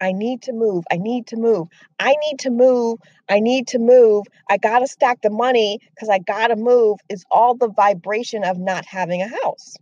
I 0.00 0.12
need 0.12 0.42
to 0.42 0.52
move. 0.52 0.84
I 0.92 0.96
need 0.96 1.26
to 1.28 1.36
move. 1.36 1.66
I 1.98 2.14
need 2.26 2.38
to 2.40 2.50
move. 2.50 3.00
I 3.28 3.40
need 3.40 3.66
to 3.68 3.80
move. 3.80 4.26
I 4.48 4.56
got 4.56 4.78
to 4.78 4.86
stack 4.86 5.22
the 5.22 5.30
money 5.30 5.80
because 5.94 6.08
I 6.08 6.20
got 6.20 6.48
to 6.48 6.56
move 6.56 6.98
is 7.08 7.24
all 7.32 7.56
the 7.56 7.68
vibration 7.68 8.44
of 8.44 8.58
not 8.58 8.84
having 8.86 9.22
a 9.22 9.28
house. 9.28 9.76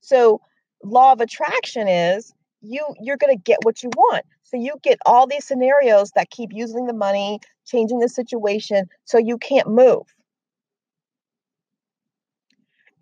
So, 0.00 0.40
law 0.84 1.12
of 1.12 1.20
attraction 1.20 1.88
is 1.88 2.32
you 2.60 2.86
you're 3.00 3.16
going 3.16 3.36
to 3.36 3.42
get 3.42 3.58
what 3.62 3.82
you 3.82 3.90
want. 3.96 4.24
So 4.44 4.56
you 4.56 4.74
get 4.82 4.98
all 5.06 5.26
these 5.26 5.44
scenarios 5.44 6.12
that 6.14 6.30
keep 6.30 6.50
using 6.52 6.86
the 6.86 6.92
money, 6.92 7.40
changing 7.66 7.98
the 7.98 8.08
situation 8.08 8.84
so 9.04 9.18
you 9.18 9.38
can't 9.38 9.68
move 9.68 10.13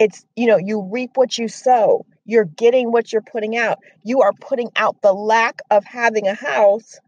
it's 0.03 0.26
you 0.34 0.48
know 0.48 0.57
you 0.57 0.88
reap 0.90 1.12
what 1.14 1.38
you 1.38 1.46
sow. 1.48 2.05
You're 2.24 2.44
getting 2.44 2.90
what 2.90 3.12
you're 3.12 3.22
putting 3.22 3.57
out. 3.57 3.78
You 4.03 4.22
are 4.22 4.32
putting 4.40 4.70
out 4.74 5.00
the 5.00 5.12
lack 5.12 5.61
of 5.70 5.84
having 5.84 6.26
a 6.26 6.34
house 6.34 6.98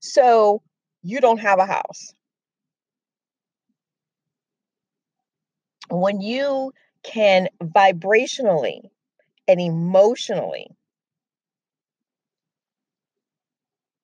so 0.00 0.62
you 1.02 1.20
don't 1.20 1.38
have 1.38 1.58
a 1.60 1.66
house. 1.66 2.14
When 5.90 6.20
you 6.20 6.72
can 7.04 7.48
vibrationally 7.62 8.80
and 9.46 9.60
emotionally 9.60 10.66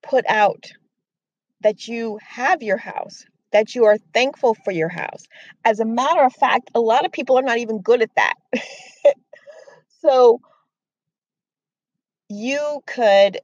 put 0.02 0.24
out 0.28 0.70
that 1.62 1.88
you 1.88 2.18
have 2.22 2.62
your 2.62 2.76
house 2.76 3.24
that 3.52 3.74
you 3.74 3.84
are 3.84 3.98
thankful 4.14 4.54
for 4.64 4.70
your 4.70 4.88
house. 4.88 5.26
As 5.64 5.80
a 5.80 5.84
matter 5.84 6.22
of 6.22 6.32
fact, 6.32 6.70
a 6.74 6.80
lot 6.80 7.04
of 7.04 7.12
people 7.12 7.38
are 7.38 7.42
not 7.42 7.58
even 7.58 7.80
good 7.80 8.02
at 8.02 8.10
that. 8.16 8.34
so 10.00 10.40
you 12.28 12.82
could 12.86 13.38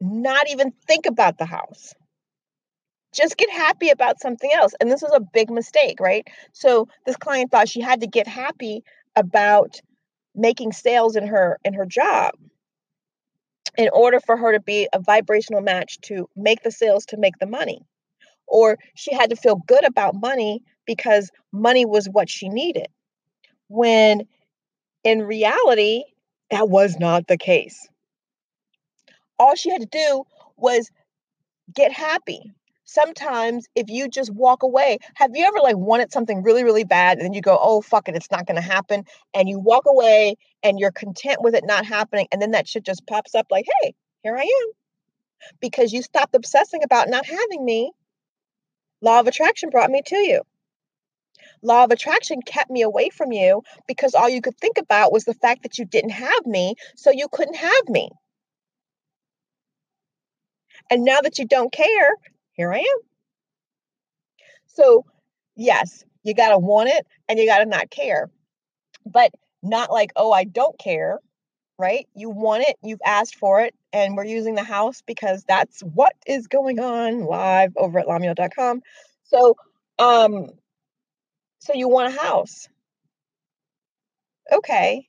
not 0.00 0.48
even 0.48 0.72
think 0.86 1.06
about 1.06 1.38
the 1.38 1.44
house. 1.44 1.94
Just 3.12 3.36
get 3.36 3.50
happy 3.50 3.90
about 3.90 4.20
something 4.20 4.50
else. 4.52 4.72
And 4.80 4.90
this 4.90 5.02
was 5.02 5.12
a 5.12 5.20
big 5.20 5.50
mistake, 5.50 5.98
right? 6.00 6.26
So 6.52 6.88
this 7.04 7.16
client 7.16 7.50
thought 7.50 7.68
she 7.68 7.80
had 7.80 8.00
to 8.02 8.06
get 8.06 8.28
happy 8.28 8.84
about 9.16 9.80
making 10.34 10.72
sales 10.72 11.16
in 11.16 11.26
her 11.26 11.58
in 11.64 11.74
her 11.74 11.84
job 11.84 12.32
in 13.80 13.88
order 13.94 14.20
for 14.20 14.36
her 14.36 14.52
to 14.52 14.60
be 14.60 14.86
a 14.92 15.00
vibrational 15.00 15.62
match 15.62 15.98
to 16.02 16.28
make 16.36 16.62
the 16.62 16.70
sales 16.70 17.06
to 17.06 17.16
make 17.16 17.38
the 17.38 17.46
money. 17.46 17.80
Or 18.46 18.78
she 18.94 19.14
had 19.14 19.30
to 19.30 19.36
feel 19.36 19.56
good 19.56 19.86
about 19.86 20.14
money 20.14 20.62
because 20.86 21.30
money 21.50 21.86
was 21.86 22.06
what 22.06 22.28
she 22.28 22.50
needed. 22.50 22.88
When 23.68 24.28
in 25.02 25.22
reality, 25.22 26.02
that 26.50 26.68
was 26.68 26.98
not 26.98 27.26
the 27.26 27.38
case. 27.38 27.88
All 29.38 29.54
she 29.54 29.70
had 29.70 29.80
to 29.80 29.86
do 29.86 30.24
was 30.58 30.90
get 31.74 31.90
happy, 31.90 32.52
sometimes 32.90 33.68
if 33.74 33.88
you 33.88 34.08
just 34.08 34.32
walk 34.34 34.62
away, 34.62 34.98
have 35.14 35.30
you 35.34 35.44
ever 35.44 35.60
like 35.60 35.76
wanted 35.76 36.12
something 36.12 36.42
really, 36.42 36.64
really 36.64 36.84
bad 36.84 37.18
and 37.18 37.24
then 37.24 37.32
you 37.32 37.40
go, 37.40 37.58
oh, 37.60 37.80
fuck 37.80 38.08
it, 38.08 38.16
it's 38.16 38.30
not 38.30 38.46
going 38.46 38.56
to 38.56 38.62
happen. 38.62 39.04
And 39.32 39.48
you 39.48 39.58
walk 39.60 39.84
away 39.86 40.36
and 40.62 40.78
you're 40.78 40.90
content 40.90 41.38
with 41.40 41.54
it 41.54 41.64
not 41.64 41.86
happening. 41.86 42.26
And 42.32 42.42
then 42.42 42.50
that 42.50 42.68
shit 42.68 42.84
just 42.84 43.06
pops 43.06 43.34
up 43.34 43.46
like, 43.50 43.66
hey, 43.82 43.94
here 44.22 44.36
I 44.36 44.42
am. 44.42 44.72
Because 45.60 45.92
you 45.92 46.02
stopped 46.02 46.34
obsessing 46.34 46.82
about 46.82 47.08
not 47.08 47.24
having 47.24 47.64
me. 47.64 47.92
Law 49.00 49.20
of 49.20 49.26
attraction 49.26 49.70
brought 49.70 49.90
me 49.90 50.02
to 50.06 50.16
you. 50.16 50.42
Law 51.62 51.84
of 51.84 51.90
attraction 51.90 52.42
kept 52.42 52.70
me 52.70 52.82
away 52.82 53.08
from 53.10 53.32
you 53.32 53.62
because 53.86 54.14
all 54.14 54.28
you 54.28 54.40
could 54.40 54.58
think 54.58 54.78
about 54.78 55.12
was 55.12 55.24
the 55.24 55.34
fact 55.34 55.62
that 55.62 55.78
you 55.78 55.84
didn't 55.84 56.10
have 56.10 56.44
me, 56.44 56.74
so 56.96 57.10
you 57.10 57.28
couldn't 57.30 57.56
have 57.56 57.88
me. 57.88 58.10
And 60.90 61.04
now 61.04 61.20
that 61.20 61.38
you 61.38 61.46
don't 61.46 61.72
care, 61.72 62.10
here 62.60 62.72
I 62.74 62.78
am. 62.80 62.98
So, 64.66 65.04
yes, 65.56 66.04
you 66.24 66.34
got 66.34 66.50
to 66.50 66.58
want 66.58 66.90
it 66.90 67.06
and 67.28 67.38
you 67.38 67.46
got 67.46 67.58
to 67.60 67.66
not 67.66 67.90
care. 67.90 68.30
But 69.06 69.32
not 69.62 69.90
like, 69.90 70.12
oh, 70.16 70.32
I 70.32 70.44
don't 70.44 70.78
care, 70.78 71.18
right? 71.78 72.06
You 72.14 72.30
want 72.30 72.64
it, 72.68 72.76
you've 72.82 73.00
asked 73.06 73.36
for 73.36 73.62
it, 73.62 73.74
and 73.92 74.16
we're 74.16 74.24
using 74.24 74.54
the 74.54 74.64
house 74.64 75.02
because 75.06 75.44
that's 75.44 75.80
what 75.82 76.14
is 76.26 76.48
going 76.48 76.80
on 76.80 77.24
live 77.24 77.72
over 77.76 77.98
at 77.98 78.06
lamiel.com. 78.06 78.82
So, 79.24 79.56
um, 79.98 80.50
so 81.60 81.74
you 81.74 81.88
want 81.88 82.14
a 82.14 82.20
house. 82.20 82.68
Okay. 84.52 85.08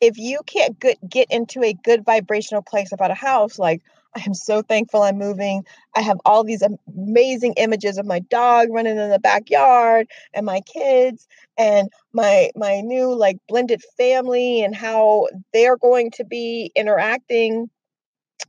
if 0.00 0.18
you 0.18 0.40
can't 0.46 0.78
get, 0.80 0.98
get 1.08 1.28
into 1.30 1.62
a 1.62 1.74
good 1.74 2.04
vibrational 2.04 2.62
place 2.62 2.92
about 2.92 3.10
a 3.12 3.14
house, 3.14 3.58
like 3.58 3.82
I 4.14 4.22
am 4.26 4.34
so 4.34 4.62
thankful 4.62 5.02
I'm 5.02 5.18
moving. 5.18 5.64
I 5.96 6.02
have 6.02 6.18
all 6.24 6.44
these 6.44 6.62
amazing 6.62 7.54
images 7.56 7.96
of 7.96 8.06
my 8.06 8.18
dog 8.20 8.68
running 8.70 8.98
in 8.98 9.10
the 9.10 9.18
backyard 9.18 10.06
and 10.34 10.44
my 10.44 10.60
kids 10.60 11.26
and 11.56 11.88
my 12.12 12.50
my 12.54 12.80
new 12.80 13.14
like 13.14 13.38
blended 13.48 13.82
family 13.96 14.62
and 14.62 14.74
how 14.74 15.28
they're 15.52 15.78
going 15.78 16.10
to 16.12 16.24
be 16.24 16.70
interacting 16.76 17.70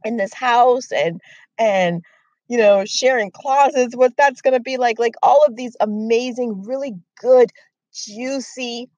in 0.03 0.18
this 0.18 0.34
house 0.34 0.91
and 0.91 1.22
and 1.57 2.03
you 2.47 2.57
know 2.57 2.84
sharing 2.86 3.32
closets 3.32 3.95
what 3.95 4.16
that's 4.18 4.41
going 4.41 4.53
to 4.53 4.59
be 4.59 4.78
like 4.78 4.99
like 4.99 5.16
all 5.24 5.43
of 5.47 5.55
these 5.55 5.78
amazing 5.80 6.64
really 6.64 6.93
good 7.20 7.49
juicy 7.93 8.89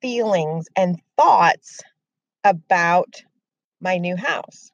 feelings 0.00 0.66
and 0.76 0.98
thoughts 1.18 1.80
about 2.44 3.22
my 3.80 3.98
new 3.98 4.16
house 4.16 4.70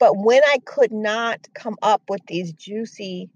but 0.00 0.16
when 0.16 0.40
I 0.44 0.58
could 0.64 0.90
not 0.90 1.46
come 1.54 1.76
up 1.82 2.02
with 2.08 2.22
these 2.26 2.52
juicy 2.54 3.30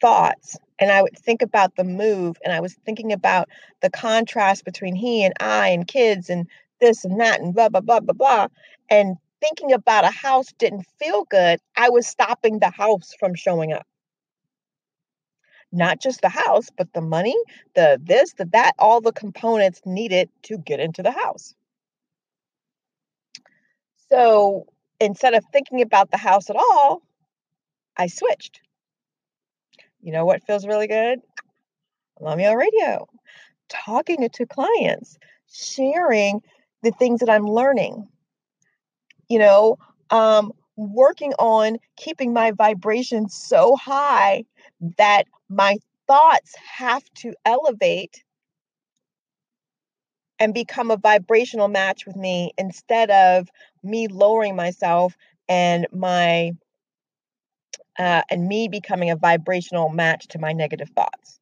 thoughts, 0.00 0.56
and 0.78 0.90
I 0.92 1.02
would 1.02 1.18
think 1.18 1.42
about 1.42 1.74
the 1.76 1.84
move, 1.84 2.38
and 2.44 2.54
I 2.54 2.60
was 2.60 2.74
thinking 2.86 3.12
about 3.12 3.48
the 3.82 3.90
contrast 3.90 4.64
between 4.64 4.94
he 4.94 5.24
and 5.24 5.34
I 5.40 5.68
and 5.68 5.86
kids 5.86 6.30
and 6.30 6.46
this 6.80 7.04
and 7.04 7.20
that 7.20 7.40
and 7.40 7.54
blah, 7.54 7.68
blah, 7.68 7.80
blah, 7.80 8.00
blah, 8.00 8.14
blah, 8.14 8.46
and 8.88 9.16
thinking 9.40 9.72
about 9.72 10.04
a 10.04 10.10
house 10.10 10.52
didn't 10.58 10.86
feel 10.98 11.24
good, 11.24 11.58
I 11.76 11.90
was 11.90 12.06
stopping 12.06 12.60
the 12.60 12.70
house 12.70 13.12
from 13.18 13.34
showing 13.34 13.72
up. 13.72 13.86
Not 15.72 16.00
just 16.00 16.22
the 16.22 16.28
house, 16.28 16.68
but 16.76 16.92
the 16.92 17.00
money, 17.00 17.36
the 17.74 18.00
this, 18.00 18.32
the 18.34 18.44
that, 18.52 18.72
all 18.78 19.00
the 19.00 19.12
components 19.12 19.80
needed 19.84 20.30
to 20.44 20.56
get 20.58 20.78
into 20.78 21.02
the 21.02 21.10
house. 21.10 21.54
So 24.08 24.66
instead 25.00 25.34
of 25.34 25.44
thinking 25.52 25.82
about 25.82 26.10
the 26.10 26.16
house 26.16 26.50
at 26.50 26.56
all, 26.56 27.02
I 27.96 28.06
switched. 28.06 28.60
You 30.00 30.12
know 30.12 30.24
what 30.24 30.44
feels 30.46 30.66
really 30.66 30.86
good? 30.86 31.20
Lamiel 32.20 32.56
Radio, 32.56 33.08
talking 33.68 34.28
to 34.28 34.46
clients, 34.46 35.18
sharing 35.50 36.40
the 36.82 36.92
things 36.92 37.20
that 37.20 37.30
I'm 37.30 37.46
learning. 37.46 38.08
You 39.28 39.40
know, 39.40 39.78
um, 40.10 40.52
working 40.76 41.32
on 41.38 41.78
keeping 41.96 42.32
my 42.32 42.52
vibration 42.52 43.28
so 43.28 43.76
high 43.76 44.44
that 44.98 45.24
my 45.48 45.78
thoughts 46.06 46.54
have 46.56 47.02
to 47.14 47.34
elevate 47.44 48.22
and 50.38 50.54
become 50.54 50.90
a 50.90 50.96
vibrational 50.96 51.68
match 51.68 52.06
with 52.06 52.16
me 52.16 52.52
instead 52.58 53.10
of 53.10 53.48
me 53.82 54.08
lowering 54.08 54.56
myself 54.56 55.16
and 55.48 55.86
my 55.92 56.52
uh, 57.98 58.22
and 58.30 58.46
me 58.46 58.68
becoming 58.68 59.10
a 59.10 59.16
vibrational 59.16 59.88
match 59.88 60.28
to 60.28 60.38
my 60.38 60.52
negative 60.52 60.90
thoughts 60.90 61.40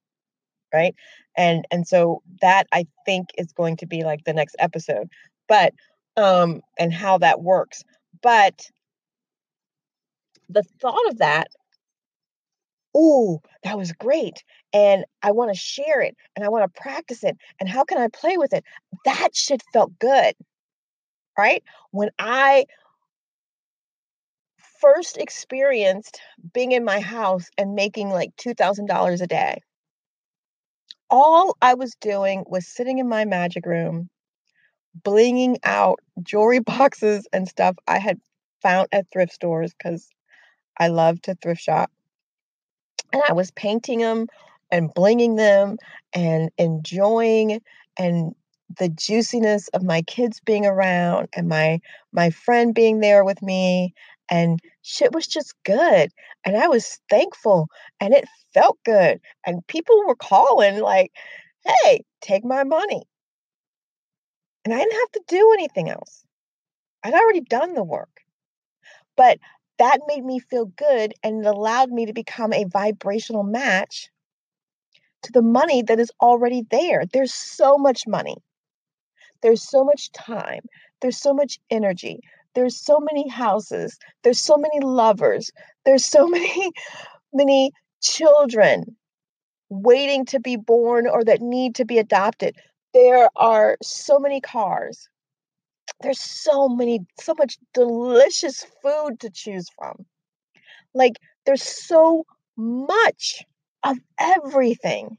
right 0.72 0.95
and 1.36 1.64
and 1.70 1.86
so 1.86 2.22
that 2.40 2.66
i 2.72 2.86
think 3.05 3.28
is 3.36 3.53
going 3.53 3.76
to 3.76 3.86
be 3.86 4.05
like 4.05 4.24
the 4.24 4.32
next 4.32 4.57
episode 4.59 5.09
but 5.49 5.72
um 6.16 6.61
and 6.78 6.92
how 6.92 7.18
that 7.18 7.42
works 7.42 7.82
but 8.22 8.70
the 10.49 10.62
thought 10.80 11.09
of 11.09 11.18
that 11.18 11.49
oh, 12.95 13.42
that 13.62 13.76
was 13.76 13.92
great. 13.92 14.45
And 14.74 15.04
I 15.22 15.30
want 15.30 15.52
to 15.52 15.58
share 15.58 16.00
it 16.00 16.16
and 16.34 16.44
I 16.44 16.48
want 16.48 16.64
to 16.64 16.80
practice 16.80 17.22
it. 17.22 17.38
And 17.60 17.68
how 17.68 17.84
can 17.84 17.98
I 17.98 18.08
play 18.08 18.36
with 18.36 18.52
it? 18.52 18.64
That 19.04 19.30
shit 19.34 19.62
felt 19.72 19.98
good. 19.98 20.34
Right? 21.38 21.62
When 21.92 22.10
I 22.18 22.66
first 24.80 25.16
experienced 25.16 26.20
being 26.52 26.72
in 26.72 26.84
my 26.84 27.00
house 27.00 27.48
and 27.56 27.74
making 27.74 28.10
like 28.10 28.30
$2,000 28.36 29.22
a 29.22 29.26
day, 29.26 29.60
all 31.08 31.56
I 31.62 31.74
was 31.74 31.94
doing 32.00 32.44
was 32.46 32.66
sitting 32.66 32.98
in 32.98 33.08
my 33.08 33.24
magic 33.24 33.66
room, 33.66 34.10
blinging 35.00 35.58
out 35.62 36.00
jewelry 36.22 36.58
boxes 36.60 37.28
and 37.32 37.48
stuff 37.48 37.76
I 37.86 37.98
had 37.98 38.20
found 38.60 38.88
at 38.90 39.06
thrift 39.12 39.32
stores 39.32 39.72
because 39.72 40.08
I 40.78 40.88
love 40.88 41.22
to 41.22 41.36
thrift 41.36 41.60
shop 41.60 41.92
and 43.14 43.22
I 43.28 43.32
was 43.32 43.52
painting 43.52 44.00
them 44.00 44.26
and 44.74 44.92
blinging 44.92 45.36
them 45.36 45.78
and 46.14 46.50
enjoying 46.58 47.60
and 47.96 48.34
the 48.76 48.88
juiciness 48.88 49.68
of 49.68 49.84
my 49.84 50.02
kids 50.02 50.40
being 50.40 50.66
around 50.66 51.28
and 51.36 51.48
my 51.48 51.78
my 52.12 52.28
friend 52.30 52.74
being 52.74 52.98
there 52.98 53.24
with 53.24 53.40
me 53.40 53.94
and 54.28 54.58
shit 54.82 55.12
was 55.12 55.28
just 55.28 55.54
good 55.64 56.10
and 56.44 56.56
I 56.56 56.66
was 56.66 56.98
thankful 57.08 57.68
and 58.00 58.12
it 58.12 58.26
felt 58.52 58.76
good 58.84 59.20
and 59.46 59.64
people 59.68 59.96
were 60.08 60.16
calling 60.16 60.80
like 60.80 61.12
hey 61.64 62.04
take 62.20 62.44
my 62.44 62.64
money. 62.64 63.02
And 64.64 64.74
I 64.74 64.78
didn't 64.78 64.98
have 64.98 65.12
to 65.12 65.22
do 65.28 65.52
anything 65.52 65.88
else. 65.88 66.24
I'd 67.04 67.14
already 67.14 67.42
done 67.42 67.74
the 67.74 67.84
work. 67.84 68.22
But 69.16 69.38
that 69.78 70.00
made 70.08 70.24
me 70.24 70.40
feel 70.40 70.64
good 70.64 71.14
and 71.22 71.44
it 71.44 71.46
allowed 71.46 71.90
me 71.90 72.06
to 72.06 72.12
become 72.12 72.52
a 72.52 72.64
vibrational 72.64 73.44
match 73.44 74.10
to 75.24 75.32
the 75.32 75.42
money 75.42 75.82
that 75.82 76.00
is 76.00 76.10
already 76.20 76.64
there. 76.70 77.04
There's 77.12 77.34
so 77.34 77.76
much 77.76 78.06
money. 78.06 78.36
There's 79.42 79.62
so 79.62 79.84
much 79.84 80.10
time. 80.12 80.62
There's 81.00 81.18
so 81.18 81.34
much 81.34 81.58
energy. 81.70 82.20
There's 82.54 82.78
so 82.78 83.00
many 83.00 83.28
houses. 83.28 83.98
There's 84.22 84.40
so 84.40 84.56
many 84.56 84.80
lovers. 84.80 85.50
There's 85.84 86.04
so 86.04 86.26
many, 86.28 86.72
many 87.32 87.72
children 88.02 88.96
waiting 89.68 90.24
to 90.26 90.40
be 90.40 90.56
born 90.56 91.06
or 91.06 91.24
that 91.24 91.40
need 91.40 91.74
to 91.76 91.84
be 91.84 91.98
adopted. 91.98 92.56
There 92.92 93.28
are 93.36 93.76
so 93.82 94.18
many 94.18 94.40
cars 94.40 95.08
there's 96.00 96.20
so 96.20 96.68
many 96.68 97.00
so 97.20 97.34
much 97.38 97.56
delicious 97.72 98.64
food 98.82 99.20
to 99.20 99.30
choose 99.30 99.68
from 99.78 100.04
like 100.94 101.18
there's 101.46 101.62
so 101.62 102.24
much 102.56 103.42
of 103.85 103.99
everything 104.18 105.16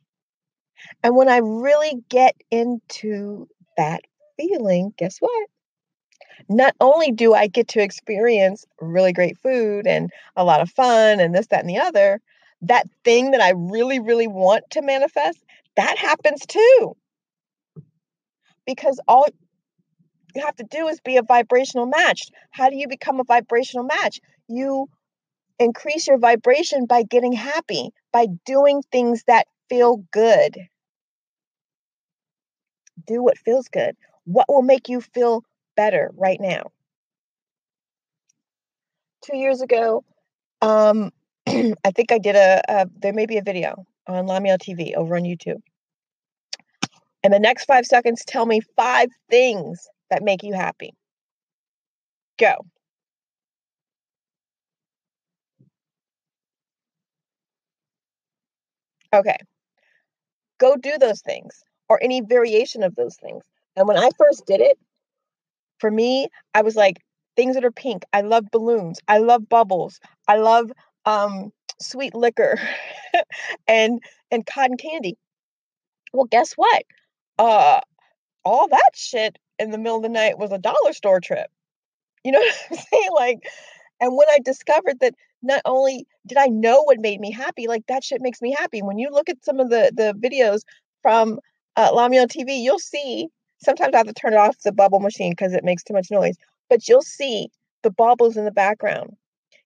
and 1.03 1.15
when 1.15 1.29
i 1.29 1.37
really 1.37 2.03
get 2.09 2.35
into 2.51 3.47
that 3.77 4.01
feeling 4.37 4.93
guess 4.97 5.17
what 5.19 5.47
not 6.49 6.75
only 6.79 7.11
do 7.11 7.33
i 7.33 7.47
get 7.47 7.67
to 7.67 7.81
experience 7.81 8.65
really 8.81 9.13
great 9.13 9.37
food 9.37 9.87
and 9.87 10.11
a 10.35 10.43
lot 10.43 10.61
of 10.61 10.69
fun 10.69 11.19
and 11.19 11.33
this 11.33 11.47
that 11.47 11.61
and 11.61 11.69
the 11.69 11.77
other 11.77 12.19
that 12.61 12.87
thing 13.03 13.31
that 13.31 13.41
i 13.41 13.51
really 13.51 13.99
really 13.99 14.27
want 14.27 14.63
to 14.69 14.81
manifest 14.81 15.39
that 15.75 15.97
happens 15.97 16.45
too 16.45 16.95
because 18.65 18.99
all 19.07 19.27
you 20.35 20.45
have 20.45 20.55
to 20.57 20.63
do 20.63 20.87
is 20.87 20.99
be 20.99 21.17
a 21.17 21.23
vibrational 21.23 21.85
match. 21.85 22.29
How 22.51 22.69
do 22.69 22.75
you 22.75 22.87
become 22.87 23.19
a 23.19 23.23
vibrational 23.23 23.85
match? 23.85 24.19
You 24.47 24.89
increase 25.59 26.07
your 26.07 26.17
vibration 26.17 26.85
by 26.85 27.03
getting 27.03 27.31
happy, 27.31 27.89
by 28.11 28.27
doing 28.45 28.81
things 28.91 29.23
that 29.27 29.47
feel 29.69 30.03
good. 30.11 30.57
Do 33.05 33.23
what 33.23 33.37
feels 33.37 33.67
good. 33.67 33.95
What 34.25 34.47
will 34.49 34.61
make 34.61 34.89
you 34.89 35.01
feel 35.01 35.43
better 35.75 36.11
right 36.15 36.39
now? 36.39 36.71
Two 39.23 39.37
years 39.37 39.61
ago, 39.61 40.03
um, 40.61 41.11
I 41.47 41.91
think 41.95 42.11
I 42.11 42.19
did 42.19 42.35
a, 42.35 42.61
a, 42.67 42.87
there 42.97 43.13
may 43.13 43.25
be 43.25 43.37
a 43.37 43.43
video 43.43 43.85
on 44.07 44.27
Lamiel 44.27 44.57
TV 44.57 44.95
over 44.95 45.15
on 45.15 45.23
YouTube. 45.23 45.61
In 47.23 47.31
the 47.31 47.39
next 47.39 47.65
five 47.65 47.85
seconds, 47.85 48.23
tell 48.25 48.45
me 48.45 48.61
five 48.75 49.09
things 49.29 49.87
that 50.11 50.21
make 50.21 50.43
you 50.43 50.53
happy. 50.53 50.93
Go. 52.37 52.65
Okay. 59.13 59.37
Go 60.57 60.75
do 60.75 60.97
those 60.97 61.21
things 61.21 61.63
or 61.89 62.01
any 62.01 62.21
variation 62.21 62.83
of 62.83 62.95
those 62.95 63.15
things. 63.17 63.43
And 63.75 63.87
when 63.87 63.97
I 63.97 64.09
first 64.17 64.45
did 64.45 64.61
it, 64.61 64.77
for 65.79 65.91
me, 65.91 66.27
I 66.53 66.61
was 66.61 66.75
like, 66.75 66.97
things 67.35 67.55
that 67.55 67.65
are 67.65 67.71
pink. 67.71 68.03
I 68.13 68.21
love 68.21 68.45
balloons. 68.51 68.99
I 69.07 69.17
love 69.17 69.49
bubbles. 69.49 69.99
I 70.27 70.37
love 70.37 70.71
um, 71.05 71.51
sweet 71.81 72.15
liquor 72.15 72.59
and 73.67 74.01
and 74.31 74.45
cotton 74.45 74.77
candy. 74.77 75.17
Well, 76.13 76.25
guess 76.25 76.53
what? 76.53 76.83
Uh, 77.37 77.81
all 78.45 78.67
that 78.69 78.91
shit 78.93 79.37
in 79.59 79.71
the 79.71 79.77
middle 79.77 79.97
of 79.97 80.03
the 80.03 80.09
night 80.09 80.37
was 80.37 80.51
a 80.51 80.57
dollar 80.57 80.93
store 80.93 81.19
trip. 81.19 81.47
You 82.23 82.31
know 82.31 82.39
what 82.39 82.55
I'm 82.71 82.77
saying? 82.77 83.09
Like, 83.13 83.39
and 83.99 84.15
when 84.15 84.27
I 84.31 84.39
discovered 84.43 84.99
that 85.01 85.15
not 85.45 85.61
only 85.65 86.07
did 86.27 86.37
I 86.37 86.47
know 86.47 86.83
what 86.83 86.99
made 86.99 87.19
me 87.19 87.31
happy, 87.31 87.67
like 87.67 87.85
that 87.87 88.03
shit 88.03 88.21
makes 88.21 88.41
me 88.41 88.55
happy. 88.57 88.81
When 88.81 88.97
you 88.97 89.09
look 89.11 89.29
at 89.29 89.43
some 89.43 89.59
of 89.59 89.69
the 89.69 89.91
the 89.95 90.13
videos 90.13 90.61
from 91.01 91.39
uh, 91.75 91.91
Lamiel 91.91 92.27
TV, 92.27 92.61
you'll 92.61 92.79
see 92.79 93.29
Sometimes 93.65 93.93
I 93.93 93.97
have 93.97 94.07
to 94.07 94.13
turn 94.13 94.33
it 94.33 94.37
off 94.37 94.59
the 94.59 94.71
bubble 94.71 94.99
machine 94.99 95.31
because 95.31 95.53
it 95.53 95.63
makes 95.63 95.83
too 95.83 95.93
much 95.93 96.11
noise. 96.11 96.35
But 96.69 96.87
you'll 96.87 97.01
see 97.01 97.49
the 97.83 97.91
bubbles 97.91 98.37
in 98.37 98.45
the 98.45 98.51
background. 98.51 99.15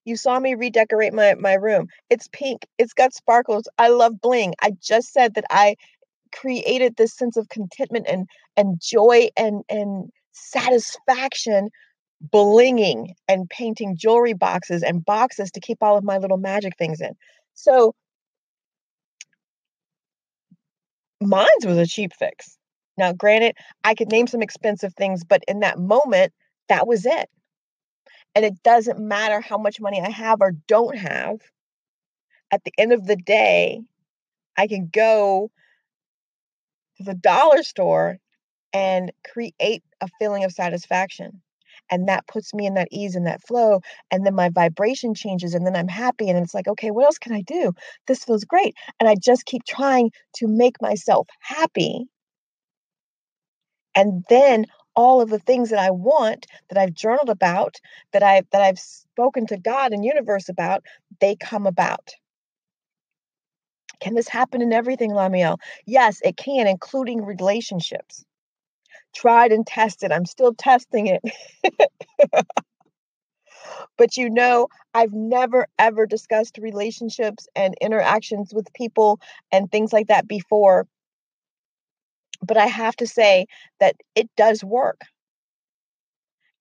You 0.04 0.16
saw 0.16 0.38
me 0.38 0.54
redecorate 0.54 1.12
my, 1.12 1.34
my 1.34 1.54
room. 1.54 1.88
It's 2.08 2.28
pink. 2.28 2.66
It's 2.78 2.94
got 2.94 3.12
sparkles. 3.12 3.68
I 3.78 3.88
love 3.88 4.20
bling. 4.20 4.54
I 4.62 4.72
just 4.80 5.12
said 5.12 5.34
that 5.34 5.44
I 5.50 5.76
created 6.32 6.96
this 6.96 7.14
sense 7.14 7.36
of 7.36 7.48
contentment 7.48 8.06
and 8.08 8.28
and 8.56 8.80
joy 8.80 9.28
and 9.36 9.62
and 9.68 10.10
satisfaction 10.32 11.70
blinging 12.22 13.14
and 13.28 13.48
painting 13.48 13.96
jewelry 13.96 14.34
boxes 14.34 14.82
and 14.82 15.04
boxes 15.04 15.50
to 15.52 15.60
keep 15.60 15.82
all 15.82 15.96
of 15.96 16.04
my 16.04 16.18
little 16.18 16.36
magic 16.36 16.76
things 16.76 17.00
in. 17.00 17.14
So 17.54 17.94
mine's 21.20 21.66
was 21.66 21.78
a 21.78 21.86
cheap 21.86 22.12
fix. 22.18 22.58
Now, 22.96 23.12
granted, 23.12 23.56
I 23.84 23.94
could 23.94 24.10
name 24.10 24.26
some 24.26 24.42
expensive 24.42 24.94
things, 24.94 25.24
but 25.24 25.42
in 25.48 25.60
that 25.60 25.78
moment, 25.78 26.32
that 26.68 26.86
was 26.86 27.06
it. 27.06 27.30
And 28.34 28.44
it 28.44 28.62
doesn't 28.62 28.98
matter 28.98 29.40
how 29.40 29.58
much 29.58 29.80
money 29.80 30.00
I 30.00 30.10
have 30.10 30.40
or 30.40 30.52
don't 30.52 30.96
have. 30.96 31.40
At 32.50 32.62
the 32.64 32.72
end 32.76 32.92
of 32.92 33.06
the 33.06 33.16
day, 33.16 33.80
I 34.56 34.66
can 34.66 34.90
go 34.92 35.50
to 36.98 37.04
the 37.04 37.14
dollar 37.14 37.62
store 37.62 38.18
and 38.72 39.12
create 39.32 39.82
a 40.00 40.08
feeling 40.18 40.44
of 40.44 40.52
satisfaction. 40.52 41.40
And 41.90 42.08
that 42.08 42.26
puts 42.26 42.54
me 42.54 42.66
in 42.66 42.74
that 42.74 42.88
ease 42.90 43.16
and 43.16 43.26
that 43.26 43.42
flow. 43.42 43.80
And 44.10 44.24
then 44.24 44.34
my 44.34 44.48
vibration 44.48 45.14
changes, 45.14 45.54
and 45.54 45.66
then 45.66 45.76
I'm 45.76 45.88
happy. 45.88 46.28
And 46.28 46.38
it's 46.38 46.54
like, 46.54 46.68
okay, 46.68 46.90
what 46.90 47.04
else 47.04 47.18
can 47.18 47.32
I 47.32 47.42
do? 47.42 47.72
This 48.06 48.24
feels 48.24 48.44
great. 48.44 48.74
And 48.98 49.08
I 49.08 49.16
just 49.16 49.44
keep 49.44 49.64
trying 49.64 50.10
to 50.36 50.46
make 50.46 50.80
myself 50.80 51.28
happy. 51.40 52.06
And 53.94 54.24
then 54.28 54.66
all 54.96 55.20
of 55.20 55.30
the 55.30 55.38
things 55.38 55.70
that 55.70 55.78
I 55.78 55.90
want 55.90 56.46
that 56.68 56.78
I've 56.78 56.94
journaled 56.94 57.30
about, 57.30 57.76
that 58.12 58.22
I 58.22 58.42
that 58.52 58.62
I've 58.62 58.78
spoken 58.78 59.46
to 59.46 59.56
God 59.56 59.92
and 59.92 60.04
universe 60.04 60.48
about, 60.48 60.84
they 61.20 61.36
come 61.36 61.66
about. 61.66 62.12
Can 64.00 64.14
this 64.14 64.28
happen 64.28 64.62
in 64.62 64.72
everything, 64.72 65.10
Lamiel? 65.10 65.58
Yes, 65.86 66.20
it 66.22 66.36
can, 66.36 66.66
including 66.66 67.24
relationships. 67.24 68.24
Tried 69.14 69.52
and 69.52 69.66
tested. 69.66 70.12
I'm 70.12 70.26
still 70.26 70.54
testing 70.54 71.06
it. 71.08 71.22
but 73.98 74.16
you 74.16 74.30
know, 74.30 74.68
I've 74.94 75.12
never 75.12 75.66
ever 75.78 76.06
discussed 76.06 76.58
relationships 76.58 77.48
and 77.56 77.74
interactions 77.80 78.52
with 78.54 78.72
people 78.72 79.20
and 79.52 79.70
things 79.70 79.92
like 79.92 80.08
that 80.08 80.28
before. 80.28 80.86
But 82.42 82.56
I 82.56 82.66
have 82.66 82.96
to 82.96 83.06
say 83.06 83.46
that 83.80 83.96
it 84.14 84.30
does 84.36 84.64
work. 84.64 85.00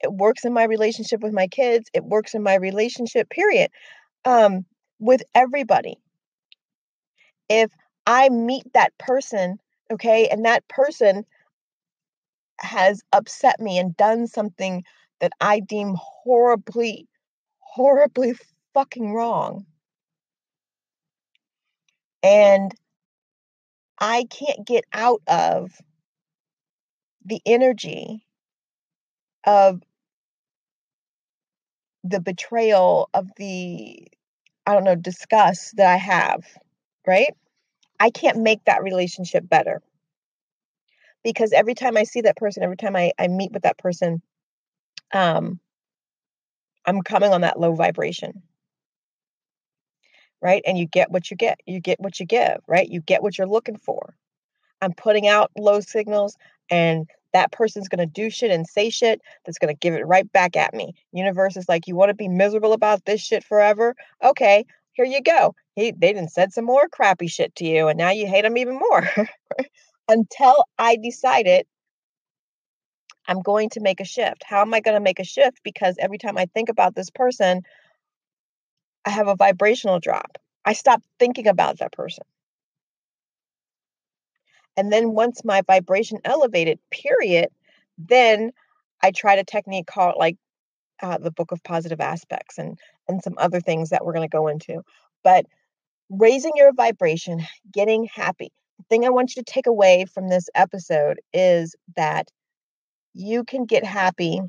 It 0.02 0.12
works 0.14 0.46
in 0.46 0.54
my 0.54 0.64
relationship 0.64 1.22
with 1.22 1.34
my 1.34 1.48
kids. 1.48 1.90
It 1.94 2.04
works 2.04 2.34
in 2.34 2.44
my 2.44 2.56
relationship, 2.56 3.30
period, 3.30 3.70
um, 4.26 4.66
with 5.00 5.22
everybody 5.36 5.98
if 7.50 7.72
I 8.06 8.30
meet 8.30 8.72
that 8.74 8.98
person, 8.98 9.60
okay, 9.92 10.28
and 10.28 10.46
that 10.46 10.68
person 10.68 11.26
has 12.60 13.02
upset 13.12 13.60
me 13.60 13.78
and 13.78 13.96
done 13.96 14.28
something 14.28 14.84
that 15.20 15.32
I 15.42 15.60
deem 15.60 15.96
horribly, 15.98 17.08
horribly 17.60 18.34
fucking 18.74 19.14
wrong. 19.14 19.66
And 22.24 22.72
I 24.00 24.26
can't 24.30 24.66
get 24.66 24.86
out 24.94 25.22
of 25.28 25.72
the 27.26 27.42
energy 27.46 28.26
of 29.46 29.82
the 32.04 32.22
betrayal 32.22 33.10
of 33.14 33.30
the, 33.38 34.08
I 34.66 34.74
don't 34.74 34.84
know, 34.86 34.96
disgust 34.96 35.76
that 35.78 35.92
I 35.92 35.98
have 35.98 36.46
right? 37.10 37.34
I 38.00 38.12
can't 38.12 38.38
make 38.38 38.64
that 38.66 38.84
relationship 38.84 39.50
better. 39.50 39.82
Because 41.24 41.52
every 41.52 41.76
time 41.76 41.98
I 41.98 42.04
see 42.04 42.22
that 42.22 42.38
person, 42.38 42.64
every 42.64 42.78
time 42.78 42.96
I, 42.96 43.12
I 43.20 43.28
meet 43.28 43.52
with 43.52 43.64
that 43.64 43.78
person, 43.78 44.22
um, 45.14 45.60
I'm 46.86 47.02
coming 47.02 47.34
on 47.34 47.42
that 47.42 47.60
low 47.60 47.74
vibration. 47.74 48.42
Right. 50.42 50.62
And 50.66 50.78
you 50.78 50.88
get 50.88 51.12
what 51.12 51.30
you 51.30 51.36
get. 51.36 51.60
You 51.66 51.82
get 51.82 52.00
what 52.00 52.20
you 52.20 52.26
give, 52.26 52.60
right? 52.68 52.88
You 52.88 53.02
get 53.02 53.22
what 53.22 53.38
you're 53.38 53.48
looking 53.48 53.78
for. 53.78 54.16
I'm 54.82 54.94
putting 54.94 55.28
out 55.28 55.52
low 55.58 55.82
signals 55.82 56.38
and 56.70 57.10
that 57.34 57.52
person's 57.52 57.90
going 57.90 58.00
to 58.00 58.12
do 58.12 58.30
shit 58.30 58.52
and 58.52 58.66
say 58.68 58.90
shit 58.90 59.22
that's 59.46 59.58
going 59.58 59.74
to 59.74 59.78
give 59.80 59.94
it 59.94 60.08
right 60.08 60.32
back 60.32 60.56
at 60.56 60.74
me. 60.74 60.94
Universe 61.12 61.58
is 61.58 61.70
like, 61.70 61.88
you 61.88 61.96
want 61.96 62.10
to 62.10 62.16
be 62.16 62.28
miserable 62.28 62.74
about 62.74 63.06
this 63.06 63.22
shit 63.22 63.44
forever? 63.44 63.96
Okay, 64.24 64.66
here 64.94 65.06
you 65.06 65.22
go. 65.22 65.54
He, 65.76 65.92
they 65.92 66.14
didn't 66.14 66.32
said 66.32 66.54
some 66.54 66.66
more 66.66 66.88
crappy 66.90 67.28
shit 67.28 67.56
to 67.56 67.66
you, 67.66 67.88
and 67.88 67.98
now 67.98 68.10
you 68.10 68.28
hate 68.28 68.42
them 68.42 68.58
even 68.58 68.76
more. 68.76 69.08
Until 70.10 70.66
I 70.80 70.98
decided 70.98 71.68
I'm 73.28 73.42
going 73.42 73.70
to 73.72 73.80
make 73.80 74.02
a 74.02 74.06
shift. 74.06 74.44
How 74.44 74.62
am 74.62 74.74
I 74.74 74.82
going 74.82 74.96
to 74.96 75.02
make 75.02 75.20
a 75.20 75.24
shift? 75.24 75.62
Because 75.64 75.96
every 76.00 76.18
time 76.18 76.38
I 76.38 76.48
think 76.48 76.70
about 76.70 76.96
this 76.96 77.12
person, 77.12 77.62
I 79.06 79.12
have 79.12 79.28
a 79.28 79.36
vibrational 79.36 80.00
drop. 80.00 80.38
I 80.66 80.74
stop 80.74 81.04
thinking 81.20 81.48
about 81.48 81.78
that 81.80 81.92
person. 81.92 82.24
And 84.76 84.92
then 84.92 85.12
once 85.12 85.46
my 85.46 85.62
vibration 85.62 86.20
elevated, 86.26 86.80
period, 86.92 87.50
then 87.98 88.52
I 89.04 89.12
tried 89.12 89.40
a 89.40 89.44
technique 89.44 89.88
called 89.88 90.16
like 90.18 90.38
uh, 91.02 91.20
the 91.20 91.32
book 91.32 91.52
of 91.52 91.64
positive 91.64 92.02
aspects 92.02 92.58
and 92.58 92.80
and 93.08 93.22
some 93.24 93.36
other 93.38 93.62
things 93.62 93.90
that 93.90 94.06
we're 94.06 94.14
going 94.14 94.30
to 94.30 94.38
go 94.38 94.48
into. 94.48 94.82
But 95.24 95.46
raising 96.10 96.54
your 96.56 96.74
vibration, 96.74 97.42
getting 97.74 98.06
happy. 98.06 98.52
The 98.80 98.86
thing 98.90 99.06
I 99.06 99.10
want 99.10 99.36
you 99.36 99.44
to 99.44 99.52
take 99.52 99.68
away 99.68 100.06
from 100.06 100.30
this 100.30 100.50
episode 100.56 101.20
is 101.34 101.76
that 101.98 102.30
you 103.14 103.44
can 103.44 103.66
get 103.66 103.84
happy 103.84 104.40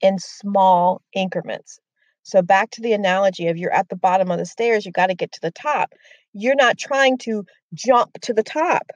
in 0.00 0.18
small 0.20 1.02
increments. 1.12 1.80
So, 2.22 2.40
back 2.40 2.70
to 2.70 2.80
the 2.80 2.92
analogy 2.92 3.48
of 3.48 3.56
you're 3.56 3.72
at 3.72 3.88
the 3.88 3.96
bottom 3.96 4.30
of 4.30 4.38
the 4.38 4.46
stairs, 4.46 4.86
you 4.86 4.92
got 4.92 5.08
to 5.08 5.16
get 5.16 5.32
to 5.32 5.40
the 5.40 5.50
top. 5.50 5.92
You're 6.32 6.54
not 6.54 6.78
trying 6.78 7.18
to 7.18 7.44
jump 7.74 8.12
to 8.22 8.32
the 8.32 8.44
top. 8.44 8.86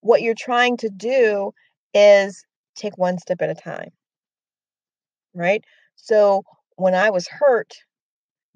What 0.00 0.22
you're 0.22 0.34
trying 0.34 0.76
to 0.78 0.88
do 0.88 1.52
is 1.92 2.44
take 2.76 2.96
one 2.96 3.18
step 3.18 3.42
at 3.42 3.50
a 3.50 3.54
time. 3.54 3.90
Right? 5.34 5.64
So, 5.96 6.44
when 6.76 6.94
I 6.94 7.10
was 7.10 7.26
hurt, 7.26 7.72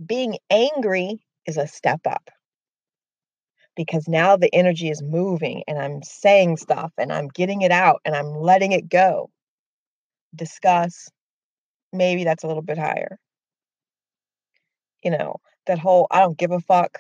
being 0.05 0.39
angry 0.51 1.19
is 1.47 1.57
a 1.57 1.67
step 1.67 2.07
up 2.07 2.31
because 3.77 4.09
now 4.09 4.37
the 4.37 4.53
energy 4.55 4.91
is 4.91 5.03
moving 5.03 5.63
and 5.69 5.79
I'm 5.79 6.03
saying 6.03 6.57
stuff 6.57 6.93
and 6.99 7.13
I'm 7.13 7.29
getting 7.29 7.63
it 7.63 7.71
out 7.71 8.01
and 8.05 8.17
I'm 8.17 8.35
letting 8.35 8.73
it 8.73 8.89
go. 8.89 9.31
Discuss, 10.35 11.09
maybe 11.93 12.25
that's 12.25 12.43
a 12.43 12.47
little 12.47 12.63
bit 12.63 12.79
higher. 12.79 13.19
You 15.05 15.13
know, 15.13 15.37
that 15.67 15.79
whole 15.79 16.07
I 16.11 16.21
don't 16.21 16.39
give 16.39 16.51
a 16.51 16.61
fuck. 16.61 16.99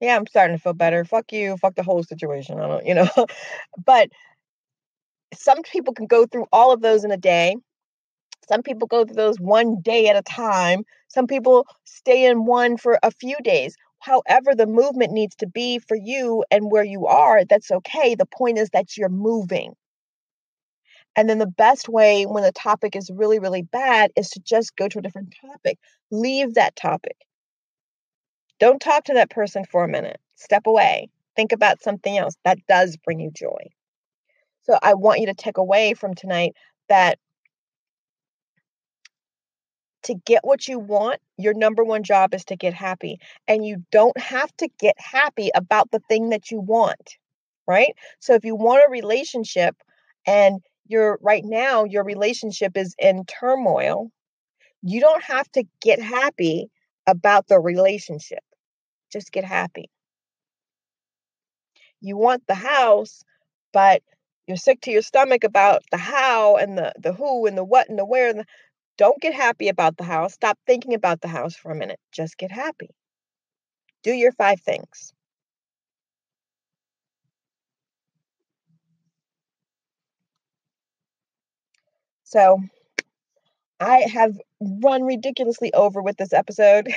Yeah, 0.00 0.16
I'm 0.16 0.26
starting 0.26 0.56
to 0.56 0.62
feel 0.62 0.74
better. 0.74 1.04
Fuck 1.04 1.32
you. 1.32 1.56
Fuck 1.56 1.76
the 1.76 1.82
whole 1.82 2.02
situation. 2.02 2.60
I 2.60 2.68
don't, 2.68 2.86
you 2.86 2.94
know. 2.94 3.08
but 3.84 4.10
some 5.34 5.62
people 5.62 5.94
can 5.94 6.06
go 6.06 6.26
through 6.26 6.46
all 6.52 6.72
of 6.72 6.82
those 6.82 7.04
in 7.04 7.10
a 7.10 7.16
day 7.16 7.56
some 8.48 8.62
people 8.62 8.86
go 8.86 9.04
through 9.04 9.16
those 9.16 9.40
one 9.40 9.80
day 9.80 10.08
at 10.08 10.16
a 10.16 10.22
time. 10.22 10.84
Some 11.08 11.26
people 11.26 11.66
stay 11.84 12.26
in 12.26 12.44
one 12.44 12.76
for 12.76 12.98
a 13.02 13.10
few 13.10 13.36
days. 13.42 13.76
However, 14.04 14.54
the 14.54 14.66
movement 14.66 15.12
needs 15.12 15.34
to 15.36 15.46
be 15.46 15.78
for 15.78 15.96
you 15.96 16.44
and 16.50 16.70
where 16.70 16.84
you 16.84 17.06
are, 17.06 17.46
that's 17.46 17.70
okay. 17.70 18.14
The 18.14 18.26
point 18.26 18.58
is 18.58 18.68
that 18.74 18.98
you're 18.98 19.08
moving. 19.08 19.72
And 21.16 21.26
then 21.26 21.38
the 21.38 21.46
best 21.46 21.88
way 21.88 22.24
when 22.24 22.42
the 22.42 22.52
topic 22.52 22.96
is 22.96 23.10
really, 23.10 23.38
really 23.38 23.62
bad 23.62 24.10
is 24.14 24.28
to 24.30 24.40
just 24.40 24.76
go 24.76 24.88
to 24.88 24.98
a 24.98 25.02
different 25.02 25.34
topic. 25.40 25.78
Leave 26.10 26.52
that 26.52 26.76
topic. 26.76 27.16
Don't 28.60 28.78
talk 28.78 29.04
to 29.04 29.14
that 29.14 29.30
person 29.30 29.64
for 29.64 29.84
a 29.84 29.88
minute. 29.88 30.20
Step 30.34 30.66
away. 30.66 31.08
Think 31.34 31.52
about 31.52 31.82
something 31.82 32.18
else. 32.18 32.34
That 32.44 32.58
does 32.68 32.98
bring 32.98 33.20
you 33.20 33.30
joy. 33.30 33.70
So 34.64 34.78
I 34.82 34.92
want 34.92 35.20
you 35.20 35.26
to 35.28 35.34
take 35.34 35.56
away 35.56 35.94
from 35.94 36.12
tonight 36.14 36.52
that 36.90 37.18
to 40.04 40.14
get 40.14 40.44
what 40.44 40.68
you 40.68 40.78
want, 40.78 41.20
your 41.36 41.54
number 41.54 41.84
one 41.84 42.02
job 42.02 42.34
is 42.34 42.44
to 42.46 42.56
get 42.56 42.74
happy. 42.74 43.18
And 43.48 43.66
you 43.66 43.84
don't 43.90 44.18
have 44.18 44.54
to 44.58 44.68
get 44.78 44.94
happy 44.98 45.50
about 45.54 45.90
the 45.90 46.00
thing 46.08 46.30
that 46.30 46.50
you 46.50 46.60
want, 46.60 47.16
right? 47.66 47.94
So 48.20 48.34
if 48.34 48.44
you 48.44 48.54
want 48.54 48.84
a 48.86 48.90
relationship 48.90 49.76
and 50.26 50.60
you're 50.86 51.18
right 51.22 51.44
now, 51.44 51.84
your 51.84 52.04
relationship 52.04 52.76
is 52.76 52.94
in 52.98 53.24
turmoil, 53.24 54.10
you 54.82 55.00
don't 55.00 55.24
have 55.24 55.50
to 55.52 55.64
get 55.80 56.00
happy 56.00 56.70
about 57.06 57.48
the 57.48 57.58
relationship. 57.58 58.42
Just 59.10 59.32
get 59.32 59.44
happy. 59.44 59.90
You 62.00 62.16
want 62.18 62.46
the 62.46 62.54
house, 62.54 63.22
but 63.72 64.02
you're 64.46 64.56
sick 64.56 64.82
to 64.82 64.90
your 64.90 65.02
stomach 65.02 65.42
about 65.42 65.82
the 65.90 65.96
how 65.96 66.56
and 66.56 66.76
the 66.76 66.92
the 66.98 67.12
who 67.12 67.46
and 67.46 67.56
the 67.56 67.64
what 67.64 67.88
and 67.88 67.98
the 67.98 68.04
where 68.04 68.28
and 68.28 68.40
the, 68.40 68.44
don't 68.96 69.20
get 69.20 69.34
happy 69.34 69.68
about 69.68 69.96
the 69.96 70.04
house. 70.04 70.34
Stop 70.34 70.58
thinking 70.66 70.94
about 70.94 71.20
the 71.20 71.28
house 71.28 71.54
for 71.56 71.72
a 71.72 71.76
minute. 71.76 72.00
Just 72.12 72.38
get 72.38 72.50
happy. 72.50 72.90
Do 74.04 74.12
your 74.12 74.32
five 74.32 74.60
things. 74.60 75.12
So 82.24 82.60
I 83.80 84.00
have 84.12 84.38
run 84.60 85.02
ridiculously 85.02 85.72
over 85.74 86.02
with 86.02 86.16
this 86.16 86.32
episode. 86.32 86.88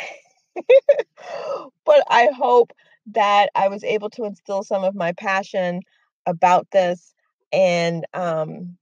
but 1.86 2.04
I 2.10 2.30
hope 2.36 2.72
that 3.08 3.50
I 3.56 3.68
was 3.68 3.84
able 3.84 4.10
to 4.12 4.26
instill 4.26 4.64
some 4.64 4.84
of 4.84 4.95
my 4.95 5.14
passion 5.14 5.82
about 6.26 6.70
this 6.72 7.14
and 7.54 8.06
um, 8.14 8.78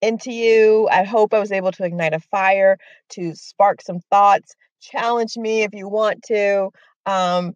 into 0.00 0.32
you. 0.32 0.88
I 0.90 1.04
hope 1.04 1.34
I 1.34 1.38
was 1.38 1.52
able 1.52 1.72
to 1.72 1.84
ignite 1.84 2.14
a 2.14 2.20
fire, 2.20 2.78
to 3.10 3.34
spark 3.34 3.82
some 3.82 4.00
thoughts. 4.10 4.54
Challenge 4.80 5.36
me 5.36 5.62
if 5.62 5.72
you 5.72 5.88
want 5.88 6.22
to. 6.24 6.70
Um, 7.06 7.54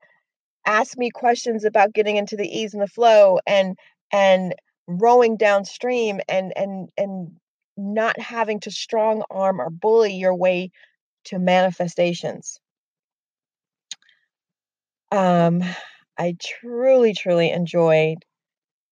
ask 0.67 0.97
me 0.97 1.11
questions 1.11 1.65
about 1.65 1.93
getting 1.93 2.17
into 2.17 2.37
the 2.37 2.49
ease 2.49 2.75
and 2.75 2.83
the 2.83 2.89
flow 2.89 3.39
and 3.47 3.77
and 4.13 4.55
rowing 4.87 5.37
downstream 5.37 6.21
and 6.29 6.53
and 6.57 6.89
and 6.97 7.33
not 7.77 8.19
having 8.19 8.61
to 8.61 8.71
strong 8.71 9.23
arm 9.31 9.61
or 9.61 9.71
bully 9.71 10.15
your 10.15 10.35
way 10.35 10.71
to 11.25 11.39
manifestations. 11.39 12.61
Um, 15.11 15.63
I 16.19 16.37
truly, 16.41 17.15
truly 17.15 17.51
enjoyed 17.51 18.25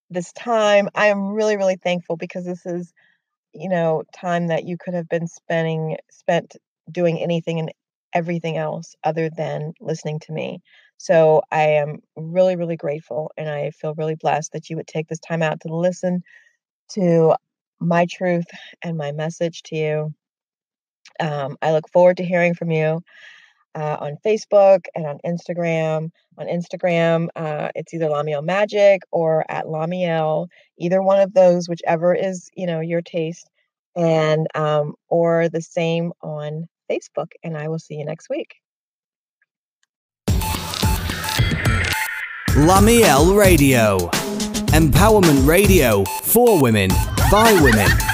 this 0.09 0.31
time. 0.33 0.89
I 0.95 1.07
am 1.07 1.29
really, 1.33 1.57
really 1.57 1.77
thankful 1.77 2.17
because 2.17 2.45
this 2.45 2.65
is, 2.65 2.93
you 3.53 3.69
know, 3.69 4.03
time 4.13 4.47
that 4.47 4.65
you 4.65 4.77
could 4.77 4.93
have 4.93 5.09
been 5.09 5.27
spending 5.27 5.97
spent 6.11 6.55
doing 6.91 7.19
anything 7.19 7.59
and 7.59 7.71
everything 8.13 8.57
else 8.57 8.95
other 9.03 9.29
than 9.29 9.73
listening 9.79 10.19
to 10.19 10.33
me. 10.33 10.59
So 10.97 11.41
I 11.51 11.63
am 11.63 11.99
really, 12.15 12.55
really 12.55 12.77
grateful 12.77 13.31
and 13.37 13.49
I 13.49 13.71
feel 13.71 13.95
really 13.95 14.15
blessed 14.15 14.53
that 14.53 14.69
you 14.69 14.75
would 14.75 14.87
take 14.87 15.07
this 15.07 15.19
time 15.19 15.41
out 15.41 15.61
to 15.61 15.73
listen 15.75 16.21
to 16.93 17.35
my 17.79 18.05
truth 18.09 18.45
and 18.83 18.97
my 18.97 19.11
message 19.11 19.63
to 19.63 19.75
you. 19.75 20.13
Um, 21.19 21.57
I 21.61 21.71
look 21.71 21.89
forward 21.89 22.17
to 22.17 22.25
hearing 22.25 22.53
from 22.53 22.71
you 22.71 23.01
uh, 23.75 23.97
on 23.99 24.17
Facebook 24.25 24.85
and 24.95 25.05
on 25.05 25.19
Instagram. 25.25 26.11
On 26.37 26.47
Instagram, 26.47 27.27
uh, 27.35 27.69
it's 27.75 27.93
either 27.93 28.07
Lamiel 28.07 28.43
Magic 28.43 29.01
or 29.11 29.45
at 29.49 29.65
Lamiel, 29.65 30.47
either 30.77 31.01
one 31.01 31.19
of 31.19 31.33
those, 31.33 31.69
whichever 31.69 32.15
is 32.15 32.49
you 32.55 32.65
know 32.65 32.79
your 32.79 33.01
taste, 33.01 33.49
and 33.95 34.47
um, 34.55 34.95
or 35.09 35.49
the 35.49 35.61
same 35.61 36.13
on 36.21 36.67
Facebook. 36.89 37.31
And 37.43 37.57
I 37.57 37.67
will 37.67 37.79
see 37.79 37.95
you 37.95 38.05
next 38.05 38.29
week. 38.29 38.55
Lamiel 42.55 43.37
Radio, 43.37 43.97
empowerment 44.73 45.47
radio 45.47 46.03
for 46.23 46.61
women 46.61 46.89
by 47.31 47.57
women. 47.61 48.10